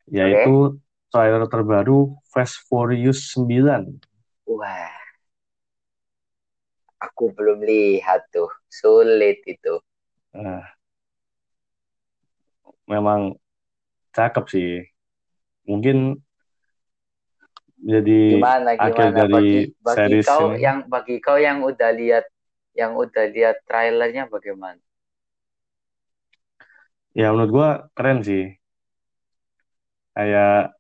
yaitu 0.09 0.81
trailer 1.13 1.45
terbaru 1.45 2.17
Fast 2.33 2.65
Furious 2.65 3.37
9. 3.37 4.01
Wah, 4.49 4.97
aku 7.05 7.37
belum 7.37 7.61
lihat 7.69 8.33
tuh. 8.33 8.49
Sulit 8.73 9.45
itu. 9.45 9.77
Nah, 10.33 10.65
memang 12.91 13.21
cakep 14.17 14.45
sih. 14.55 14.69
Mungkin 15.69 15.97
jadi 17.91 18.13
Gimana 18.31 18.71
akhir 18.87 19.07
gimana 19.07 19.19
dari 19.19 19.35
bagi 19.35 19.59
bagi 19.87 20.15
series 20.15 20.29
kau 20.29 20.45
ini. 20.45 20.59
yang 20.65 20.79
bagi 20.93 21.17
kau 21.27 21.39
yang 21.47 21.59
udah 21.71 21.91
lihat 22.01 22.25
yang 22.81 22.93
udah 23.03 23.25
lihat 23.35 23.57
trailernya 23.69 24.25
bagaimana? 24.35 24.83
Ya 27.19 27.27
menurut 27.33 27.51
gua 27.57 27.69
keren 27.97 28.19
sih. 28.29 28.43
Kayak 30.15 30.73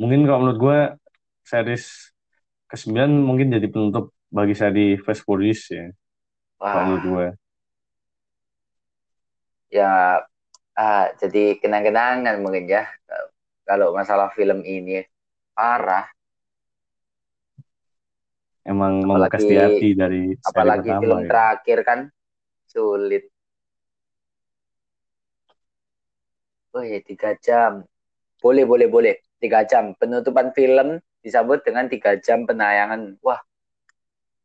mungkin 0.00 0.20
kalau 0.26 0.38
menurut 0.42 0.60
gua 0.64 0.78
series 1.50 1.84
ke-9 2.70 3.10
mungkin 3.28 3.48
jadi 3.56 3.66
penutup 3.72 4.04
bagi 4.32 4.54
seri 4.60 4.86
Fast 5.04 5.22
Furious 5.26 5.62
ya. 5.70 5.84
Kalau 6.70 6.84
menurut 6.88 7.04
Wah, 7.04 7.14
gua. 7.14 7.26
ya 9.70 10.24
ah, 10.78 11.10
jadi 11.16 11.58
kenang-kenangan 11.58 12.38
mungkin 12.42 12.66
ya. 12.68 12.84
Kalau 13.64 13.96
masalah 13.96 14.28
film 14.36 14.60
ini 14.60 15.00
parah, 15.56 16.04
Emang 18.64 19.04
membekas 19.04 19.44
di 19.44 19.60
hati 19.60 19.92
dari 19.92 20.32
apalagi 20.40 20.88
pertama 20.88 21.00
film 21.04 21.18
ya. 21.20 21.28
terakhir 21.28 21.78
kan 21.84 21.98
sulit. 22.64 23.28
Oh 26.72 26.80
ya 26.80 26.96
tiga 27.04 27.36
jam. 27.44 27.84
Boleh 28.40 28.64
boleh 28.64 28.88
boleh 28.88 29.20
tiga 29.36 29.68
jam. 29.68 29.92
Penutupan 30.00 30.56
film 30.56 30.96
disambut 31.20 31.60
dengan 31.60 31.92
tiga 31.92 32.16
jam 32.16 32.48
penayangan. 32.48 33.20
Wah, 33.20 33.44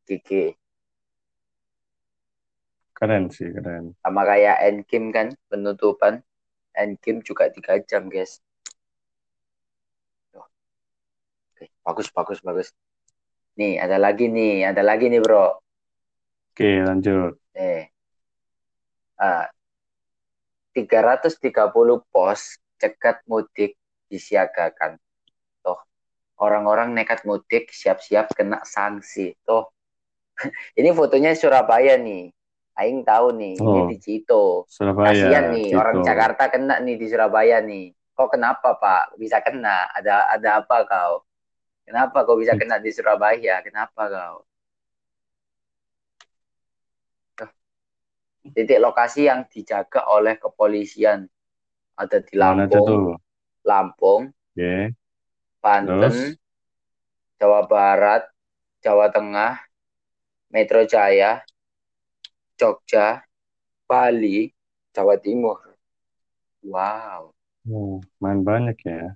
gigi. 0.04 0.52
Keren 3.00 3.32
sih, 3.32 3.48
keren. 3.56 3.96
Sama 4.04 4.28
kayak 4.28 4.60
Endgame 4.60 5.08
kan 5.16 5.28
penutupan. 5.48 6.20
Endgame 6.76 7.24
juga 7.24 7.48
tiga 7.48 7.80
jam 7.88 8.12
guys. 8.12 8.44
Tuh. 10.36 10.44
Oke, 11.56 11.72
bagus 11.80 12.08
bagus 12.12 12.40
bagus. 12.44 12.68
Nih 13.56 13.80
ada 13.80 13.96
lagi 13.96 14.28
nih, 14.28 14.68
ada 14.68 14.84
lagi 14.84 15.08
nih 15.08 15.24
bro. 15.24 15.64
Oke, 16.52 16.84
lanjut. 16.84 17.40
Nih. 17.56 17.88
Ah, 19.16 19.48
330 20.76 22.04
pos 22.12 22.60
cegat 22.80 23.24
mudik 23.28 23.80
disiagakan. 24.12 25.00
Tuh, 25.64 25.80
orang-orang 26.40 26.92
nekat 26.96 27.24
mudik 27.24 27.72
siap-siap 27.72 28.32
kena 28.36 28.60
sanksi. 28.68 29.40
Tuh, 29.48 29.72
ini 30.80 30.92
fotonya 30.92 31.32
Surabaya 31.32 31.96
nih. 31.96 32.32
Aing 32.80 33.04
tahu 33.04 33.36
nih, 33.36 33.60
ini 33.60 33.80
Oh, 33.84 33.88
di 33.92 33.98
Cito. 34.00 34.64
Surabaya, 34.72 35.12
Kasian 35.12 35.44
nih, 35.52 35.68
orang 35.76 35.96
Cito. 36.00 36.08
Jakarta 36.08 36.44
kena 36.48 36.76
nih 36.80 36.96
di 36.96 37.06
Surabaya 37.12 37.58
nih. 37.60 37.92
Kok 38.16 38.30
kenapa 38.36 38.80
Pak? 38.80 39.20
Bisa 39.20 39.44
kena? 39.44 39.92
Ada 39.92 40.32
ada 40.32 40.50
apa 40.64 40.88
kau? 40.88 41.14
Kenapa 41.84 42.24
kau 42.24 42.40
bisa 42.40 42.56
kena 42.56 42.80
di 42.80 42.92
Surabaya? 42.96 43.60
Kenapa 43.60 44.08
kau? 44.08 44.36
Titik 48.56 48.80
lokasi 48.80 49.28
yang 49.28 49.46
dijaga 49.52 50.08
oleh 50.08 50.40
kepolisian 50.40 51.28
ada 52.00 52.18
di 52.24 52.34
Lampung? 52.40 53.20
Lampung, 53.68 54.32
Oke, 54.32 54.96
Banten, 55.60 56.00
terus? 56.00 56.40
Jawa 57.36 57.68
Barat, 57.68 58.24
Jawa 58.80 59.12
Tengah, 59.12 59.60
Metro 60.48 60.80
Jaya, 60.88 61.44
Jogja, 62.60 63.24
Bali, 63.88 64.52
Jawa 64.92 65.16
Timur. 65.16 65.64
Wow. 66.60 67.32
Oh, 67.72 68.04
main 68.20 68.44
banyak 68.44 68.76
ya. 68.84 69.16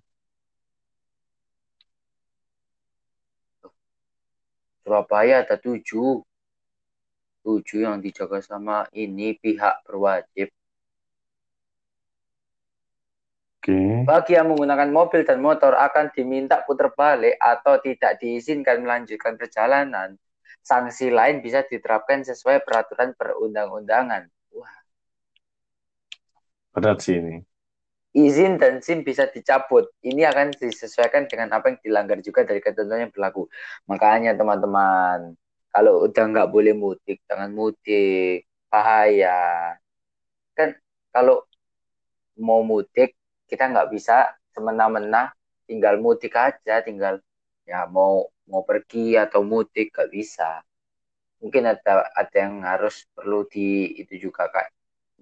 Surabaya 4.87 5.43
ada 5.43 5.59
tujuh. 5.59 6.23
Tujuh 7.43 7.83
yang 7.83 7.99
dijaga 7.99 8.39
sama 8.39 8.87
ini 8.95 9.35
pihak 9.35 9.83
berwajib. 9.83 10.47
Oke, 13.63 14.03
Bagi 14.03 14.35
yang 14.35 14.51
menggunakan 14.51 14.91
mobil 14.91 15.23
dan 15.23 15.39
motor 15.39 15.71
akan 15.71 16.11
diminta 16.11 16.63
putar 16.67 16.91
balik 16.91 17.39
atau 17.39 17.79
tidak 17.79 18.19
diizinkan 18.19 18.83
melanjutkan 18.83 19.39
perjalanan. 19.39 20.19
Sanksi 20.63 21.11
lain 21.11 21.43
bisa 21.45 21.59
diterapkan 21.71 22.23
sesuai 22.29 22.63
peraturan 22.65 23.09
perundang-undangan. 23.19 24.23
Wah, 24.57 24.75
berat 26.73 26.99
sih 27.05 27.15
ini. 27.21 27.35
izin 28.13 28.51
dan 28.61 28.73
SIM 28.85 28.99
bisa 29.09 29.23
dicabut. 29.35 29.85
Ini 30.09 30.21
akan 30.31 30.47
disesuaikan 30.61 31.23
dengan 31.31 31.49
apa 31.57 31.65
yang 31.73 31.79
dilanggar 31.85 32.17
juga 32.27 32.41
dari 32.49 32.61
ketentuan 32.65 33.09
yang 33.09 33.13
berlaku. 33.15 33.49
Makanya 33.89 34.31
teman-teman, 34.39 35.33
kalau 35.73 36.05
udah 36.05 36.23
nggak 36.31 36.49
boleh 36.53 36.73
mudik, 36.77 37.17
jangan 37.29 37.49
mudik. 37.53 38.45
Bahaya. 38.71 39.33
Kan 40.57 40.69
kalau 41.13 41.45
mau 42.37 42.61
mudik, 42.65 43.09
kita 43.49 43.63
nggak 43.71 43.89
bisa 43.93 44.33
semena-mena 44.53 45.33
tinggal 45.69 45.95
mudik 46.01 46.33
aja, 46.37 46.81
tinggal 46.85 47.21
ya 47.69 47.85
mau 47.89 48.29
mau 48.49 48.63
pergi 48.67 49.15
atau 49.19 49.41
mudik 49.45 49.93
nggak 49.93 50.11
bisa. 50.11 50.61
Mungkin 51.43 51.63
ada 51.67 52.07
ada 52.15 52.37
yang 52.37 52.63
harus 52.63 53.03
perlu 53.15 53.43
di 53.47 53.99
itu 53.99 54.29
juga 54.29 54.47
kak 54.51 54.71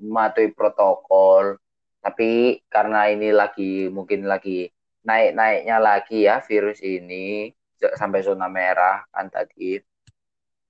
mematuhi 0.01 0.53
protokol. 0.53 1.57
Tapi 2.01 2.61
karena 2.65 3.09
ini 3.13 3.29
lagi 3.29 3.89
mungkin 3.93 4.25
lagi 4.25 4.69
naik-naiknya 5.05 5.77
lagi 5.81 6.25
ya 6.29 6.41
virus 6.45 6.81
ini 6.81 7.49
sampai 7.81 8.21
zona 8.21 8.45
merah 8.45 9.01
kan 9.09 9.29
tadi 9.33 9.81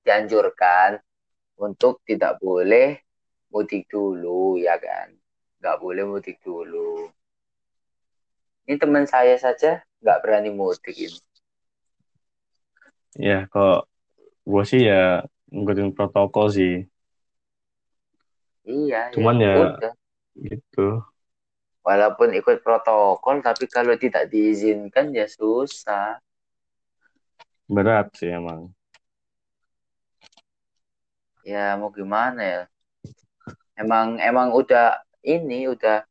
dianjurkan 0.04 0.96
untuk 1.60 2.00
tidak 2.08 2.40
boleh 2.40 2.96
mudik 3.52 3.92
dulu 3.92 4.56
ya 4.56 4.80
kan 4.80 5.12
nggak 5.60 5.78
boleh 5.78 6.04
mudik 6.08 6.40
dulu 6.40 7.12
ini 8.66 8.80
teman 8.80 9.04
saya 9.06 9.36
saja 9.36 9.84
nggak 10.00 10.20
berani 10.24 10.50
mudik 10.56 10.96
ini 10.96 11.20
Ya, 13.20 13.44
kok 13.52 13.92
gue 14.48 14.64
sih 14.64 14.82
ya 14.88 15.26
ngikutin 15.52 15.92
protokol 15.96 16.48
sih. 16.48 16.74
iya 18.64 19.12
Cuman 19.14 19.36
ya 19.44 19.52
ya 19.52 19.68
udah 19.68 19.94
gitu. 20.48 21.04
walaupun 21.82 22.30
ikut 22.38 22.62
protokol 22.62 23.42
tapi 23.42 23.66
kalau 23.68 23.98
tidak 23.98 24.30
diizinkan 24.30 25.12
ya 25.12 25.26
susah 25.26 26.22
Berat 27.72 28.08
sih 28.20 28.30
emang. 28.32 28.70
ya 31.42 31.74
mau 31.80 31.90
gimana 31.90 32.42
ya 32.42 32.62
emang 33.82 34.22
emang 34.22 34.54
udah 34.54 35.02
ini 35.26 35.66
udah 35.74 36.06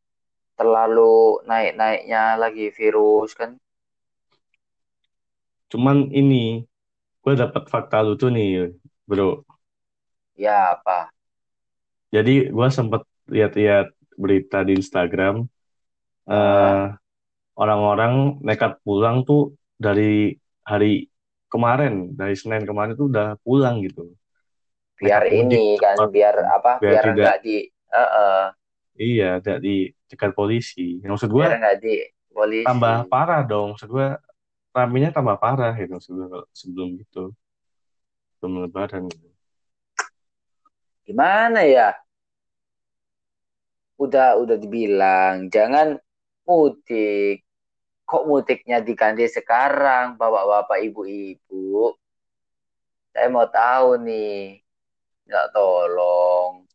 terlalu 0.58 1.40
naik-naiknya 1.46 2.36
lagi 2.36 2.68
virus 2.74 3.32
kan 3.38 3.56
Cuman 5.70 6.10
ini, 6.10 6.66
gue 7.22 7.32
dapat 7.36 7.62
fakta 7.72 7.98
lucu 8.06 8.26
nih, 8.32 8.72
bro. 9.08 9.44
ya 10.36 10.74
apa 10.74 11.12
Jadi 12.10 12.50
gue 12.50 12.68
sempet 12.74 13.02
lihat-lihat 13.30 13.86
berita 14.18 14.66
di 14.66 14.72
Instagram, 14.76 15.46
eh, 16.26 16.84
orang-orang 17.54 18.42
nekat 18.42 18.82
pulang 18.82 19.22
tuh 19.22 19.54
dari 19.78 20.34
hari 20.66 21.06
kemarin, 21.52 22.14
dari 22.18 22.34
Senin 22.34 22.66
kemarin 22.66 22.98
tuh 22.98 23.06
udah 23.12 23.38
pulang 23.46 23.82
gitu. 23.86 24.10
biar 25.00 25.22
Nekat 25.22 25.32
mudik, 25.32 25.62
ini 25.62 25.80
kan 25.80 25.96
cepat, 25.96 26.08
biar 26.12 26.34
apa 26.44 26.72
biar 26.82 26.92
biar 26.92 27.04
tidak, 27.08 27.16
nggak 27.16 27.38
di 27.46 27.56
eh, 27.70 28.10
eh, 28.20 28.44
iya, 29.00 29.30
tidak 29.40 29.60
dicegat 29.64 30.32
polisi. 30.36 31.00
Yang 31.00 31.10
maksud 31.16 31.30
gue 31.32 31.46
biar 31.46 31.54
nggak 31.56 31.76
di 31.80 31.94
polisi 32.30 32.66
tambah 32.66 32.96
parah 33.08 33.42
dong, 33.46 33.76
maksud 33.76 33.88
gue 33.88 34.06
ramenya 34.70 35.10
tambah 35.10 35.36
parah 35.42 35.74
gitu, 35.74 35.98
kalau 35.98 36.46
sebelum 36.54 36.88
gitu, 37.02 37.34
sebelum 38.38 38.66
lebaran 38.66 39.10
gitu. 39.10 39.28
gimana 41.06 41.66
ya? 41.66 41.98
Udah 43.98 44.38
udah 44.38 44.56
dibilang 44.56 45.50
jangan 45.50 45.98
mudik. 46.46 47.42
Kok 48.06 48.26
mudiknya 48.26 48.82
diganti 48.82 49.26
sekarang? 49.30 50.18
Bapak-bapak 50.18 50.82
ibu-ibu. 50.82 51.94
Saya 53.14 53.26
mau 53.30 53.46
tahu 53.46 54.02
nih. 54.02 54.58
Nggak 55.30 55.46
tolong. 55.54 56.66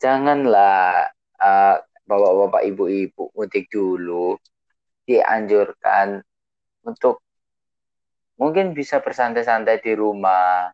Janganlah 0.00 1.08
eh, 1.36 1.76
bapak-bapak 2.08 2.62
ibu-ibu 2.64 3.28
mudik 3.36 3.68
dulu. 3.68 4.40
Dianjurkan 5.04 6.24
untuk 6.84 7.24
mungkin 8.38 8.74
bisa 8.74 9.00
bersantai-santai 9.00 9.80
di 9.82 9.92
rumah. 9.94 10.70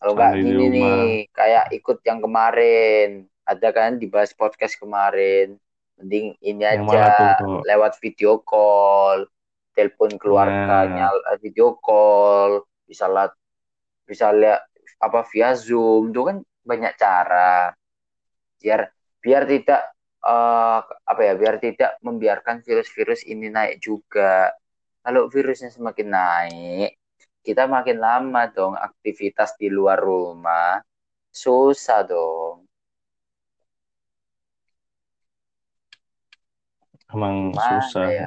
Kalau 0.00 0.12
nggak 0.12 0.34
gini 0.36 0.64
nih 0.68 1.04
kayak 1.32 1.72
ikut 1.72 2.04
yang 2.04 2.20
kemarin. 2.20 3.24
Ada 3.44 3.72
kan 3.72 3.96
dibahas 3.96 4.36
podcast 4.36 4.76
kemarin. 4.76 5.56
Mending 6.00 6.36
ini 6.42 6.60
yang 6.64 6.84
tuh, 6.84 6.96
aja 6.96 7.40
lewat 7.40 7.96
video 8.00 8.40
call. 8.44 9.28
Telepon 9.74 10.14
keluarganya 10.20 11.08
Nah, 11.08 11.32
eh, 11.32 11.38
video 11.40 11.76
call. 11.80 12.68
Bisa 12.84 13.08
lihat 13.08 13.32
bisa 14.04 14.28
lihat 14.32 14.68
apa 15.00 15.24
via 15.32 15.56
Zoom. 15.56 16.12
Itu 16.12 16.24
kan 16.28 16.36
banyak 16.64 16.92
cara. 17.00 17.72
Biar 18.60 18.92
biar 19.24 19.48
tidak 19.48 19.82
eh, 20.20 20.80
apa 20.84 21.20
ya 21.20 21.32
biar 21.36 21.56
tidak 21.60 21.96
membiarkan 22.04 22.60
virus-virus 22.60 23.24
ini 23.24 23.48
naik 23.48 23.80
juga 23.80 24.52
kalau 25.04 25.28
virusnya 25.28 25.68
semakin 25.68 26.08
naik 26.08 26.96
kita 27.44 27.68
makin 27.68 28.00
lama 28.00 28.48
dong 28.48 28.72
aktivitas 28.72 29.52
di 29.60 29.68
luar 29.68 30.00
rumah. 30.00 30.80
Susah 31.28 32.00
dong. 32.08 32.64
Emang 37.12 37.52
gimana 37.52 37.84
susah. 37.84 38.06
ya? 38.08 38.26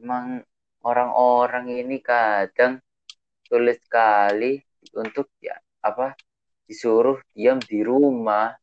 Emang 0.00 0.40
orang-orang 0.80 1.84
ini 1.84 2.00
kadang 2.00 2.80
sulit 3.44 3.84
sekali 3.84 4.56
untuk 4.96 5.28
ya 5.36 5.54
apa 5.84 6.16
disuruh 6.64 7.20
diam 7.36 7.60
di 7.60 7.84
rumah. 7.84 8.56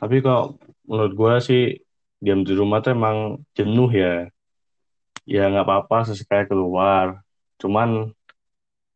Tapi 0.00 0.16
kok 0.24 0.64
menurut 0.88 1.12
gue 1.12 1.34
sih 1.44 1.64
diam 2.24 2.40
di 2.40 2.56
rumah 2.56 2.80
tuh 2.80 2.96
emang 2.96 3.36
jenuh 3.52 3.92
ya. 3.92 4.32
Ya 5.28 5.52
nggak 5.52 5.68
apa-apa 5.68 6.08
sesekali 6.08 6.48
keluar. 6.48 7.20
Cuman 7.60 8.08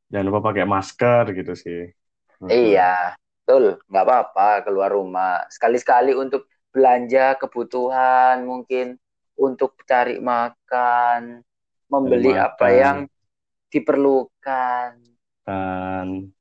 jangan 0.09 0.27
lupa 0.33 0.49
pakai 0.49 0.65
masker 0.65 1.37
gitu 1.37 1.53
sih. 1.53 1.93
gue. 2.41 2.49
Iya, 2.49 3.13
betul. 3.45 3.77
Nggak 3.85 4.05
apa-apa 4.09 4.49
keluar 4.65 4.91
rumah. 4.97 5.45
Sekali-sekali 5.53 6.17
untuk 6.17 6.49
belanja 6.73 7.37
kebutuhan, 7.37 8.49
mungkin 8.49 8.97
untuk 9.37 9.77
cari 9.85 10.17
makan, 10.17 11.45
membeli 11.93 12.33
apa 12.33 12.65
makan 12.65 12.81
yang 12.81 12.99
diperlukan. 13.69 14.91
dan 15.45 16.33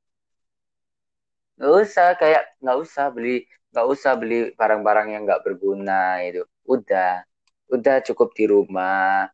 Nggak 1.58 1.74
usah 1.84 2.08
kayak 2.14 2.44
nggak 2.62 2.78
usah 2.80 3.06
beli 3.10 3.44
nggak 3.74 3.86
usah 3.90 4.12
beli 4.16 4.54
barang-barang 4.54 5.08
yang 5.12 5.22
nggak 5.26 5.42
berguna 5.44 6.22
itu. 6.24 6.46
Udah, 6.74 7.12
udah 7.74 7.96
cukup 8.06 8.28
di 8.38 8.44
rumah. 8.52 9.26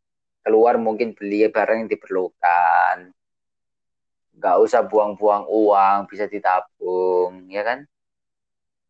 Keluar 0.44 0.74
mungkin 0.86 1.08
beli 1.18 1.38
barang 1.56 1.78
yang 1.84 1.90
diperlukan. 1.94 2.96
Nggak 4.38 4.56
usah 4.64 4.80
buang-buang 4.90 5.44
uang, 5.60 5.98
bisa 6.10 6.24
ditabung, 6.34 7.32
ya 7.54 7.62
kan? 7.68 7.78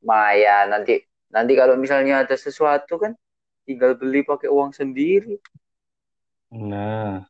Maya 0.08 0.56
nanti 0.72 0.94
nanti 1.34 1.52
kalau 1.60 1.74
misalnya 1.82 2.14
ada 2.22 2.36
sesuatu 2.44 2.94
kan 3.02 3.12
tinggal 3.66 3.92
beli 4.00 4.20
pakai 4.30 4.48
uang 4.56 4.70
sendiri. 4.78 5.34
nah, 6.50 7.26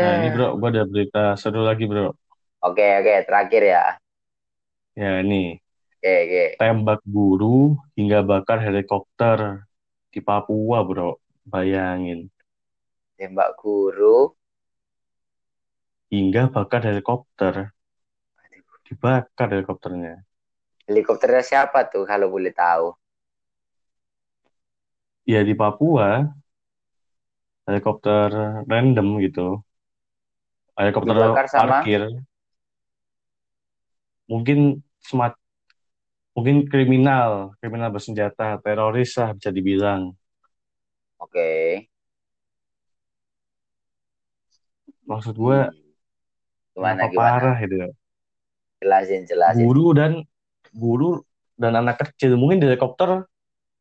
nah 0.00 0.12
ini 0.16 0.26
bro, 0.34 0.44
gue 0.60 0.68
ada 0.72 0.82
berita 0.92 1.18
seru 1.40 1.60
lagi 1.68 1.84
bro. 1.90 2.02
oke 2.66 2.86
oke 3.00 3.14
terakhir 3.26 3.62
ya. 3.72 3.82
Ya 4.96 5.20
ini 5.22 5.60
Oke 6.08 6.16
oke. 6.24 6.44
tembak 6.56 7.04
guru 7.04 7.76
hingga 7.92 8.24
bakar 8.24 8.64
helikopter 8.64 9.68
di 10.08 10.24
Papua 10.24 10.80
bro. 10.80 11.20
Bayangin 11.44 12.32
Tembak 13.20 13.60
guru. 13.60 14.32
hingga 16.08 16.48
bakar 16.48 16.80
helikopter, 16.88 17.76
dibakar 18.88 19.52
helikopternya. 19.52 20.24
Helikopternya 20.88 21.44
siapa 21.44 21.84
tuh 21.92 22.08
kalau 22.08 22.32
boleh 22.32 22.56
tahu? 22.56 22.96
Ya 25.28 25.44
di 25.44 25.52
Papua 25.52 26.24
helikopter 27.68 28.64
random 28.64 29.20
gitu. 29.20 29.60
Helikopter 30.72 31.12
Dibakar 31.12 31.46
sama 31.52 31.84
parkir 31.84 32.02
mungkin 34.28 34.84
semat 35.00 35.32
mungkin 36.38 36.70
kriminal, 36.70 37.50
kriminal 37.58 37.90
bersenjata, 37.90 38.62
teroris 38.62 39.18
lah 39.18 39.34
bisa 39.34 39.50
dibilang. 39.50 40.14
Oke. 41.18 41.82
Maksud 45.02 45.34
gue. 45.34 45.66
Gimana 46.78 47.10
gimana? 47.10 47.18
parah 47.18 47.58
itu 47.58 47.74
ya. 47.74 47.90
Jelasin 48.78 49.26
jelasin. 49.26 49.66
Guru 49.66 49.86
dan 49.98 50.22
guru 50.70 51.26
dan 51.58 51.74
anak 51.74 52.06
kecil 52.06 52.38
mungkin 52.38 52.62
di 52.62 52.70
helikopter 52.70 53.26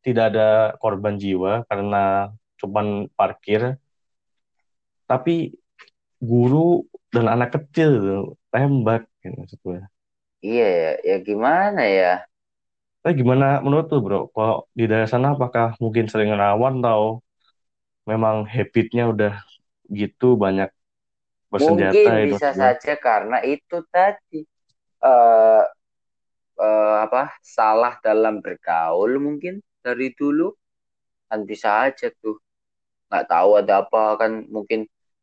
tidak 0.02 0.34
ada 0.34 0.74
korban 0.82 1.22
jiwa 1.22 1.62
karena 1.70 2.34
cuman 2.58 3.06
parkir, 3.14 3.78
tapi 5.06 5.54
guru 6.18 6.90
dan 7.14 7.30
anak 7.30 7.54
kecil 7.54 8.34
tembak 8.50 9.06
gitu 9.22 9.38
maksud 9.38 9.60
gue. 9.62 9.80
Iya 10.42 10.68
ya, 10.70 10.92
ya 11.06 11.18
gimana 11.22 11.86
ya? 11.86 12.26
Tapi 13.08 13.24
gimana 13.24 13.46
menurut 13.66 13.88
lu 13.94 14.00
bro? 14.06 14.20
Kalau 14.36 14.56
di 14.78 14.84
daerah 14.90 15.08
sana 15.14 15.28
apakah 15.36 15.68
mungkin 15.84 16.06
sering 16.12 16.32
rawan 16.42 16.74
atau 16.84 17.02
memang 18.10 18.36
habitnya 18.54 19.04
udah 19.14 19.32
gitu 20.00 20.26
banyak 20.44 20.70
bersenjata 21.54 22.10
Mungkin 22.10 22.22
itu 22.26 22.36
bisa 22.36 22.54
gue? 22.56 22.70
saja 22.72 22.94
karena 22.98 23.38
itu 23.42 23.78
tadi 23.94 24.46
eh 25.08 25.64
eh, 26.62 26.96
apa 27.06 27.22
salah 27.56 27.94
dalam 28.06 28.36
bergaul 28.46 29.12
mungkin 29.28 29.54
dari 29.86 30.08
dulu. 30.20 30.48
Kan 31.30 31.42
bisa 31.52 31.70
aja 31.88 32.08
tuh. 32.24 32.36
Nggak 33.10 33.26
tahu 33.32 33.50
ada 33.62 33.74
apa 33.84 34.02
kan 34.22 34.32
mungkin 34.56 34.82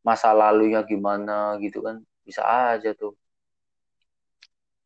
masa 0.08 0.30
lalunya 0.40 0.80
gimana 0.92 1.58
gitu 1.64 1.78
kan. 1.86 1.96
Bisa 2.26 2.42
aja 2.74 2.90
tuh. 3.00 3.12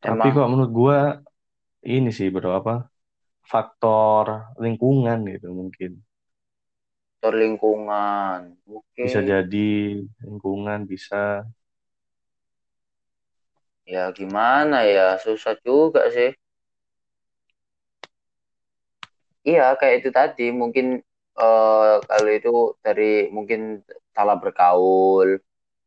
Tapi 0.03 0.25
emang 0.25 0.35
kok 0.35 0.47
menurut 0.51 0.71
gua 0.79 0.97
ini 1.95 2.09
sih 2.17 2.27
bro 2.33 2.49
apa 2.59 2.73
faktor 3.51 4.25
lingkungan 4.63 5.19
gitu 5.33 5.47
mungkin. 5.59 5.91
Faktor 7.19 7.33
lingkungan 7.41 8.39
oke. 8.77 9.07
Bisa 9.07 9.19
jadi 9.23 9.67
lingkungan 10.23 10.79
bisa. 10.91 11.43
Ya 13.93 14.03
gimana 14.17 14.77
ya 14.95 15.05
susah 15.23 15.55
juga 15.67 16.01
sih. 16.15 16.31
Iya 19.47 19.61
kayak 19.79 19.95
itu 19.99 20.09
tadi 20.19 20.43
mungkin 20.61 20.85
eh, 21.39 21.93
kalau 22.09 22.29
itu 22.37 22.49
dari 22.85 23.03
mungkin 23.35 23.59
salah 24.15 24.35
bergaul 24.41 25.29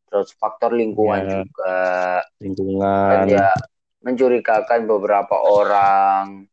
terus 0.08 0.28
faktor 0.40 0.70
lingkungan 0.80 1.22
ya 1.26 1.34
juga. 1.34 1.64
Dan 3.08 3.20
lingkungan 3.20 3.28
ya 3.28 3.46
mencurigakan 4.06 4.80
beberapa 4.90 5.36
orang. 5.58 6.46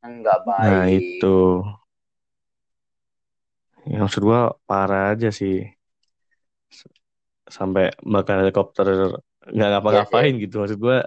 Kan 0.00 0.12
nggak 0.22 0.40
nah 0.62 0.84
baik. 0.90 0.98
itu. 0.98 1.26
Yang 3.90 4.00
maksud 4.04 4.22
gua 4.28 4.40
parah 4.68 5.02
aja 5.12 5.28
sih. 5.38 5.54
S- 6.76 6.88
sampai 7.56 7.84
bakal 8.14 8.36
helikopter 8.42 8.86
nggak 9.54 9.68
iya 9.88 10.02
ngapa-ngapain 10.04 10.34
gitu. 10.42 10.54
Maksud 10.62 10.78
gua 10.86 10.98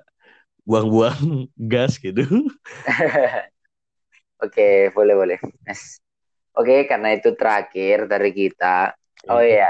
buang-buang 0.70 1.20
gas 1.74 1.94
gitu. 2.06 2.24
Oke 4.44 4.92
boleh 4.96 5.16
boleh. 5.22 5.40
Nes. 5.68 6.02
oke 6.58 6.76
karena 6.90 7.10
itu 7.18 7.30
terakhir 7.40 7.98
dari 8.12 8.32
kita. 8.40 8.94
Oh 9.32 9.42
Oke. 9.42 9.54
iya 9.54 9.70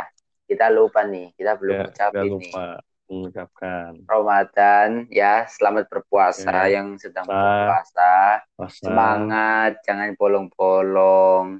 kita 0.49 0.65
lupa 0.77 1.01
nih. 1.11 1.25
Kita 1.37 1.51
belum 1.61 1.75
ya 1.75 1.83
nggak 2.09 2.25
ngucapin 2.25 2.33
nih. 2.41 2.55
lupa 2.55 2.81
mengucapkan. 3.11 3.99
Ramadan 4.07 5.05
ya 5.11 5.43
selamat 5.51 5.91
berpuasa 5.91 6.71
ya 6.71 6.79
yang 6.79 6.95
sedang 6.95 7.27
puasa 7.27 7.43
berpuasa. 7.43 8.15
Puasa. 8.55 8.79
Semangat 8.79 9.71
jangan 9.83 10.15
bolong-bolong. 10.15 11.59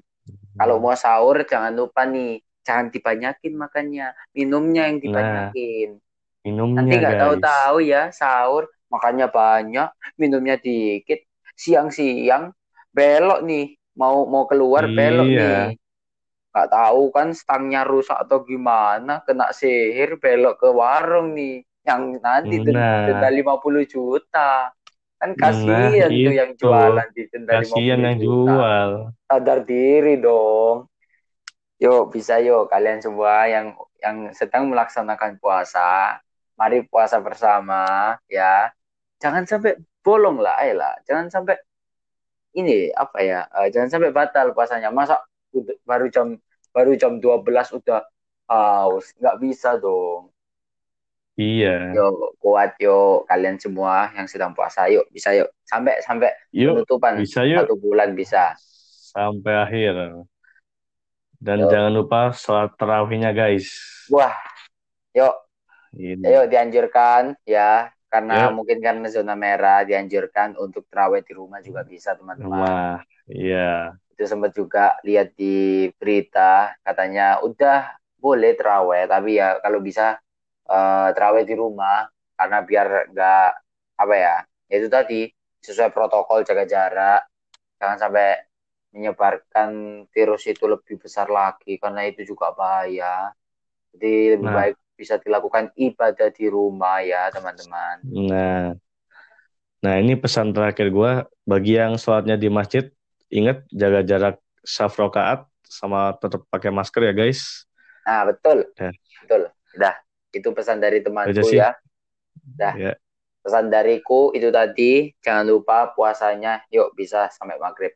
Kalau 0.56 0.76
mau 0.80 0.96
sahur 0.96 1.44
jangan 1.44 1.76
lupa 1.76 2.08
nih 2.08 2.40
jangan 2.64 2.88
dibanyakin 2.88 3.54
makannya. 3.60 4.08
Minumnya 4.32 4.88
yang 4.88 4.98
nah 4.98 5.04
dibanyakin. 5.04 5.90
nanti 6.42 6.48
minumnya 6.48 6.82
nggak 6.98 7.14
guys. 7.14 7.22
tahu-tahu 7.22 7.78
ya 7.86 8.04
sahur 8.10 8.64
makannya 8.88 9.28
banyak 9.28 9.90
minumnya 10.16 10.56
dikit. 10.56 11.28
Siang-siang 11.60 12.56
belok 12.96 13.44
nih 13.44 13.76
mau 14.00 14.24
mau 14.24 14.48
keluar 14.48 14.88
belok 14.88 15.28
iya. 15.28 15.68
nih 15.68 15.81
nggak 16.52 16.68
tahu 16.76 17.02
kan 17.16 17.28
stangnya 17.36 17.82
rusak 17.88 18.18
atau 18.24 18.44
gimana 18.44 19.24
kena 19.28 19.52
sihir 19.56 20.20
belok 20.22 20.56
ke 20.62 20.70
warung 20.72 21.34
nih. 21.38 21.64
Yang 21.88 22.02
nanti 22.26 22.56
den- 22.66 22.86
denda 23.06 23.28
nah 23.28 23.34
50 23.34 23.84
juta. 23.88 24.70
Kan 25.20 25.32
nah 25.36 25.42
kasihan 25.42 26.14
tuh 26.24 26.34
yang 26.40 26.52
itu 26.54 26.62
jualan 26.62 27.08
di 27.16 27.24
denda 27.32 27.54
kasihan 27.54 28.00
50 28.00 28.08
yang 28.08 28.18
juta. 28.20 28.52
jual. 28.58 28.92
Sadar 29.30 29.60
diri 29.66 30.20
dong. 30.22 30.88
Yuk 31.82 32.14
bisa 32.14 32.38
yuk 32.46 32.70
kalian 32.70 33.00
semua 33.02 33.50
yang 33.50 33.74
yang 34.04 34.18
sedang 34.38 34.70
melaksanakan 34.70 35.42
puasa 35.42 36.20
mari 36.60 36.86
puasa 36.86 37.18
bersama 37.28 37.82
ya. 38.30 38.70
Jangan 39.22 39.44
sampai 39.50 39.78
bolong 40.06 40.38
lah 40.46 40.56
ayolah. 40.62 40.94
Jangan 41.08 41.28
sampai 41.34 41.56
ini 42.60 42.92
apa 42.92 43.18
ya 43.24 43.40
eh, 43.48 43.68
jangan 43.74 43.90
sampai 43.92 44.12
batal 44.12 44.52
puasanya. 44.56 44.90
Masa 44.92 45.16
baru 45.84 46.08
jam 46.08 46.40
baru 46.72 46.96
jam 46.96 47.20
12 47.20 47.78
udah 47.78 48.02
haus. 48.48 49.12
Nggak 49.20 49.38
bisa 49.40 49.76
dong. 49.80 50.32
Iya. 51.40 51.96
Yuk 51.96 52.36
kuat 52.44 52.76
yuk 52.78 53.24
kalian 53.26 53.56
semua 53.56 54.12
yang 54.14 54.28
sedang 54.28 54.52
puasa 54.52 54.92
yuk 54.92 55.08
bisa 55.12 55.32
yuk. 55.32 55.48
Sampai 55.64 56.04
sampai 56.04 56.32
yuk 56.52 56.84
penutupan. 56.84 57.20
bisa 57.24 57.48
yuk. 57.48 57.64
Satu 57.64 57.76
bulan 57.80 58.12
bisa. 58.14 58.56
Sampai 59.12 59.56
akhir. 59.56 60.28
Dan 61.40 61.58
yuk 61.66 61.72
jangan 61.72 61.92
lupa 61.92 62.36
sholat 62.36 62.76
tarawihnya 62.76 63.32
guys. 63.32 63.72
Wah 64.12 64.36
yuk. 65.16 65.36
Ini. 65.96 66.24
Ayo 66.24 66.48
dianjurkan 66.48 67.36
ya. 67.48 67.92
Karena 68.12 68.52
yuk. 68.52 68.60
mungkin 68.60 68.84
karena 68.84 69.08
zona 69.08 69.40
merah 69.40 69.88
dianjurkan 69.88 70.60
untuk 70.60 70.84
terawih 70.92 71.24
di 71.24 71.32
rumah 71.32 71.64
juga 71.64 71.88
bisa 71.88 72.12
teman-teman. 72.12 72.52
rumah. 72.52 72.96
Iya 73.32 73.96
Itu 74.22 74.30
sempat 74.30 74.54
juga 74.54 75.02
lihat 75.02 75.34
di 75.34 75.90
berita 75.98 76.78
katanya 76.86 77.42
udah 77.42 77.98
boleh 78.22 78.54
terawih 78.54 79.10
tapi 79.10 79.42
ya 79.42 79.58
kalau 79.66 79.82
bisa 79.82 80.22
eh, 80.70 81.10
terawih 81.18 81.42
di 81.42 81.58
rumah 81.58 82.06
karena 82.38 82.62
biar 82.62 82.88
nggak 83.10 83.50
apa 83.98 84.14
ya 84.14 84.36
ya 84.70 84.76
itu 84.78 84.90
tadi 84.94 85.26
sesuai 85.66 85.90
protokol 85.90 86.46
jaga 86.46 86.70
jarak 86.70 87.22
jangan 87.82 87.98
sampai 87.98 88.46
menyebarkan 88.94 90.04
virus 90.12 90.46
itu 90.52 90.68
lebih 90.68 91.00
besar 91.00 91.32
lagi 91.32 91.80
karena 91.80 92.06
itu 92.06 92.28
juga 92.28 92.52
bahaya. 92.54 93.32
Jadi 93.96 94.38
lebih 94.38 94.46
nah 94.46 94.56
baik 94.56 94.76
bisa 95.00 95.18
dilakukan 95.18 95.74
ibadah 95.74 96.30
di 96.30 96.46
rumah 96.46 97.02
ya 97.02 97.32
teman-teman. 97.34 98.06
nah 98.06 98.78
nah 99.82 99.98
ini 99.98 100.14
pesan 100.14 100.54
terakhir 100.54 100.94
gua 100.94 101.26
bagi 101.42 101.82
yang 101.82 101.98
sholatnya 101.98 102.38
di 102.38 102.54
masjid 102.54 102.86
ingat 103.32 103.64
jaga 103.72 104.04
jarak 104.04 104.36
saf 104.62 104.94
rakaat 105.00 105.48
sama 105.66 106.14
tetap 106.20 106.44
pakai 106.52 106.70
masker 106.70 107.08
ya 107.08 107.14
guys 107.16 107.66
Nah 108.02 108.34
betul, 108.34 108.66
ya 108.78 108.90
betul. 109.24 109.42
Udah, 109.78 109.96
itu 110.34 110.50
pesan 110.52 110.82
dari 110.82 111.06
temanku 111.06 111.48
ya. 111.54 111.78
Udah, 112.58 112.74
ya 112.74 112.94
pesan 113.42 113.74
dariku 113.74 114.32
itu 114.38 114.50
tadi. 114.54 115.12
Jangan 115.20 115.46
lupa 115.50 115.92
puasanya, 115.94 116.62
yuk 116.70 116.94
bisa 116.94 117.28
sampai 117.34 117.58
maghrib. 117.58 117.94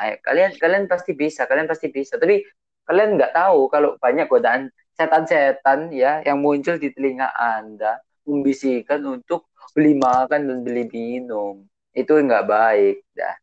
Ayo, 0.00 0.16
kalian 0.24 0.56
kalian 0.56 0.84
pasti 0.88 1.12
bisa, 1.12 1.44
kalian 1.44 1.68
pasti 1.68 1.92
bisa. 1.92 2.16
Tapi 2.16 2.40
kalian 2.88 3.20
nggak 3.20 3.36
tahu 3.36 3.68
kalau 3.68 4.00
banyak 4.00 4.26
godaan 4.26 4.72
setan-setan 4.96 5.92
ya 5.92 6.24
yang 6.24 6.40
muncul 6.40 6.80
di 6.80 6.92
telinga 6.92 7.30
Anda 7.36 8.00
membisikkan 8.24 9.00
untuk 9.04 9.52
beli 9.76 9.96
makan 9.96 10.48
dan 10.48 10.58
beli 10.64 10.88
minum. 10.88 11.64
Itu 11.92 12.16
nggak 12.16 12.48
baik. 12.48 12.96
Dah, 13.12 13.36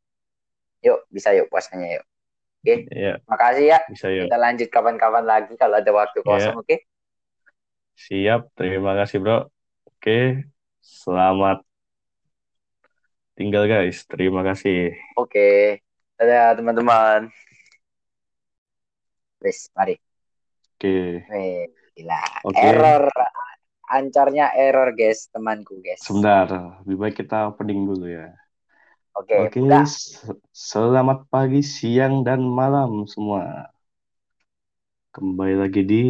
yuk 0.88 1.00
bisa 1.12 1.36
yuk 1.36 1.48
puasanya 1.52 2.00
yuk. 2.00 2.06
Oke, 2.64 2.76
ya 2.92 3.20
makasih 3.30 3.66
ya. 3.76 3.80
bisa 3.92 4.08
yuk 4.12 4.28
Kita 4.28 4.38
lanjut 4.40 4.68
kapan-kapan 4.72 5.24
lagi 5.28 5.54
kalau 5.60 5.76
ada 5.80 5.92
waktu 5.92 6.20
ya 6.20 6.26
kosong, 6.28 6.58
oke? 6.64 6.76
siap 7.98 8.54
terima 8.54 8.94
kasih 8.94 9.18
bro 9.26 9.38
oke 9.90 10.18
selamat 10.78 11.66
tinggal 13.34 13.66
guys 13.66 14.06
terima 14.06 14.42
kasih 14.46 14.94
Oke. 15.18 15.82
Dadah 16.18 16.58
teman-teman. 16.58 17.30
Wis, 19.42 19.70
mari. 19.78 19.98
oke 20.78 20.98
Wih, 21.30 21.70
gila. 21.94 22.22
oke 22.46 22.58
Error. 22.58 23.06
Ancarnya 23.88 24.52
error, 24.52 24.92
guys, 24.98 25.30
temanku, 25.32 25.80
guys. 25.80 26.02
sebentar 26.04 26.46
lebih 26.84 26.98
baik 27.02 27.16
kita 27.24 27.48
opening 27.50 27.86
dulu 27.88 28.06
ya 28.10 28.30
Oke, 29.18 29.34
Oke, 29.42 29.60
udah. 29.66 29.84
selamat 30.72 31.20
pagi, 31.34 31.62
siang, 31.76 32.22
dan 32.28 32.42
malam 32.60 32.92
semua. 33.10 33.70
Kembali 35.16 35.56
lagi 35.62 35.82
di 35.92 36.04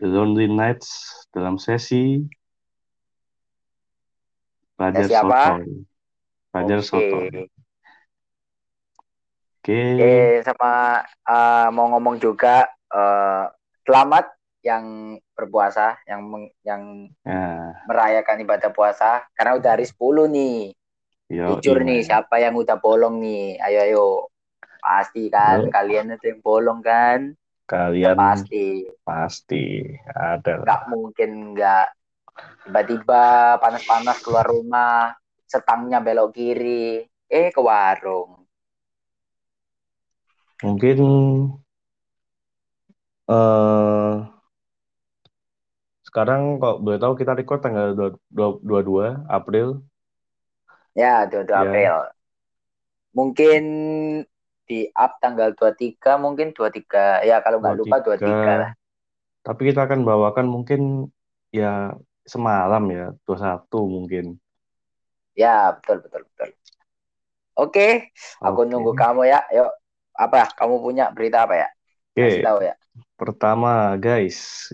The 0.00 0.06
Lonely 0.14 0.46
Nights 0.50 0.88
dalam 1.34 1.54
sesi 1.60 2.24
Pelajar 4.76 5.08
Sesi 5.08 5.14
apa? 5.14 5.42
Sotoy. 5.50 5.64
Pelajar 6.52 6.80
Oke. 6.80 6.84
Sotoy. 6.90 7.28
Oke, 9.64 9.80
Oke, 9.94 10.42
sama 10.46 11.02
eh, 11.28 11.68
mau 11.74 11.86
ngomong 11.94 12.16
juga 12.18 12.66
eh, 12.90 13.44
selamat 13.86 14.24
yang 14.64 14.84
berpuasa, 15.36 16.00
yang 16.08 16.20
meng- 16.24 16.54
yang 16.64 16.82
ya, 17.24 17.74
merayakan 17.88 18.42
ibadah 18.44 18.70
puasa 18.72 19.24
karena 19.36 19.56
udah 19.60 19.70
hari 19.76 19.86
10 19.88 20.26
nih. 20.28 20.72
Yo, 21.28 21.60
Jujur 21.60 21.76
nih, 21.84 22.00
men. 22.00 22.08
siapa 22.08 22.36
yang 22.40 22.54
udah 22.56 22.76
bolong 22.80 23.20
nih? 23.24 23.56
Ayo 23.60 23.78
ayo. 23.86 24.06
Pasti 24.84 25.32
kan 25.32 25.64
Yo, 25.64 25.70
kalian 25.72 26.12
itu 26.14 26.24
yang 26.32 26.40
bolong 26.44 26.80
kan? 26.84 27.32
Kalian 27.64 28.16
pasti. 28.18 28.84
pasti 29.04 29.64
ada 30.06 30.60
lah. 30.60 30.84
mungkin 30.92 31.30
nggak 31.56 31.86
tiba-tiba 32.64 33.56
panas-panas 33.62 34.18
keluar 34.24 34.46
rumah 34.48 35.12
setangnya 35.48 35.98
belok 36.04 36.34
kiri 36.36 37.04
eh 37.28 37.48
ke 37.54 37.60
warung 37.60 38.44
Mungkin 40.64 40.98
eh 43.28 44.14
sekarang 46.08 46.60
kok 46.62 46.78
boleh 46.84 46.98
tahu 47.02 47.12
kita 47.18 47.32
record 47.34 47.60
tanggal 47.64 47.88
22 48.30 49.24
April 49.28 49.82
ya 50.94 51.26
22 51.26 51.50
ya. 51.50 51.56
April. 51.60 51.96
Mungkin 53.14 53.62
di 54.64 54.88
up 54.96 55.20
tanggal 55.20 55.52
23 55.52 56.16
mungkin 56.16 56.56
23 56.56 57.28
ya 57.28 57.44
kalau 57.44 57.60
nggak 57.60 57.76
lupa 57.78 57.96
23 58.00 58.24
lah. 58.24 58.72
23. 58.72 59.44
Tapi 59.44 59.60
kita 59.68 59.80
akan 59.84 60.00
bawakan 60.08 60.46
mungkin 60.48 61.12
ya 61.52 61.92
semalam 62.24 62.82
ya, 62.88 63.12
21 63.28 63.60
mungkin. 63.84 64.26
ya 65.34 65.74
betul 65.74 65.98
betul 65.98 66.22
betul. 66.30 66.48
Oke 67.58 68.14
aku 68.38 68.60
Oke. 68.62 68.70
nunggu 68.70 68.94
kamu 68.94 69.26
ya. 69.26 69.42
Yuk 69.50 69.70
apa? 70.14 70.46
Kamu 70.54 70.78
punya 70.78 71.10
berita 71.10 71.42
apa 71.42 71.54
ya? 71.58 71.68
Kasih 72.14 72.38
Oke, 72.40 72.46
tahu 72.46 72.58
ya. 72.62 72.74
Pertama 73.18 73.98
guys. 73.98 74.70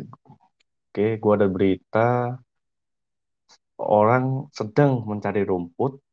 Oke, 0.90 1.16
gua 1.16 1.40
ada 1.40 1.48
berita. 1.48 2.36
Orang 3.80 4.52
sedang 4.52 5.08
mencari 5.08 5.40
rumput, 5.40 6.04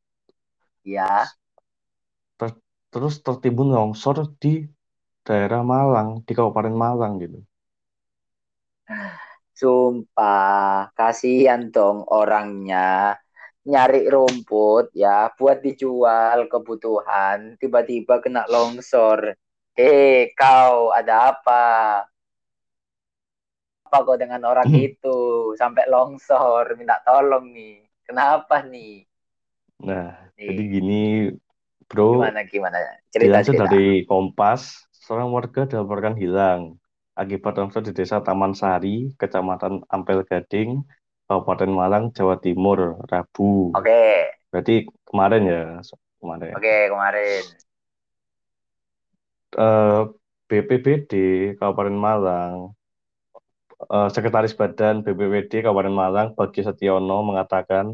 Ya, 0.88 1.28
ter- 2.40 2.62
terus 2.94 3.16
tertimbun 3.26 3.70
longsor 3.78 4.18
di 4.42 4.54
daerah 5.28 5.62
Malang, 5.72 6.10
di 6.28 6.32
Kabupaten 6.38 6.76
Malang 6.84 7.14
gitu. 7.24 7.40
sumpah, 9.60 10.92
kasihan 10.98 11.62
dong 11.74 12.06
orangnya. 12.08 13.16
Nyari 13.68 14.08
rumput 14.08 14.96
ya 14.96 15.28
buat 15.38 15.60
dijual 15.66 16.48
kebutuhan, 16.52 17.40
tiba-tiba 17.62 18.24
kena 18.24 18.48
longsor. 18.48 19.36
Eh, 19.78 20.32
kau 20.40 20.90
ada 20.96 21.36
apa? 21.36 21.64
Apa 23.88 23.98
kau 24.06 24.18
dengan 24.24 24.42
orang 24.52 24.70
itu? 24.88 25.18
Sampai 25.62 25.84
longsor, 25.94 26.66
minta 26.80 26.96
tolong 27.08 27.46
nih. 27.56 27.76
Kenapa 28.08 28.56
nih? 28.74 29.07
Nah, 29.86 30.17
jadi 30.45 30.61
Nih, 30.61 30.69
gini, 30.73 30.93
bro, 31.89 32.03
gimana 32.13 32.39
gimana? 32.49 32.78
dilansir 33.21 33.53
Cerita-cerita. 33.53 33.69
dari 33.69 34.05
Kompas, 34.09 34.61
seorang 34.93 35.30
warga 35.34 35.61
dilaporkan 35.69 36.15
hilang 36.17 36.78
akibat 37.17 37.53
longsor 37.57 37.82
di 37.86 37.91
Desa 37.97 38.21
Taman 38.21 38.53
Sari, 38.53 39.13
Kecamatan 39.17 39.82
Ampel 39.89 40.21
Gading, 40.30 40.82
Kabupaten 41.28 41.71
Malang, 41.73 42.03
Jawa 42.13 42.38
Timur, 42.41 43.01
Rabu. 43.09 43.73
Oke, 43.78 44.01
Berarti 44.51 44.86
kemarin 45.07 45.43
ya, 45.49 45.61
kemarin. 46.21 46.53
oke 46.57 46.73
kemarin. 46.91 47.43
Eh, 49.57 50.01
BPBD 50.49 51.11
Kabupaten 51.59 51.95
Malang, 52.05 52.55
eh, 53.93 54.07
Sekretaris 54.13 54.53
Badan 54.59 54.95
BPBD 55.05 55.51
Kabupaten 55.65 55.93
Malang, 56.01 56.28
Bagi 56.38 56.61
Setiono 56.67 57.17
mengatakan 57.30 57.86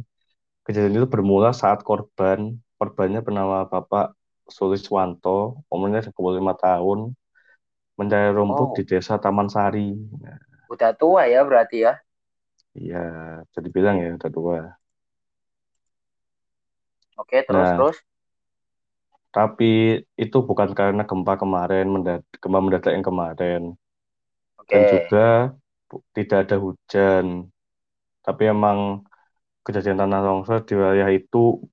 kejadian 0.65 0.95
itu 0.99 1.07
bermula 1.13 1.49
saat 1.61 1.79
korban, 1.89 2.39
korbannya 2.79 3.19
bernama 3.27 3.57
Bapak 3.71 4.05
Suliswanto, 4.57 5.29
umurnya 5.73 5.99
25 6.15 6.53
tahun, 6.65 6.99
mencari 7.99 8.29
rumput 8.37 8.69
di 8.77 8.81
Oh, 8.81 8.87
Desa 8.89 9.15
Taman 9.23 9.49
Sari. 9.55 9.89
Udah 10.73 10.91
tua 10.99 11.23
ya 11.33 11.39
berarti 11.47 11.77
ya? 11.87 11.93
iya, 12.79 12.95
bisa 13.47 13.59
dibilang 13.65 13.95
ya 14.03 14.07
udah 14.17 14.29
tua. 14.35 14.57
Oke, 17.21 17.37
terus 17.49 17.73
Nah, 17.73 17.75
terus. 17.75 17.97
tapi 19.35 19.65
itu 20.23 20.37
bukan 20.49 20.69
karena 20.79 21.01
gempa 21.09 21.33
kemarin, 21.41 21.85
gempa 22.41 22.59
mendadak 22.63 22.91
yang 22.95 23.05
kemarin, 23.09 23.61
dan 24.71 24.81
Oke. 24.81 24.81
juga 24.91 25.53
bu- 25.89 26.03
tidak 26.17 26.37
ada 26.49 26.55
hujan. 26.65 27.25
Tapi 28.25 28.43
emang 28.53 28.79
kejadian 29.63 30.03
tanah 30.03 30.19
longsor 30.19 30.67
di 30.67 30.75
wilayah 30.75 31.09
itu 31.09 31.63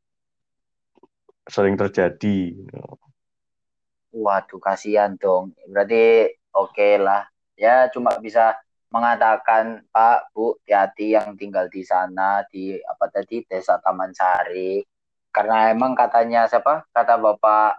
sering 1.50 1.74
terjadi. 1.74 2.54
Waduh, 4.14 4.62
kasihan 4.62 5.18
dong. 5.18 5.54
Berarti 5.66 6.30
oke 6.54 6.90
lah. 7.02 7.26
Ya, 7.58 7.90
cuma 7.90 8.16
bisa 8.22 8.56
mengatakan, 8.90 9.86
Pak, 9.90 10.34
Bu, 10.34 10.58
hati-hati 10.66 11.14
yang 11.14 11.34
tinggal 11.38 11.70
di 11.70 11.82
sana, 11.86 12.42
di 12.50 12.78
apa 12.78 13.06
tadi, 13.10 13.42
Desa 13.46 13.78
Taman 13.82 14.14
Sari. 14.14 14.82
Karena 15.30 15.70
emang 15.70 15.94
katanya 15.94 16.46
siapa? 16.50 16.86
Kata 16.90 17.14
Bapak 17.18 17.78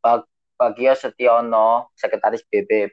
Bag 0.00 0.24
Bagio 0.60 0.92
Setiono, 0.92 1.88
Sekretaris 1.96 2.44
BB, 2.44 2.92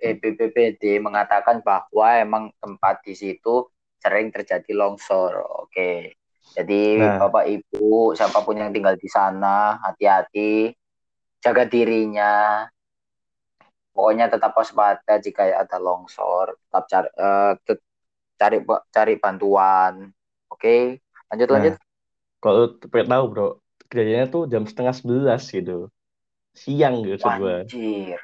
eh, 0.00 0.16
BPBD, 0.16 1.00
mengatakan 1.04 1.60
bahwa 1.60 2.08
emang 2.16 2.44
tempat 2.56 3.04
di 3.04 3.12
situ 3.12 3.68
sering 4.02 4.28
terjadi 4.34 4.72
longsor. 4.74 5.32
Oke. 5.64 6.16
Jadi 6.56 6.82
Nah, 6.98 7.16
Bapak 7.16 7.44
Ibu, 7.48 8.12
siapa 8.18 8.44
pun 8.44 8.60
yang 8.60 8.70
tinggal 8.76 8.96
di 9.00 9.08
sana, 9.08 9.80
hati-hati, 9.80 10.74
jaga 11.44 11.64
dirinya. 11.68 12.66
Pokoknya 13.92 14.26
tetap 14.32 14.56
waspada 14.56 15.20
jika 15.20 15.42
ada 15.52 15.76
longsor, 15.76 16.56
tetap 16.56 16.84
cari 16.88 17.08
eh, 17.12 17.52
tet- 17.68 17.86
cari 18.40 18.58
cari 18.94 19.14
bantuan. 19.20 19.94
Oke, 20.52 21.00
lanjut 21.28 21.48
lanjut. 21.52 21.74
nah 21.76 21.78
kalau 22.44 22.62
pengen 22.92 23.08
tahu 23.12 23.24
bro, 23.32 23.48
kejadiannya 23.90 24.26
tuh 24.34 24.42
jam 24.52 24.64
setengah 24.70 24.94
sebelas 24.98 25.42
gitu, 25.52 25.88
siang 26.56 26.94
gitu 27.06 27.28
gue, 27.40 27.56
Wanjir, 27.70 28.18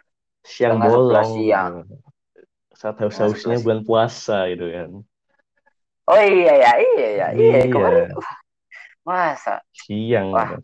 siang 0.52 0.76
setengah 0.76 0.86
bolong 0.86 1.30
siang. 1.36 1.74
Saat 2.78 2.96
haus-hausnya 3.02 3.58
bulan 3.64 3.82
puasa 3.88 4.46
gitu 4.52 4.66
kan. 4.70 4.90
Oh 6.08 6.16
iya 6.24 6.54
ya, 6.56 6.72
iya 6.80 7.08
ya, 7.12 7.26
iya 7.36 7.58
kemarin. 7.68 8.08
Iya, 8.08 8.16
uh, 8.16 8.28
masa, 9.04 9.60
siang 9.76 10.32
wah. 10.32 10.56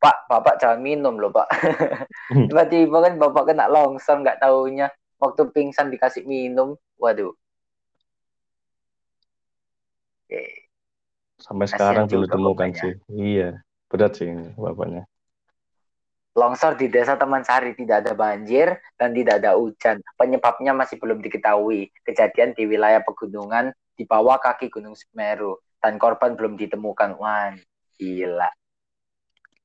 Pak, 0.00 0.16
Bapak 0.30 0.62
jangan 0.62 0.80
minum 0.80 1.18
loh 1.18 1.34
Pak. 1.34 1.50
Tiba-tiba 2.48 3.02
kan 3.02 3.18
Bapak 3.18 3.50
kena 3.50 3.66
longsor 3.66 4.22
nggak 4.22 4.38
taunya 4.40 4.88
waktu 5.18 5.50
pingsan 5.50 5.90
dikasih 5.90 6.22
minum. 6.22 6.78
Waduh, 7.02 7.34
oke, 10.24 10.42
Sampai 11.40 11.66
kasihan 11.66 12.04
sekarang 12.06 12.06
belum 12.06 12.24
ditemukan 12.30 12.68
bapaknya. 12.70 12.80
sih. 12.80 12.92
Iya, 13.10 13.48
berat 13.90 14.12
sih 14.16 14.28
ini 14.30 14.54
bapaknya. 14.54 15.02
Longsor 16.38 16.78
di 16.78 16.86
desa 16.86 17.18
Taman 17.18 17.42
Sari 17.42 17.74
tidak 17.74 18.06
ada 18.06 18.12
banjir 18.14 18.78
dan 18.94 19.10
tidak 19.10 19.42
ada 19.42 19.58
hujan. 19.58 19.98
Penyebabnya 20.14 20.72
masih 20.72 20.96
belum 21.02 21.18
diketahui. 21.20 21.90
Kejadian 22.06 22.54
di 22.54 22.70
wilayah 22.70 23.02
pegunungan 23.02 23.74
di 24.00 24.08
bawah 24.08 24.40
kaki 24.40 24.72
Gunung 24.72 24.96
Semeru 24.96 25.60
dan 25.76 26.00
korban 26.00 26.32
belum 26.32 26.56
ditemukan. 26.56 27.20
Wah, 27.20 27.52
gila. 28.00 28.48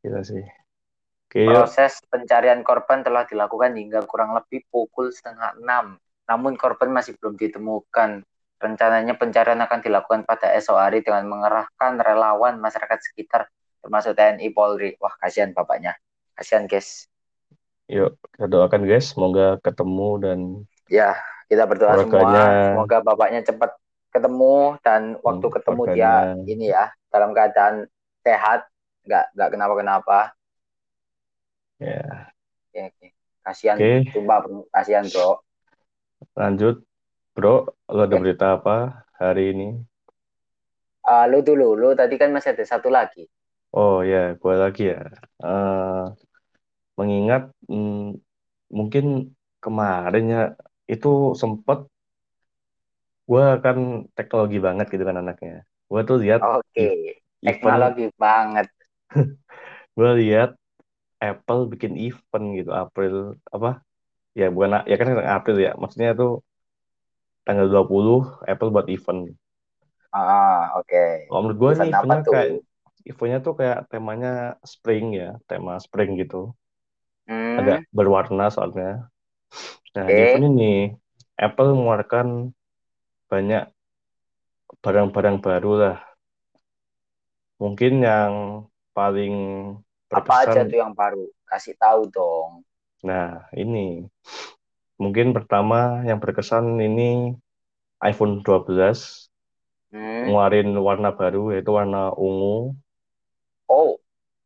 Gila 0.04 0.20
sih. 0.28 0.44
Oke, 1.32 1.48
yuk. 1.48 1.56
Proses 1.56 2.04
pencarian 2.12 2.60
korban 2.68 3.00
telah 3.00 3.24
dilakukan 3.24 3.80
hingga 3.80 4.04
kurang 4.04 4.36
lebih 4.36 4.68
pukul 4.68 5.08
setengah 5.16 5.56
enam. 5.56 5.96
Namun 6.28 6.60
korban 6.60 6.92
masih 6.92 7.16
belum 7.16 7.40
ditemukan. 7.40 8.28
Rencananya 8.60 9.16
pencarian 9.16 9.64
akan 9.64 9.80
dilakukan 9.80 10.28
pada 10.28 10.52
esok 10.52 10.84
hari 10.84 11.00
dengan 11.00 11.32
mengerahkan 11.32 11.96
relawan 12.04 12.60
masyarakat 12.60 13.00
sekitar 13.00 13.48
termasuk 13.80 14.20
TNI 14.20 14.52
Polri. 14.52 15.00
Wah, 15.00 15.16
kasihan 15.16 15.56
bapaknya. 15.56 15.96
Kasihan, 16.36 16.68
guys. 16.68 17.08
Yuk, 17.88 18.20
kita 18.36 18.52
doakan 18.52 18.84
guys, 18.84 19.14
semoga 19.14 19.62
ketemu 19.62 20.10
dan 20.20 20.40
Ya, 20.90 21.18
kita 21.46 21.70
berdoa 21.70 21.94
keluarganya, 22.02 22.44
semua. 22.46 22.66
Semoga 22.74 22.98
bapaknya 23.06 23.42
cepat 23.46 23.78
ketemu 24.16 24.80
dan 24.86 25.02
waktu 25.20 25.46
hmm, 25.46 25.56
ketemu 25.56 25.84
dia 25.92 26.14
ini 26.48 26.66
ya 26.72 26.86
dalam 27.12 27.32
keadaan 27.36 27.76
sehat, 28.26 28.60
nggak 29.06 29.26
nggak 29.36 29.50
kenapa-kenapa. 29.54 30.20
ya. 31.80 32.32
Oke, 32.72 32.80
oke. 32.90 33.08
Kasihan, 33.46 33.78
Oke, 33.78 33.92
sumpah 34.14 34.38
bro. 34.44 34.60
Kasihan 34.74 35.06
bro. 35.14 35.30
lanjut, 36.40 36.76
bro. 37.36 37.56
Lo 37.96 38.02
ada 38.08 38.16
Oke. 38.16 38.22
berita 38.22 38.46
apa 38.58 39.06
hari 39.20 39.44
ini? 39.54 39.68
Ah, 41.06 41.26
lu 41.32 41.40
dulu, 41.48 41.68
lu 41.82 41.90
tadi 42.00 42.16
kan 42.22 42.30
masih 42.36 42.50
ada 42.54 42.66
satu 42.72 42.90
lagi. 42.98 43.24
Oh 43.78 43.96
ya, 44.12 44.18
gue 44.42 44.54
lagi 44.64 44.82
ya. 44.94 44.98
Eh, 45.44 46.02
mengingat 47.00 47.42
hmm, 47.70 48.16
mungkin 48.78 49.06
kemarin 49.64 50.24
ya 50.36 50.42
itu 50.94 51.10
sempet 51.42 51.80
gue 53.30 53.44
kan 53.66 53.78
teknologi 54.18 54.58
banget 54.68 54.86
gitu 54.94 55.04
kan 55.10 55.18
anaknya. 55.22 55.54
Gue 55.92 56.02
tuh 56.10 56.18
lihat 56.24 56.42
Oke, 56.50 56.86
ev- 56.86 57.02
event, 57.50 57.82
teknologi 57.84 58.06
banget. 58.22 58.68
gue 59.98 60.10
lihat 60.22 60.50
Apple 61.24 61.62
bikin 61.74 61.94
event 62.06 62.46
gitu 62.60 62.72
April 62.84 63.14
apa? 63.56 63.70
Ya 64.40 64.46
bukan 64.56 64.72
ya 64.92 64.96
kan 65.02 65.08
April 65.38 65.58
ya. 65.66 65.72
Maksudnya 65.82 66.12
tuh 66.22 66.32
tanggal 67.48 67.68
20 67.74 68.18
Apple 68.52 68.70
buat 68.76 68.86
event. 68.96 69.22
Ah, 70.12 70.72
oke. 70.80 71.04
Kalau 71.28 71.40
menurut 71.42 71.60
gue 71.64 71.72
nih 71.80 71.88
eventnya 71.92 72.20
kayak 72.32 72.48
tuh? 72.52 72.66
eventnya 73.10 73.40
tuh 73.46 73.54
kayak 73.60 73.78
temanya 73.92 74.30
spring 74.74 75.06
ya, 75.22 75.28
tema 75.50 75.74
spring 75.86 76.10
gitu. 76.22 76.38
Hmm, 77.28 77.60
Agak 77.60 77.84
berwarna 77.96 78.46
soalnya. 78.56 79.12
Nah, 79.96 80.08
di 80.16 80.20
oke. 80.20 80.26
event 80.28 80.46
ini 80.52 80.72
Apple 81.46 81.70
mengeluarkan 81.76 82.28
banyak 83.32 83.64
barang-barang 84.84 85.38
baru 85.46 85.72
lah. 85.82 85.98
Mungkin 87.62 88.04
yang 88.04 88.34
paling 88.92 89.34
Apa 90.12 90.44
aja 90.48 90.62
berkesan. 90.62 90.72
tuh 90.72 90.78
yang 90.84 90.94
baru? 90.94 91.26
Kasih 91.48 91.76
tahu 91.80 92.12
dong. 92.12 92.64
Nah, 93.06 93.48
ini 93.54 94.06
mungkin 95.02 95.36
pertama 95.36 96.02
yang 96.08 96.20
berkesan 96.24 96.80
ini 96.80 97.36
iPhone 98.04 98.44
12 98.44 99.30
Hmm. 99.92 100.26
ngeluarin 100.28 100.70
warna 100.88 101.10
baru 101.16 101.54
yaitu 101.54 101.72
warna 101.72 102.12
ungu. 102.16 102.76
Oh, 103.70 104.00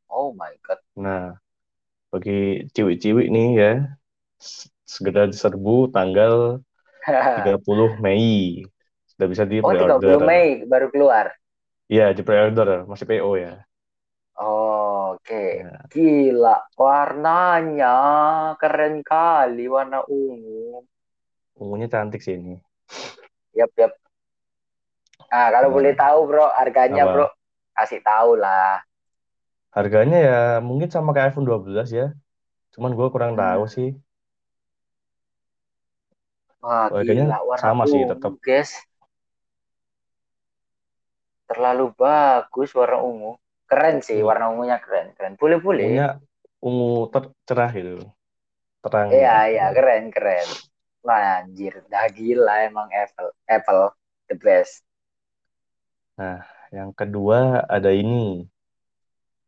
oh 0.10 0.34
my 0.34 0.54
God. 0.64 0.80
Nah, 1.00 1.40
bagi 2.12 2.68
ciwi-ciwi 2.74 3.24
nih 3.34 3.48
ya, 3.62 3.72
segera 4.94 5.30
diserbu 5.32 5.94
tanggal 5.96 6.62
30 7.36 7.90
Mei. 8.06 8.26
Sudah 9.10 9.28
bisa 9.32 9.44
di 9.52 9.58
Oh, 9.68 9.74
30 9.80 10.20
pre-order. 10.20 10.20
Mei 10.28 10.48
baru 10.72 10.88
keluar. 10.94 11.26
Iya, 11.94 12.04
di 12.18 12.22
pre-order 12.28 12.68
masih 12.90 13.06
PO 13.10 13.32
ya. 13.44 13.52
Oke, 14.44 15.42
Ya, 15.52 15.90
gila. 15.92 16.56
Warnanya 16.82 17.94
keren 18.62 18.96
kali, 19.10 19.64
warna 19.76 19.98
ungu. 20.18 20.82
ungunya 21.62 21.88
cantik 21.94 22.22
sih 22.26 22.34
ini. 22.40 22.54
Yap, 23.54 23.72
yap. 23.78 23.94
Nah, 25.32 25.48
kalau 25.54 25.70
boleh 25.76 25.94
Nah, 25.94 26.02
tahu, 26.02 26.20
bro, 26.30 26.46
harganya, 26.60 27.04
bro, 27.12 27.26
apa? 27.26 27.34
kasih 27.78 28.02
tahu 28.08 28.32
lah. 28.44 28.82
Harganya 29.76 30.18
ya 30.28 30.34
mungkin 30.70 30.90
sama 30.96 31.10
kayak 31.14 31.28
iPhone 31.30 31.48
12 31.50 31.88
ya. 32.00 32.04
Cuman 32.74 32.92
gue 33.00 33.08
kurang 33.16 33.34
tahu 33.42 33.62
Hmm. 33.62 33.76
sih. 33.76 33.88
Wah, 36.60 36.92
Harganya 36.92 37.24
gila. 37.32 37.38
Warna 37.48 37.64
sama 37.64 37.84
sih 37.88 38.02
ungu, 38.04 38.12
tetap. 38.12 38.34
guys. 38.44 38.72
Terlalu 41.50 41.86
bagus 41.98 42.70
warna 42.78 43.00
ungu. 43.02 43.32
Keren 43.70 44.02
sih, 44.02 44.18
Iya. 44.20 44.26
warna 44.26 44.46
ungunya 44.54 44.78
keren. 44.82 45.14
Keren. 45.18 45.34
Boleh, 45.38 45.58
boleh. 45.62 45.86
Ungunya 45.86 46.10
ungu 46.62 47.08
ter 47.14 47.24
cerah 47.48 47.70
gitu. 47.74 47.96
Terang 48.84 49.08
Iya, 49.12 49.36
iya, 49.52 49.66
keren, 49.76 50.04
keren. 50.12 50.48
Wah, 51.06 51.42
anjir. 51.44 51.74
Dah 51.88 52.06
gila 52.12 52.68
emang 52.68 52.90
Apple. 52.92 53.30
Apple, 53.48 53.84
the 54.28 54.36
best. 54.36 54.84
Nah, 56.20 56.44
yang 56.76 56.92
kedua 56.92 57.64
ada 57.66 57.90
ini. 57.96 58.44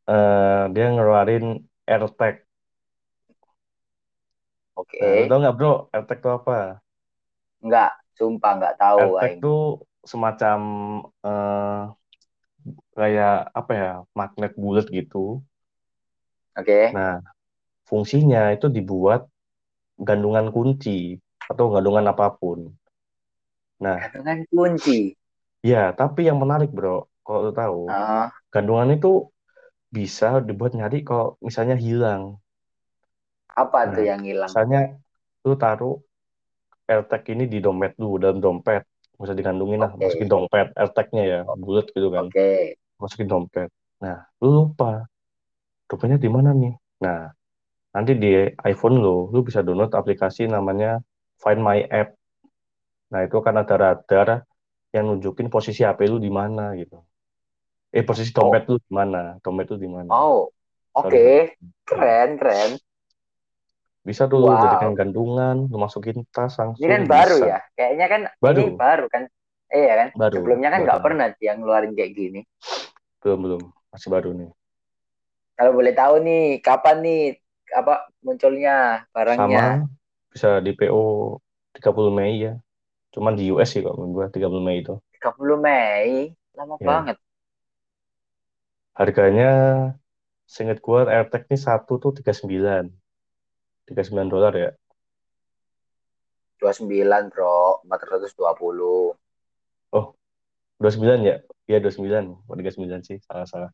eh 0.10 0.64
dia 0.74 0.86
ngeluarin 0.92 1.62
AirTag. 1.88 2.42
Nah, 5.00 5.12
lu 5.16 5.24
Oke. 5.24 5.30
tau 5.30 5.40
nggak 5.40 5.56
bro, 5.56 5.74
AirTag 5.94 6.20
itu 6.20 6.30
apa? 6.34 6.82
Enggak, 7.64 7.92
sumpah 8.18 8.52
enggak 8.58 8.76
tahu, 8.82 9.02
AirTag 9.02 9.32
tuh 9.44 9.58
semacam 10.12 10.60
eh, 11.26 11.80
kayak 12.98 13.32
apa 13.60 13.72
ya, 13.82 13.90
magnet 14.18 14.52
bulat 14.62 14.86
gitu. 14.98 15.18
Oke. 16.58 16.80
Nah, 16.96 17.14
fungsinya 17.90 18.42
itu 18.56 18.68
dibuat 18.78 19.22
gantungan 20.08 20.48
kunci 20.56 20.98
atau 21.52 21.66
gantungan 21.74 22.06
apa 22.14 22.28
pun. 22.40 22.60
Nah, 23.80 24.12
Gantungan 24.14 24.40
kunci. 24.52 24.98
ya, 25.72 25.78
tapi 26.00 26.20
yang 26.30 26.38
menarik 26.44 26.70
bro, 26.78 26.90
kalau 27.26 27.40
lu 27.46 27.52
tahu, 27.62 27.80
Ah, 27.86 28.32
gantungan 28.54 28.90
itu 28.98 29.10
bisa 29.98 30.28
dibuat 30.48 30.72
nyari 30.80 30.98
kalau 31.10 31.28
misalnya 31.48 31.76
hilang. 31.86 32.24
apa 33.62 33.80
tuh 33.94 34.04
Nah, 34.04 34.10
yang 34.10 34.22
hilang? 34.30 34.54
misalnya 34.54 34.80
lu 35.48 35.54
taruh 35.64 35.94
AirTag 36.92 37.24
ini 37.32 37.48
di 37.48 37.64
dompet 37.64 37.96
lu, 37.96 38.20
dalam 38.20 38.44
dompet. 38.44 38.84
Nggak 39.16 39.26
usah 39.32 39.38
digantungin 39.38 39.80
lah, 39.80 39.92
masukin 39.96 40.28
dompet, 40.28 40.68
AirTag-nya 40.76 41.24
ya, 41.24 41.40
bulat 41.48 41.88
gitu 41.96 42.12
kan. 42.12 42.28
Oke. 42.28 42.76
Masukin 43.00 43.28
dompet. 43.32 43.70
Nah, 44.04 44.28
lu 44.44 44.50
lupa, 44.52 45.08
dompetnya 45.88 46.20
di 46.20 46.28
mana 46.28 46.52
nih? 46.52 46.74
Nah, 47.06 47.32
nanti 47.96 48.12
di 48.20 48.50
iPhone 48.68 49.00
lu, 49.00 49.32
lu 49.32 49.40
bisa 49.46 49.64
download 49.64 49.94
aplikasi 49.96 50.52
namanya 50.52 51.00
Find 51.40 51.64
My 51.64 51.86
App. 51.88 52.18
Nah, 53.14 53.24
itu 53.24 53.38
kan 53.40 53.56
ada 53.56 53.76
radar 53.78 54.28
yang 54.92 55.08
nunjukin 55.08 55.48
posisi 55.48 55.88
HP 55.88 56.04
lu 56.12 56.20
di 56.20 56.28
mana 56.28 56.76
gitu. 56.76 57.00
Eh, 57.92 58.04
posisi 58.04 58.32
Oh, 58.36 58.48
dompet 58.48 58.68
lu 58.68 58.76
di 58.80 58.92
mana? 58.92 59.38
Dompet 59.40 59.68
lu 59.72 59.78
di 59.80 59.90
mana? 59.90 60.10
oh. 60.12 60.52
Oke. 60.92 61.56
Nah, 61.56 61.72
Keren, 61.88 62.30
keren. 62.36 62.72
Bisa 64.10 64.24
tuh 64.32 64.40
lu 64.44 64.52
jadikan 64.64 64.92
Wow. 64.92 65.00
gantungan, 65.00 65.56
lu 65.72 65.78
masukin 65.86 66.18
tas 66.34 66.54
Ini 66.78 66.86
kan 66.94 67.02
langsung 67.02 67.08
baru 67.14 67.38
bisa. 67.38 67.48
ya. 67.52 67.58
Kayaknya 67.78 68.06
kan 68.14 68.22
ini 68.48 68.64
Baru, 68.66 68.68
baru 68.82 69.06
kan. 69.14 69.24
Eh 69.72 69.84
ya 69.90 69.96
kan. 70.02 70.10
baru, 70.20 70.36
Sebelumnya 70.36 70.70
kan 70.74 70.82
nggak 70.86 71.02
baru. 71.02 71.06
pernah 71.06 71.28
sih 71.36 71.46
yang 71.48 71.58
ngeluarin 71.64 71.94
kayak 71.98 72.12
gini. 72.20 72.40
Belum, 73.22 73.40
belum. 73.46 73.62
Masih 73.94 74.10
baru 74.14 74.30
nih. 74.38 74.50
Kalau 75.58 75.72
boleh 75.78 75.94
tahu 76.00 76.14
nih, 76.28 76.42
kapan 76.66 76.96
nih 77.06 77.20
apa 77.80 77.94
munculnya 78.26 78.72
barangnya? 79.16 79.60
Sama 79.60 79.88
bisa 80.32 80.50
di 80.66 80.72
PO 80.78 81.02
30 81.76 82.12
Mei 82.18 82.34
ya. 82.46 82.52
Cuman 83.14 83.34
di 83.40 83.44
US 83.54 83.70
sih 83.74 83.82
kok 83.86 83.96
menurut 84.00 84.14
gua 84.18 84.28
30 84.36 84.64
Mei 84.68 84.78
itu. 84.84 84.94
30 85.14 85.58
Mei. 85.66 86.12
Lama 86.58 86.78
Ya. 86.80 86.88
banget. 86.88 87.18
Harganya 89.00 89.50
seingat 90.54 90.78
gua 90.86 91.00
AirTag 91.16 91.44
ini 91.50 91.58
satu 91.68 91.94
tuh 92.04 92.12
39. 92.18 92.86
39 93.92 94.32
dolar 94.32 94.54
ya. 94.56 94.72
29, 96.64 97.34
Bro. 97.34 97.84
420. 97.90 99.18
Oh, 99.92 100.06
29 100.80 101.28
ya? 101.28 101.36
Iya 101.68 101.78
29. 101.84 102.38
Oh, 102.48 102.56
39 102.56 103.02
sih, 103.04 103.18
salah-salah. 103.26 103.72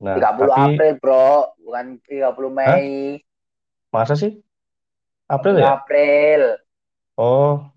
Nah, 0.00 0.16
30 0.16 0.48
tapi 0.48 0.60
April, 0.74 0.92
Bro. 0.98 1.28
Bukan 1.60 1.86
30 2.08 2.24
Hah? 2.24 2.36
Mei. 2.50 3.20
Masa 3.92 4.16
sih? 4.16 4.40
April 5.28 5.60
30 5.60 5.62
ya? 5.62 5.68
April. 5.76 6.42
Oh, 7.20 7.68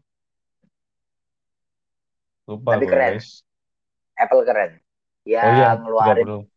lupa 2.47 2.79
Tapi 2.79 2.85
keren. 2.87 3.19
guys. 3.19 3.43
Apple 4.15 4.43
keren. 4.47 4.71
Ya 5.27 5.43
Oh 5.43 5.51
iya, 5.51 5.69
ngeluarin 5.79 6.27
30. 6.27 6.51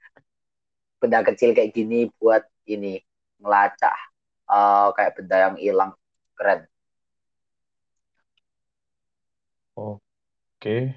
benda 1.03 1.21
kecil 1.23 1.51
kayak 1.55 1.71
gini 1.75 2.11
buat 2.19 2.47
ini 2.67 2.99
ngelacak 3.41 3.97
eh, 4.51 4.89
kayak 4.95 5.15
benda 5.17 5.37
yang 5.51 5.57
hilang 5.57 5.93
keren. 6.37 6.67
Oke, 9.77 10.97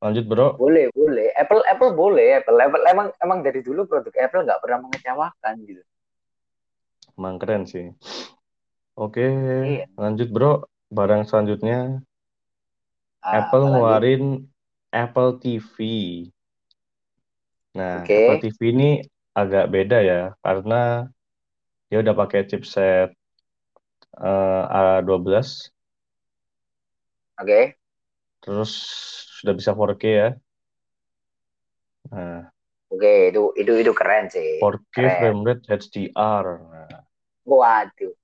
lanjut 0.00 0.24
bro. 0.24 0.56
Boleh, 0.56 0.88
boleh. 0.96 1.28
Apple 1.36 1.62
Apple 1.68 1.92
boleh. 1.92 2.40
Apple 2.40 2.58
Apple 2.58 2.84
emang 2.88 3.08
emang 3.20 3.38
dari 3.44 3.60
dulu 3.60 3.84
produk 3.84 4.14
Apple 4.16 4.44
nggak 4.48 4.60
pernah 4.64 4.78
mengecewakan 4.82 5.54
gitu. 5.68 5.82
Emang 7.16 7.36
keren 7.40 7.64
sih. 7.68 7.92
Oke, 8.96 9.24
Iya. 9.24 9.84
lanjut 10.00 10.28
bro. 10.32 10.64
Barang 10.88 11.26
selanjutnya, 11.26 12.00
Ah, 13.20 13.42
Apple 13.42 13.66
ngeluarin 13.66 14.46
Apple 14.94 15.42
TV. 15.42 15.74
Nah, 17.74 18.06
Oke, 18.06 18.14
Apple 18.16 18.38
TV 18.46 18.58
ini 18.70 18.90
agak 19.36 19.68
beda 19.68 19.98
ya, 20.00 20.22
karena 20.40 21.12
dia 21.92 21.98
udah 22.00 22.14
pakai 22.16 22.48
chipset 22.48 23.12
eh, 24.16 24.62
A12, 25.04 25.28
oke, 27.36 27.60
terus 28.40 28.72
sudah 29.36 29.52
bisa 29.52 29.76
4K 29.76 30.04
ya. 30.08 30.28
Nah, 32.10 32.48
oke. 32.88 33.14
Itu 33.30 33.42
itu 33.58 33.72
itu 33.82 33.92
keren 33.92 34.32
sih. 34.32 34.62
4K 34.62 34.94
Keren. 34.94 35.12
frame 35.20 35.40
rate 35.44 35.64
HDR. 35.68 36.46
Nah, 36.64 37.02
Waduh. 37.46 38.14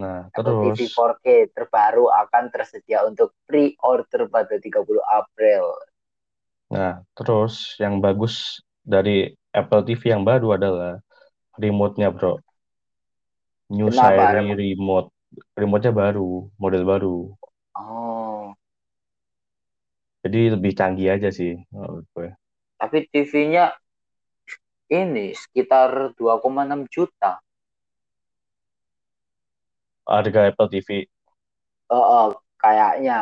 nah, 0.00 0.32
Apple 0.32 0.72
TV 0.72 0.88
terus 0.88 0.96
4K 0.96 1.26
terbaru 1.52 2.08
akan 2.08 2.44
tersedia 2.48 3.04
untuk 3.04 3.34
pre-order 3.44 4.30
pada 4.30 4.56
30 4.56 5.04
April. 5.04 5.64
Nah, 6.70 7.02
terus 7.18 7.74
yang 7.82 7.98
bagus 7.98 8.62
dari 8.84 9.30
Apple 9.54 9.82
TV 9.86 10.02
yang 10.14 10.22
baru 10.26 10.56
adalah 10.58 10.92
remote-nya, 11.58 12.10
bro. 12.14 12.40
New 13.76 13.88
Kenapa 13.88 14.22
Siri 14.28 14.36
remote? 14.36 14.62
remote. 14.62 15.08
Remote-nya 15.60 15.92
baru, 15.94 16.50
model 16.60 16.82
baru. 16.90 17.16
Oh, 17.74 18.54
Jadi 20.24 20.40
lebih 20.56 20.72
canggih 20.78 21.08
aja 21.14 21.28
sih 21.38 21.52
menurut 21.72 22.04
gue. 22.14 22.28
tapi 22.80 22.98
TV-nya 23.12 23.64
ini 25.00 25.26
sekitar 25.42 25.90
2,6 26.18 26.80
juta. 26.94 27.30
Harga 30.06 30.40
Apple 30.50 30.68
TV. 30.68 31.08
Eh, 31.90 32.06
eh, 32.18 32.28
kayaknya 32.62 33.18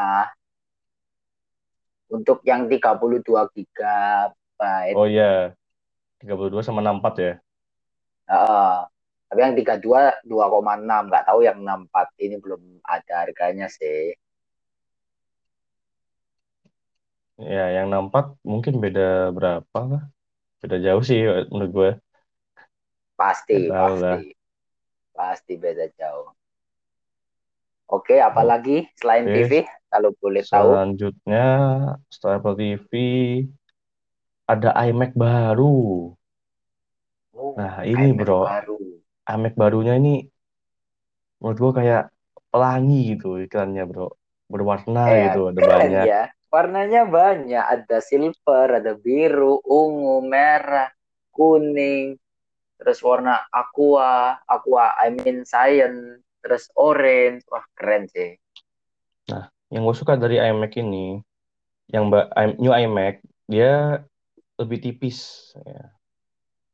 untuk 2.09 2.39
yang 2.49 2.69
32 2.73 3.45
gigabyte. 4.59 4.97
Oh 4.99 5.07
iya, 5.07 5.55
32 6.19 6.67
sama 6.67 6.83
64 6.83 7.15
ya. 7.23 7.33
Eh, 8.29 8.79
tapi 9.31 9.39
yang 9.41 9.55
32 9.57 10.19
2,6 10.27 11.03
nggak 11.09 11.25
tahu 11.29 11.41
yang 11.47 11.59
64 11.63 12.09
ini 12.19 12.37
belum 12.43 12.63
ada 12.85 13.15
harganya 13.25 13.67
sih. 13.71 14.13
Ya, 17.39 17.71
yang 17.71 17.87
64 17.95 18.35
mungkin 18.43 18.83
beda 18.83 19.31
berapa 19.31 19.79
lah. 19.87 20.03
Beda 20.59 20.77
jauh 20.83 21.03
sih 21.07 21.23
menurut 21.55 21.71
gue. 21.71 21.91
Pasti, 23.15 23.71
Gak 23.71 23.79
tahu 23.79 23.95
lah. 24.03 24.19
pasti. 24.19 24.31
Pasti 25.15 25.53
beda 25.55 25.87
jauh. 25.99 26.35
Oke, 27.89 28.21
apalagi 28.21 28.85
selain 28.99 29.25
Oke, 29.25 29.35
TV 29.49 29.53
kalau 29.89 30.11
boleh 30.21 30.45
tahu? 30.45 30.69
selanjutnya 30.77 31.47
setelah 32.13 32.37
Apple 32.43 32.57
TV 32.59 32.93
ada 34.49 34.71
iMac 34.89 35.13
baru. 35.13 35.77
Oh, 37.37 37.53
Nah, 37.55 37.85
ini 37.85 38.17
iMac 38.17 38.19
bro, 38.25 38.43
baru. 38.49 38.77
iMac 39.29 39.55
barunya 39.61 39.95
ini 40.01 40.25
menurut 41.39 41.59
gue 41.61 41.73
kayak 41.85 42.03
pelangi 42.51 43.15
gitu 43.15 43.39
iklannya 43.45 43.85
bro. 43.85 44.09
berwarna 44.49 45.05
Eh, 45.13 45.29
gitu, 45.29 45.53
ada 45.53 45.61
keren 45.61 45.77
banyak. 45.93 46.05
ya. 46.09 46.23
Warnanya 46.49 47.03
banyak. 47.05 47.61
Ada 47.61 48.01
silver, 48.01 48.81
ada 48.81 48.97
biru, 48.97 49.61
ungu, 49.61 50.25
merah, 50.25 50.89
kuning. 51.37 52.17
Terus 52.81 53.05
warna 53.05 53.45
aqua, 53.53 54.41
aqua, 54.49 54.97
I 54.97 55.13
mean 55.13 55.45
cyan. 55.45 56.25
Terus 56.41 56.73
orange. 56.81 57.45
Wah, 57.53 57.61
keren 57.77 58.09
sih. 58.09 58.41
Yang 59.69 59.83
gue 59.85 59.95
suka 60.01 60.17
dari 60.17 60.41
iMac 60.41 60.73
ini, 60.81 61.21
yang 61.93 62.09
new 62.57 62.73
iMac, 62.73 63.21
dia 63.45 64.01
lebih 64.59 64.79
tipis, 64.83 65.51
ya. 65.63 65.95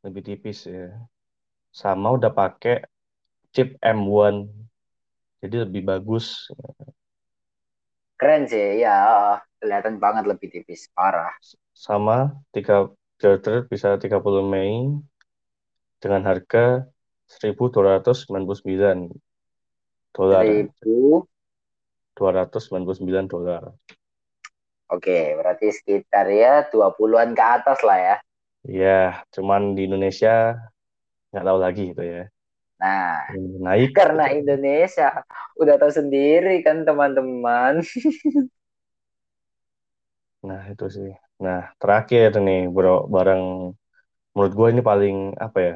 Lebih 0.03 0.22
tipis 0.24 0.66
ya. 0.66 0.97
Sama 1.70 2.16
udah 2.16 2.32
pakai 2.32 2.85
chip 3.55 3.76
M1, 3.78 4.49
jadi 5.45 5.68
lebih 5.68 5.85
bagus. 5.87 6.49
Keren 8.16 8.49
sih, 8.49 8.80
ya. 8.82 9.39
Kelihatan 9.61 10.01
banget 10.01 10.24
lebih 10.26 10.49
tipis. 10.51 10.89
Parah. 10.91 11.32
Sama 11.76 12.32
3 12.57 12.91
filter 13.20 13.68
bisa 13.68 13.97
30 14.01 14.45
Mei 14.45 14.89
dengan 16.01 16.24
harga 16.24 16.85
1.299 17.28 19.12
dolar. 20.12 20.45
1000. 20.45 21.24
299 22.14 23.26
dolar. 23.26 23.74
Oke, 24.93 25.32
berarti 25.39 25.72
sekitar 25.72 26.26
ya 26.28 26.68
20-an 26.68 27.32
ke 27.32 27.45
atas 27.45 27.80
lah 27.80 27.99
ya. 27.99 28.16
Ya, 28.64 29.20
cuman 29.35 29.76
di 29.76 29.85
Indonesia 29.89 30.57
nggak 31.30 31.45
tahu 31.49 31.59
lagi 31.61 31.82
gitu 31.93 32.03
ya. 32.05 32.22
Nah, 32.80 33.24
Naik. 33.64 33.91
karena 33.97 34.24
gitu. 34.28 34.41
Indonesia 34.41 35.09
udah 35.61 35.74
tahu 35.80 35.93
sendiri 35.93 36.61
kan 36.66 36.85
teman-teman. 36.89 37.80
Nah, 40.49 40.62
itu 40.72 40.85
sih. 40.97 41.11
Nah, 41.45 41.61
terakhir 41.80 42.28
nih, 42.47 42.61
bro, 42.74 43.09
barang 43.14 43.43
menurut 44.35 44.53
gue 44.59 44.68
ini 44.74 44.82
paling 44.91 45.16
apa 45.47 45.59
ya? 45.68 45.74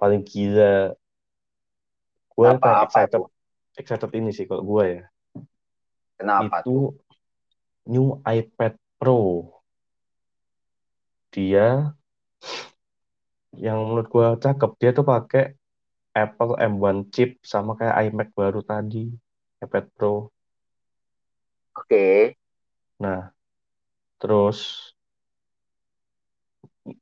Paling 0.00 0.20
gila. 0.30 0.94
Gue 2.34 2.48
Apa 2.52 2.68
apa 2.84 2.86
excited, 2.86 3.22
excited 3.80 4.10
ini 4.18 4.30
sih 4.36 4.44
kalau 4.48 4.64
gue 4.70 4.84
ya. 4.96 5.02
Kenapa 6.18 6.56
tuh? 6.64 6.94
New 7.86 8.20
iPad 8.26 8.76
Pro. 8.98 9.48
Dia 11.30 11.94
yang 13.56 13.78
menurut 13.86 14.06
gue 14.10 14.26
cakep, 14.40 14.70
dia 14.78 14.90
tuh 14.94 15.06
pakai 15.06 15.54
Apple 16.14 16.58
M1 16.58 17.06
chip 17.14 17.38
sama 17.42 17.78
kayak 17.78 18.10
iMac 18.10 18.28
baru 18.34 18.60
tadi, 18.66 19.10
iPad 19.62 19.84
Pro. 19.94 20.30
Oke, 21.74 22.34
Nah, 23.00 23.32
terus 24.20 24.92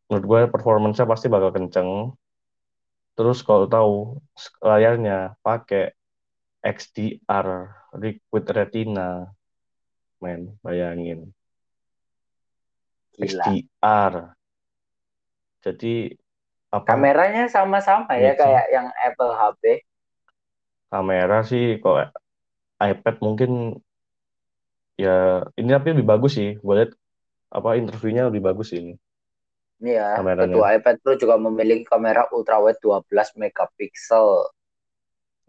menurut 0.07 0.25
gue 0.31 0.41
performance-nya 0.55 1.07
pasti 1.11 1.27
bakal 1.27 1.51
kenceng. 1.51 2.15
Terus 3.19 3.43
kalau 3.43 3.67
tahu 3.67 3.95
layarnya 4.63 5.35
pakai 5.43 5.91
XDR 6.63 7.47
Liquid 7.99 8.45
Retina, 8.55 9.27
men, 10.23 10.41
bayangin 10.65 11.21
gila. 13.19 13.45
XDR. 13.45 14.15
Jadi 15.65 16.15
apa 16.71 16.85
Kameranya 16.85 17.45
sama-sama 17.49 18.13
ya 18.15 18.33
Amazing. 18.33 18.41
kayak 18.41 18.67
yang 18.75 18.87
Apple 19.07 19.33
HP. 19.35 19.63
kamera 20.93 21.39
sih 21.51 21.65
kalau 21.83 22.01
iPad 22.81 23.17
mungkin 23.25 23.51
ya 24.99 25.11
ini 25.59 25.69
tapi 25.75 25.87
lebih 25.95 26.07
bagus 26.09 26.33
sih. 26.39 26.49
Gue 26.65 26.75
lihat 26.79 26.93
apa 27.49 27.69
interviewnya 27.81 28.29
lebih 28.29 28.43
bagus 28.45 28.71
ini 28.77 28.93
Ini 29.79 29.91
ya, 29.95 30.09
kameranya. 30.19 30.51
kedua 30.51 30.67
iPad 30.79 30.97
Pro 31.03 31.15
juga 31.15 31.35
memiliki 31.39 31.87
kamera 31.87 32.27
ultrawide 32.35 32.79
12 32.83 33.39
megapiksel. 33.39 34.51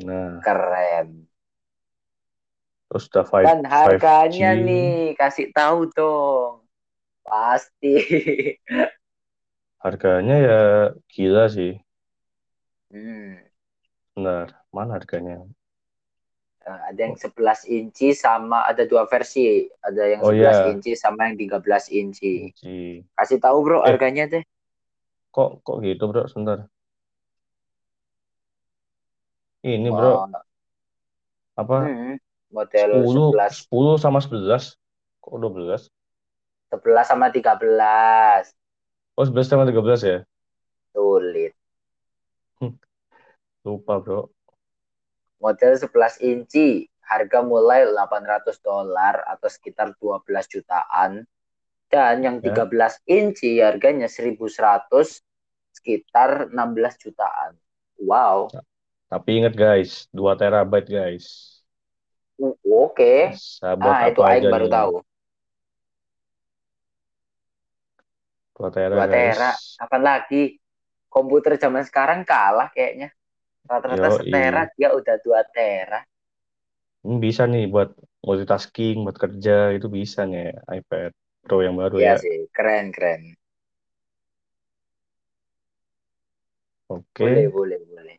Nah, 0.05 0.39
Keren. 0.39 1.28
Terus 2.90 3.06
udah 3.10 3.26
5, 3.34 3.38
Dan 3.46 3.60
harganya 3.74 4.48
5G. 4.50 4.66
nih, 4.68 5.16
kasih 5.20 5.48
tahu 5.56 5.80
dong. 5.96 6.54
Pasti. 7.28 7.88
Harganya 9.84 10.36
ya 10.48 10.60
gila 11.12 11.44
sih. 11.56 11.72
Hmm. 12.92 13.36
Benar, 14.16 14.50
mana 14.76 14.94
harganya? 14.98 15.36
Eh, 16.70 16.80
Ada 16.92 17.00
yang 17.08 17.16
11 17.24 17.62
inci 17.78 18.08
sama 18.24 18.58
ada 18.70 18.84
dua 18.92 19.04
versi. 19.12 19.46
Ada 19.88 20.04
yang 20.14 20.24
Oh 20.24 20.30
11 20.30 20.58
iya, 20.62 20.70
inci 20.72 20.92
sama 21.04 21.22
yang 21.32 21.36
13 21.42 21.86
inci. 22.02 22.34
inci. 22.38 23.06
Kasih 23.18 23.40
tahu 23.44 23.58
bro 23.66 23.80
Eh, 23.84 23.88
harganya 23.88 24.26
deh. 24.34 24.44
kok 25.36 25.50
kok 25.66 25.78
gitu, 25.86 26.04
Bro? 26.12 26.22
Sebentar. 26.32 26.60
Ini, 29.64 29.90
Bro, 29.98 30.12
Mau- 30.12 30.28
apa 31.60 31.78
hmm, 31.78 32.18
model 32.50 33.06
10 33.06 33.34
11 33.34 33.70
10 33.70 34.02
sama 34.02 34.20
11? 34.22 34.78
Kok 35.22 35.36
12? 35.38 35.89
11 36.74 37.06
sama 37.06 37.30
13. 37.34 38.54
Oh, 39.18 39.26
11 39.26 39.50
sama 39.50 39.64
13 39.66 40.02
ya? 40.06 40.20
Sulit. 40.93 41.54
Lupa, 43.66 44.00
Bro. 44.00 44.32
Model 45.39 45.76
11 45.76 46.20
inci 46.24 46.88
harga 47.04 47.41
mulai 47.41 47.84
800 47.89 48.62
dolar 48.62 49.24
atau 49.26 49.50
sekitar 49.50 49.95
12 49.97 50.45
jutaan. 50.47 51.26
Dan 51.89 52.22
yang 52.22 52.38
Ya. 52.39 52.54
13 52.54 53.02
inci 53.10 53.58
harganya 53.60 54.06
1100 54.06 55.26
sekitar 55.74 56.54
16 56.54 56.95
jutaan. 57.02 57.58
Wow. 57.97 58.47
Tapi 59.10 59.41
ingat 59.41 59.58
guys, 59.58 60.06
2 60.14 60.38
terabyte 60.38 60.86
guys. 60.86 61.59
Oke. 62.40 63.14
Bisa 63.28 63.70
buat 63.82 63.96
Ah, 63.96 64.08
itu 64.12 64.22
aja 64.34 64.48
baru 64.54 64.68
tahu. 64.76 64.94
2 68.56 68.70
tera 68.76 68.98
2 68.98 69.06
tera. 69.14 69.50
guys. 69.50 69.80
Kapan 69.80 70.02
lagi? 70.10 70.44
Komputer 71.14 71.54
zaman 71.64 71.84
sekarang 71.90 72.22
kalah 72.32 72.70
kayaknya. 72.76 73.10
Rata-rata 73.70 74.10
setera 74.18 74.62
dia 74.78 74.90
udah 75.00 75.16
2 75.26 75.42
tera. 75.56 76.00
Ini 77.06 77.16
bisa 77.26 77.44
nih 77.52 77.64
buat 77.74 77.90
multitasking, 78.28 78.96
buat 79.06 79.18
kerja, 79.24 79.52
itu 79.76 79.88
bisa 79.98 80.20
nih 80.32 80.46
iPad 80.78 81.12
Pro 81.44 81.58
yang 81.66 81.76
baru 81.82 81.98
Iya 82.00 82.12
ya. 82.12 82.18
sih, 82.22 82.38
keren-keren. 82.56 83.22
Oke, 86.90 87.24
Boleh, 87.24 87.46
boleh, 87.54 87.80
boleh. 87.86 88.18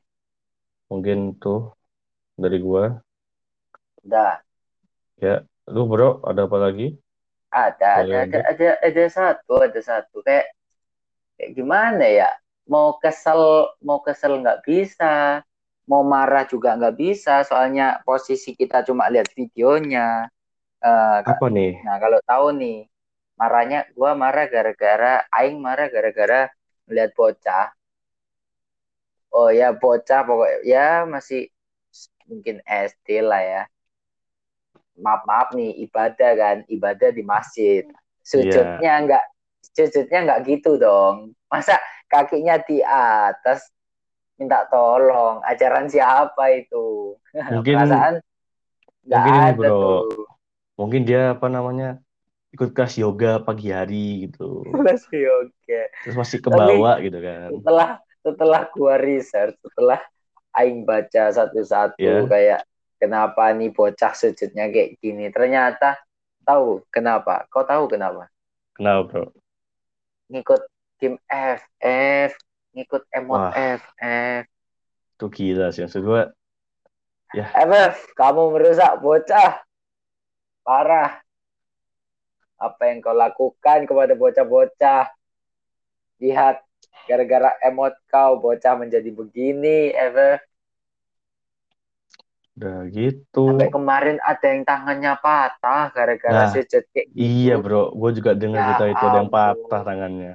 mungkin 0.90 1.18
tuh 1.42 1.58
dari 2.42 2.58
gua. 2.66 2.84
Udah. 4.04 4.40
Ya, 5.20 5.44
lu 5.68 5.84
bro, 5.84 6.24
ada 6.24 6.48
apa 6.48 6.56
lagi? 6.56 6.96
Ada, 7.50 8.06
ada, 8.06 8.16
ada, 8.24 8.38
ada, 8.46 8.68
ada 8.78 9.04
satu, 9.10 9.58
ada 9.60 9.80
satu. 9.82 10.22
Kayak, 10.22 10.54
kayak 11.36 11.50
gimana 11.58 12.06
ya? 12.06 12.30
Mau 12.70 12.96
kesel, 13.02 13.74
mau 13.82 13.98
kesel 14.00 14.38
nggak 14.38 14.62
bisa. 14.62 15.42
Mau 15.90 16.06
marah 16.06 16.46
juga 16.46 16.78
nggak 16.78 16.96
bisa. 16.96 17.42
Soalnya 17.42 17.98
posisi 18.06 18.54
kita 18.54 18.86
cuma 18.86 19.10
lihat 19.10 19.28
videonya. 19.34 20.30
Kak. 20.80 21.36
Apa 21.36 21.52
nih? 21.52 21.82
Nah, 21.84 22.00
kalau 22.00 22.18
tahu 22.24 22.46
nih, 22.56 22.88
marahnya, 23.36 23.84
gua 23.92 24.16
marah 24.16 24.48
gara-gara, 24.48 25.26
Aing 25.28 25.60
marah 25.60 25.92
gara-gara 25.92 26.48
melihat 26.88 27.12
bocah. 27.12 27.68
Oh 29.30 29.52
ya, 29.52 29.70
bocah 29.76 30.26
pokoknya, 30.26 30.58
ya 30.66 30.88
masih 31.04 31.50
mungkin 32.26 32.62
SD 32.64 33.26
lah 33.26 33.42
ya. 33.42 33.62
Maaf, 35.00 35.22
maaf 35.24 35.48
nih, 35.56 35.72
ibadah 35.88 36.32
kan, 36.36 36.56
ibadah 36.68 37.10
di 37.10 37.22
masjid. 37.24 37.84
Iya, 37.84 38.22
Sujudnya 38.22 38.92
nggak, 39.08 39.24
sujudnya 39.74 40.18
nggak 40.28 40.40
gitu 40.46 40.76
dong. 40.76 41.32
Masa 41.50 41.80
kakinya 42.06 42.60
di 42.62 42.78
atas, 42.84 43.68
minta 44.38 44.64
tolong. 44.70 45.40
Ajaran 45.44 45.88
siapa 45.88 46.44
itu? 46.54 47.16
mungkin 47.52 47.74
Perasaan 47.76 48.14
nggak 49.00 49.24
ada 49.26 49.52
bro, 49.56 49.80
tuh. 49.80 50.26
mungkin 50.78 51.02
dia 51.08 51.34
apa 51.34 51.46
namanya 51.48 51.98
ikut 52.54 52.70
kelas 52.76 52.94
yoga 53.00 53.40
pagi 53.42 53.70
hari 53.72 54.28
gitu, 54.28 54.62
Masih 54.86 55.24
oke. 55.42 55.80
terus 56.04 56.16
masih 56.18 56.38
ke 56.42 56.48
Tapi 56.50 56.74
gitu 57.08 57.18
kan? 57.22 57.48
setelah 57.58 57.88
setelah 58.20 58.60
gua 58.76 58.94
research, 59.00 59.56
setelah 59.64 60.00
aing 60.58 60.82
baca 60.84 61.30
satu-satu 61.30 61.96
Ya, 62.02 62.26
kayak 62.26 62.60
kenapa 63.00 63.48
nih 63.56 63.72
bocah 63.72 64.12
sujudnya 64.12 64.68
kayak 64.68 65.00
gini. 65.00 65.32
Ternyata 65.32 65.96
tahu 66.44 66.84
kenapa? 66.92 67.48
Kau 67.48 67.64
tahu 67.64 67.88
kenapa? 67.88 68.28
kenapa 68.76 69.00
bro? 69.08 69.24
Ngikut 70.28 70.62
game 71.00 71.16
FF, 71.26 72.36
ngikut 72.76 73.02
emot 73.10 73.40
Wah, 73.40 73.52
FF. 73.56 74.44
itu 75.16 75.26
gila 75.32 75.72
sih 75.72 75.84
maksud 75.84 76.04
gua. 76.04 76.28
Ya, 77.32 77.48
FF, 77.56 78.12
kamu 78.14 78.52
merusak 78.52 79.00
bocah. 79.00 79.64
parah. 80.60 81.18
Apa 82.60 82.92
yang 82.92 83.00
kau 83.00 83.16
lakukan 83.16 83.88
kepada 83.88 84.12
bocah-bocah? 84.12 85.08
Lihat, 86.20 86.60
gara-gara 87.08 87.56
emot 87.64 87.96
kau 88.12 88.36
bocah 88.36 88.76
menjadi 88.76 89.08
begini, 89.08 89.88
Ever. 89.96 90.36
Udah 92.60 92.84
gitu. 92.92 93.56
Sampai 93.56 93.72
kemarin 93.72 94.20
ada 94.20 94.46
yang 94.52 94.68
tangannya 94.68 95.16
patah 95.16 95.88
gara-gara 95.96 96.44
Nah, 96.44 96.52
gitu. 96.52 96.76
Iya 97.16 97.56
bro, 97.56 97.88
gue 97.96 98.10
juga 98.20 98.36
dengar 98.36 98.60
Ya 98.60 98.76
itu 98.76 98.84
ada 99.00 99.16
yang 99.16 99.32
patah 99.32 99.80
tangannya. 99.80 100.32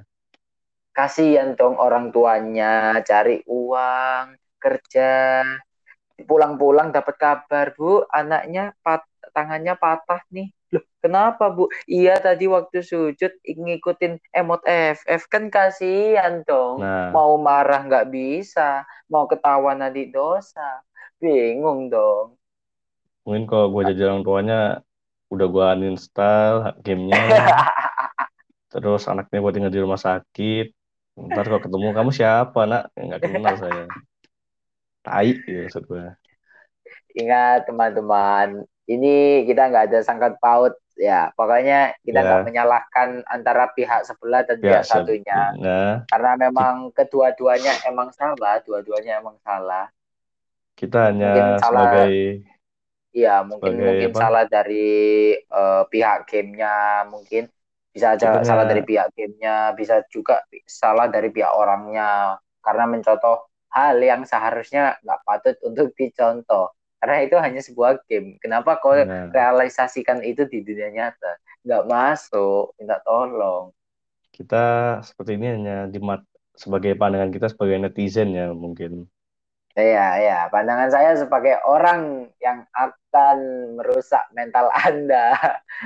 Kasihan 0.89 1.53
dong 1.53 1.77
orang 1.77 2.09
tuanya 2.09 2.97
cari 3.05 3.45
uang, 3.45 4.41
kerja. 4.57 5.45
Pulang-pulang 6.15 6.89
dapat 6.89 7.15
kabar, 7.21 7.77
Bu, 7.77 8.09
anaknya 8.09 8.73
pat 8.81 9.05
tangannya 9.35 9.77
patah 9.77 10.25
nih. 10.33 10.49
Loh, 10.73 10.81
kenapa, 11.03 11.51
Bu? 11.53 11.69
Iya, 11.85 12.17
tadi 12.17 12.49
waktu 12.49 12.81
sujud 12.81 13.37
ngikutin 13.45 14.17
emot 14.33 14.65
FF 14.65 15.29
kan 15.29 15.53
kasihan 15.53 16.41
dong. 16.47 16.81
Nah, 16.81 17.13
Mau 17.13 17.37
marah 17.37 17.85
nggak 17.85 18.09
bisa, 18.09 18.81
mau 19.11 19.29
ketawa 19.29 19.77
nanti 19.77 20.09
dosa. 20.09 20.81
Bingung 21.25 21.89
dong. 21.89 22.37
mungkin 23.25 23.49
kalau 23.49 23.73
gue 23.73 23.89
jadi 23.89 24.01
orang 24.05 24.21
tuanya 24.21 24.59
udah 25.33 25.47
gue 25.49 25.65
uninstall 25.75 26.55
gamenya, 26.85 27.17
terus 28.71 29.09
anaknya 29.09 29.41
gue 29.41 29.51
tinggal 29.51 29.73
di 29.73 29.81
rumah 29.81 29.97
sakit. 29.97 30.67
Ntar 31.17 31.45
kalau 31.47 31.57
ketemu 31.57 31.87
kamu 31.89 32.11
siapa 32.13 32.61
nak? 32.63 32.83
Ya, 32.93 33.01
Nggak 33.01 33.21
kenal 33.23 33.55
saya. 33.57 33.85
Tai 35.01 35.25
gitu 35.33 35.65
maksud 35.65 35.83
gue. 35.85 36.05
Ingat 37.15 37.65
teman-teman, 37.65 38.47
ini 38.85 39.13
kita 39.47 39.71
nggak 39.71 39.85
ada 39.89 39.99
sangkut 40.03 40.35
paut 40.37 40.75
ya. 40.93 41.31
Pokoknya 41.33 41.97
kita 42.03 42.19
Ya. 42.19 42.25
nggak 42.27 42.41
menyalahkan 42.45 43.07
antara 43.25 43.71
pihak 43.71 44.05
sebelah 44.05 44.45
dan 44.45 44.59
pihak 44.59 44.83
Pihak 44.83 44.85
satunya. 44.85 45.39
Nah, 45.57 45.93
Karena 46.05 46.31
memang 46.37 46.91
kedua-duanya 46.91 47.73
emang 47.87 48.11
salah, 48.11 48.61
dua-duanya 48.61 49.17
emang 49.17 49.39
salah. 49.41 49.89
Kita 50.79 50.97
hanya 51.07 51.27
Mungkin 51.27 51.45
salah- 51.61 51.67
sebagai 51.67 52.45
Iya, 53.15 53.29
mungkin 53.49 53.73
Sebagai 53.73 53.87
mungkin 53.87 54.11
apa? 54.11 54.21
salah 54.21 54.43
dari 54.53 54.75
eh, 55.39 55.81
pihak 55.91 56.17
gamenya, 56.29 56.69
mungkin 57.13 57.43
bisa 57.95 58.07
aja 58.15 58.27
Kita 58.31 58.39
salah 58.49 58.65
dari 58.67 58.81
pihak 58.89 59.07
gamenya, 59.15 59.71
bisa 59.79 59.95
juga 60.11 60.43
salah 60.67 61.07
dari 61.07 61.29
pihak 61.35 61.51
orangnya. 61.55 62.35
Karena 62.65 62.83
mencontoh 62.91 63.47
hal 63.75 63.95
yang 64.03 64.21
seharusnya 64.27 64.99
nggak 65.03 65.19
patut 65.27 65.55
untuk 65.67 65.87
dicontoh. 65.95 66.75
Karena 66.99 67.15
itu 67.23 67.35
hanya 67.45 67.61
sebuah 67.63 67.91
game. 68.09 68.35
Kenapa 68.43 68.71
kau 68.83 68.91
nah, 68.95 69.35
realisasikan 69.35 70.19
itu 70.27 70.43
di 70.51 70.59
dunia 70.67 70.89
nyata? 70.91 71.31
Nggak 71.63 71.83
masuk, 71.87 72.75
minta 72.79 72.97
tolong. 73.07 73.71
kita 74.35 74.55
seperti 75.07 75.31
ini 75.37 75.45
hanya 75.55 75.73
dimat 75.93 76.19
sebagai 76.63 76.91
pandangan 77.01 77.31
kita 77.35 77.47
sebagai 77.53 77.77
netizen 77.83 78.29
ya 78.39 78.45
mungkin. 78.63 78.91
Iya, 79.75 80.07
ya. 80.23 80.39
Pandangan 80.47 80.87
saya 80.87 81.11
sebagai 81.19 81.59
orang 81.67 82.31
yang 82.39 82.63
akan 82.71 83.37
merusak 83.75 84.23
mental 84.31 84.71
Anda. 84.71 85.35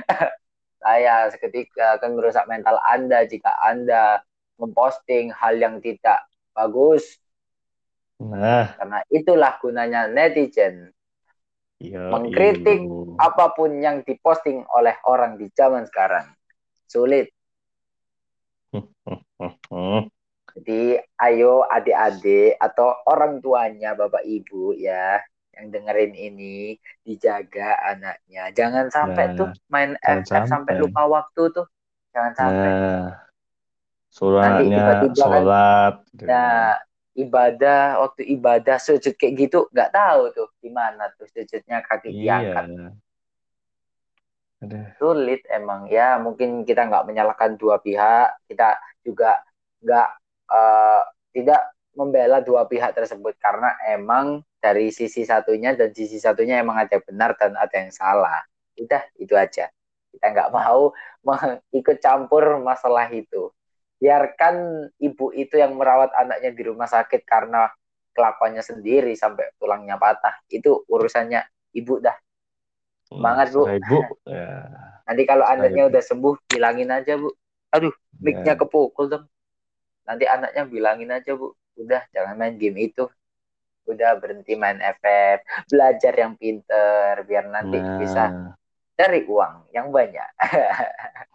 saya 0.82 1.26
seketika 1.34 1.98
akan 1.98 2.14
merusak 2.14 2.46
mental 2.46 2.78
Anda 2.86 3.26
jika 3.26 3.50
Anda 3.66 4.22
memposting 4.62 5.34
hal 5.34 5.58
yang 5.58 5.82
tidak 5.82 6.22
bagus. 6.54 7.18
Nah, 8.22 8.78
Karena 8.78 9.02
itulah 9.10 9.58
gunanya 9.58 10.06
netizen. 10.06 10.94
iya. 11.82 12.14
Mengkritik 12.14 12.86
iyo. 12.86 13.18
Apa 13.18 13.58
pun 13.58 13.74
yang 13.82 14.06
diposting 14.06 14.62
oleh 14.70 14.94
orang 15.02 15.34
di 15.34 15.50
zaman 15.50 15.82
sekarang. 15.90 16.30
Sulit. 16.86 17.26
Jadi 20.56 20.80
ayo 21.20 21.62
adik-adik 21.64 22.56
atau 22.56 22.94
orang 23.04 23.38
tuanya 23.38 23.94
Bapak 23.94 24.22
Ibu 24.22 24.74
ya 24.74 25.20
yang 25.54 25.68
dengerin 25.68 26.12
ini 26.12 26.74
dijaga 27.02 27.76
anaknya. 27.86 28.48
Jangan 28.50 28.88
sampai 28.88 29.24
Nah, 29.30 29.36
tuh 29.36 29.48
main 29.68 29.92
FF 30.00 30.46
sampai 30.46 30.46
sampai. 30.46 30.74
lupa 30.80 31.02
waktu 31.06 31.42
tuh. 31.52 31.66
Jangan 32.10 32.32
sampai. 32.34 32.68
Nah, 32.70 33.06
suruh 34.10 34.42
Nanti 34.42 34.64
tiba-tiba 34.66 35.14
kan- 35.14 35.18
sholat. 35.20 35.94
Nah, 36.24 36.74
ibadah 37.14 37.82
waktu 38.00 38.22
ibadah 38.32 38.76
sujud 38.78 39.14
kayak 39.14 39.34
gitu 39.36 39.66
nggak 39.70 39.90
tahu 39.92 40.22
tuh 40.32 40.48
gimana 40.58 41.10
tuh 41.14 41.26
sujudnya 41.28 41.82
kaki 41.82 42.10
Iya. 42.10 42.38
diangkat. 42.50 42.66
Aduh, 44.60 44.86
Sulit 45.00 45.40
emang 45.48 45.88
ya 45.88 46.20
mungkin 46.20 46.68
kita 46.68 46.84
nggak 46.84 47.08
menyalahkan 47.08 47.56
dua 47.56 47.80
pihak. 47.80 48.44
Kita 48.44 48.76
juga 49.00 49.40
nggak 49.80 50.08
eh, 50.50 51.02
tidak 51.30 51.62
membela 51.94 52.38
dua 52.42 52.66
pihak 52.66 52.94
tersebut 52.94 53.34
karena 53.38 53.74
emang 53.90 54.42
dari 54.62 54.92
sisi 54.94 55.26
satunya 55.26 55.74
dan 55.74 55.90
sisi 55.90 56.20
satunya 56.20 56.60
emang 56.60 56.86
ada 56.86 57.00
yang 57.00 57.04
benar 57.06 57.30
dan 57.34 57.56
ada 57.56 57.74
yang 57.74 57.90
salah. 57.90 58.44
Udah 58.78 59.02
itu 59.18 59.34
aja. 59.34 59.72
Kita 60.10 60.26
nggak 60.30 60.50
mau 60.56 60.92
ikut 61.74 61.96
campur 61.98 62.60
masalah 62.62 63.08
itu. 63.10 63.50
Biarkan 64.00 64.88
ibu 64.96 65.28
itu 65.36 65.60
yang 65.60 65.76
merawat 65.76 66.12
anaknya 66.16 66.50
di 66.56 66.62
rumah 66.64 66.88
sakit 66.88 67.20
karena 67.28 67.68
kelakuannya 68.16 68.64
sendiri 68.64 69.12
sampai 69.12 69.52
tulangnya 69.60 70.00
patah. 70.00 70.40
Itu 70.48 70.84
urusannya 70.88 71.44
ibu 71.76 72.00
dah. 72.00 72.16
Semangat, 73.10 73.50
Bu. 73.50 73.66
ibu. 73.66 73.98
Ya, 74.30 74.70
Nanti 75.10 75.26
kalau 75.26 75.42
anaknya 75.42 75.90
udah 75.90 75.98
sembuh, 75.98 76.46
bilangin 76.46 76.88
aja, 76.94 77.18
Bu. 77.18 77.34
Aduh, 77.74 77.90
mic-nya 78.22 78.54
ya. 78.54 78.58
kepukul 78.58 79.10
dong. 79.10 79.24
Nanti 80.10 80.26
anaknya 80.26 80.66
bilangin 80.66 81.14
aja, 81.14 81.38
Bu. 81.38 81.54
Udah, 81.78 82.02
jangan 82.10 82.34
main 82.34 82.58
game 82.58 82.90
itu. 82.90 83.06
Udah 83.86 84.18
berhenti 84.18 84.58
main 84.58 84.82
FF. 84.82 85.70
Belajar 85.70 86.12
yang 86.18 86.34
pinter, 86.34 87.22
biar 87.22 87.46
nanti 87.46 87.78
Nah, 87.78 87.94
bisa 88.02 88.24
cari 88.98 89.22
uang 89.30 89.70
yang 89.70 89.94
banyak. 89.94 90.30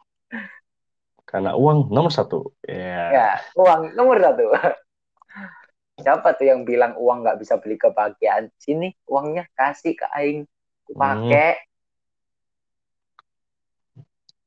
karena 1.26 1.56
uang 1.56 1.92
nomor 1.92 2.12
satu. 2.12 2.52
Ya. 2.68 3.12
ya, 3.12 3.30
uang 3.56 3.96
nomor 3.96 4.20
satu. 4.20 4.46
Siapa 6.04 6.36
tuh 6.36 6.52
yang 6.52 6.68
bilang 6.68 7.00
uang 7.00 7.24
nggak 7.24 7.40
bisa 7.40 7.56
beli 7.58 7.80
kebahagiaan? 7.80 8.52
Sini, 8.60 8.92
uangnya 9.08 9.48
kasih 9.56 9.96
ke 9.96 10.06
Aing. 10.12 10.44
Pakai. 10.92 11.56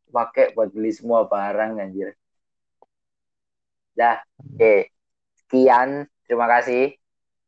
Pakai 0.08 0.52
buat 0.52 0.72
beli 0.72 0.92
semua 0.92 1.24
barang, 1.24 1.80
anjir. 1.80 2.12
Dah, 3.98 4.22
oke. 4.38 4.94
Sekian, 5.34 6.06
terima 6.22 6.46
kasih. 6.46 6.94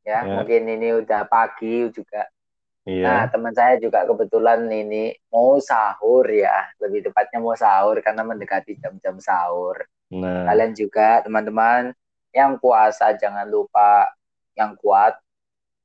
Ya, 0.03 0.27
Ya. 0.27 0.43
mungkin 0.43 0.67
ini 0.67 0.99
udah 0.99 1.31
pagi 1.31 1.87
juga. 1.95 2.27
Nah, 2.83 3.23
Iya. 3.23 3.31
teman 3.31 3.55
saya 3.55 3.79
juga 3.79 4.03
kebetulan 4.03 4.67
ini 4.67 5.15
mau 5.31 5.63
sahur 5.63 6.27
ya. 6.27 6.67
Lebih 6.83 7.07
tepatnya 7.07 7.39
mau 7.39 7.55
sahur 7.55 8.03
karena 8.03 8.27
mendekati 8.27 8.75
jam-jam 8.83 9.23
sahur. 9.23 9.87
Nah, 10.11 10.51
Kalian 10.51 10.75
juga, 10.75 11.23
teman-teman, 11.23 11.95
yang 12.35 12.59
puasa 12.59 13.15
jangan 13.15 13.47
lupa 13.47 14.11
yang 14.59 14.75
kuat. 14.75 15.15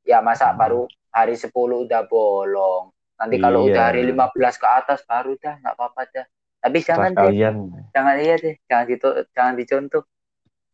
Ya, 0.01 0.17
masa 0.25 0.49
Hmm. 0.49 0.57
baru 0.57 0.81
hari 1.13 1.37
10 1.37 1.85
udah 1.85 2.09
bolong. 2.09 2.89
Nanti 3.21 3.37
kalau 3.37 3.69
Iya. 3.69 3.69
udah 3.69 3.83
hari 3.93 4.01
15 4.09 4.55
ke 4.57 4.65
atas 4.65 5.05
baru 5.05 5.37
dah, 5.37 5.61
nggak 5.61 5.75
apa-apa 5.77 6.01
dah. 6.09 6.25
Tapi 6.65 6.77
jangan 6.81 7.11
deh, 7.13 7.21
kalian. 7.29 7.55
jangan 7.93 8.15
iya 8.17 8.35
deh, 8.41 8.55
jangan 8.65 8.85
itu 8.89 9.07
jangan 9.37 9.53
dicontoh. 9.53 10.03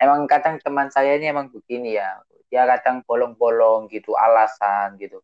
Emang 0.01 0.25
kadang 0.25 0.57
teman 0.57 0.89
saya 0.89 1.13
ini 1.13 1.29
emang 1.29 1.53
begini 1.53 1.93
ya. 1.93 2.17
Dia 2.49 2.65
kadang 2.65 3.05
bolong-bolong 3.05 3.85
gitu, 3.93 4.17
alasan 4.17 4.97
gitu. 4.97 5.21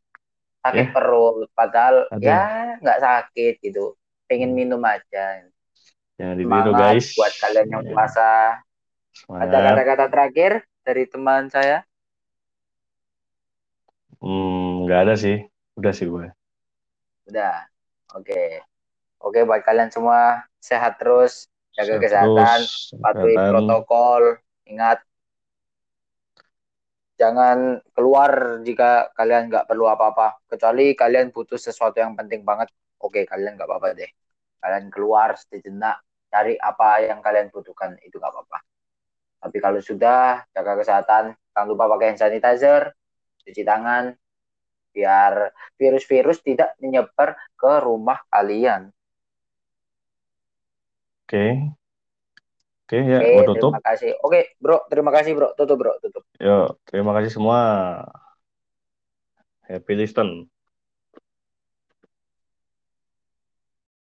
Sakit 0.62 0.88
Ya. 0.88 0.94
perut, 0.94 1.50
padahal 1.58 2.06
Aduh. 2.14 2.22
ya 2.22 2.42
nggak 2.78 3.00
sakit 3.02 3.54
gitu. 3.66 3.98
Pengen 4.30 4.54
Hmm. 4.54 4.58
minum 4.60 4.82
aja. 4.86 5.42
Jangan 6.18 6.36
ditiru 6.38 6.72
guys. 6.78 7.14
buat 7.18 7.34
kalian 7.42 7.68
yang 7.74 7.84
Ya, 7.84 7.92
puasa. 7.94 8.32
Ada 9.28 9.58
Semangat. 9.58 9.66
kata-kata 9.74 10.06
terakhir 10.14 10.52
dari 10.86 11.04
teman 11.10 11.50
saya? 11.50 11.82
Hmm, 14.22 14.86
nggak 14.86 15.00
ada 15.10 15.14
sih. 15.18 15.38
Udah 15.78 15.94
sih 15.94 16.06
gue. 16.10 16.26
Udah. 17.30 17.66
Oke. 18.18 18.62
Oke 19.18 19.40
buat 19.46 19.62
kalian 19.66 19.90
semua 19.90 20.46
sehat 20.62 21.02
terus, 21.02 21.50
jaga 21.74 21.98
Sehat 21.98 22.02
kesehatan, 22.02 22.60
terus, 22.62 22.94
patuhi 23.02 23.34
kesehatan. 23.34 23.50
protokol. 23.54 24.24
Ingat 24.68 25.00
jangan 27.18 27.82
keluar 27.96 28.62
jika 28.62 29.10
kalian 29.18 29.50
nggak 29.50 29.66
perlu 29.66 29.90
apa-apa. 29.90 30.44
Kecuali 30.46 30.94
kalian 30.94 31.34
butuh 31.34 31.58
sesuatu 31.58 31.98
yang 31.98 32.14
penting 32.14 32.46
banget. 32.46 32.70
Oke, 33.02 33.26
kalian 33.26 33.58
nggak 33.58 33.68
apa-apa 33.68 33.98
deh. 33.98 34.10
Kalian 34.62 34.90
keluar 34.94 35.38
sejenak, 35.38 36.02
cari 36.30 36.58
apa 36.58 37.06
yang 37.06 37.20
kalian 37.22 37.50
butuhkan, 37.54 37.98
itu 38.02 38.18
nggak 38.18 38.34
apa-apa. 38.34 38.58
Tapi 39.38 39.58
kalau 39.62 39.82
sudah, 39.82 40.46
jaga 40.54 40.74
kesehatan. 40.82 41.24
Jangan 41.54 41.68
lupa 41.70 41.90
pakai 41.90 42.14
hand 42.14 42.22
sanitizer, 42.22 42.94
cuci 43.46 43.62
tangan, 43.66 44.14
biar 44.94 45.54
virus-virus 45.78 46.42
tidak 46.42 46.74
menyebar 46.82 47.38
ke 47.54 47.72
rumah 47.86 48.22
kalian. 48.34 48.90
Oke. 51.26 51.70
Oke 52.88 52.98
ya, 53.04 53.20
Oke, 53.20 53.28
gua 53.28 53.44
tutup. 53.44 53.74
terima 53.74 53.80
kasih. 53.84 54.12
Oke, 54.26 54.40
bro, 54.64 54.78
terima 54.92 55.12
kasih 55.16 55.32
bro. 55.38 55.48
Tutup 55.58 55.78
bro, 55.82 55.94
tutup. 56.04 56.24
Yuk, 56.44 56.68
terima 56.90 57.12
kasih 57.18 57.32
semua. 57.36 57.60
Happy 59.70 59.94
listen. 59.96 60.50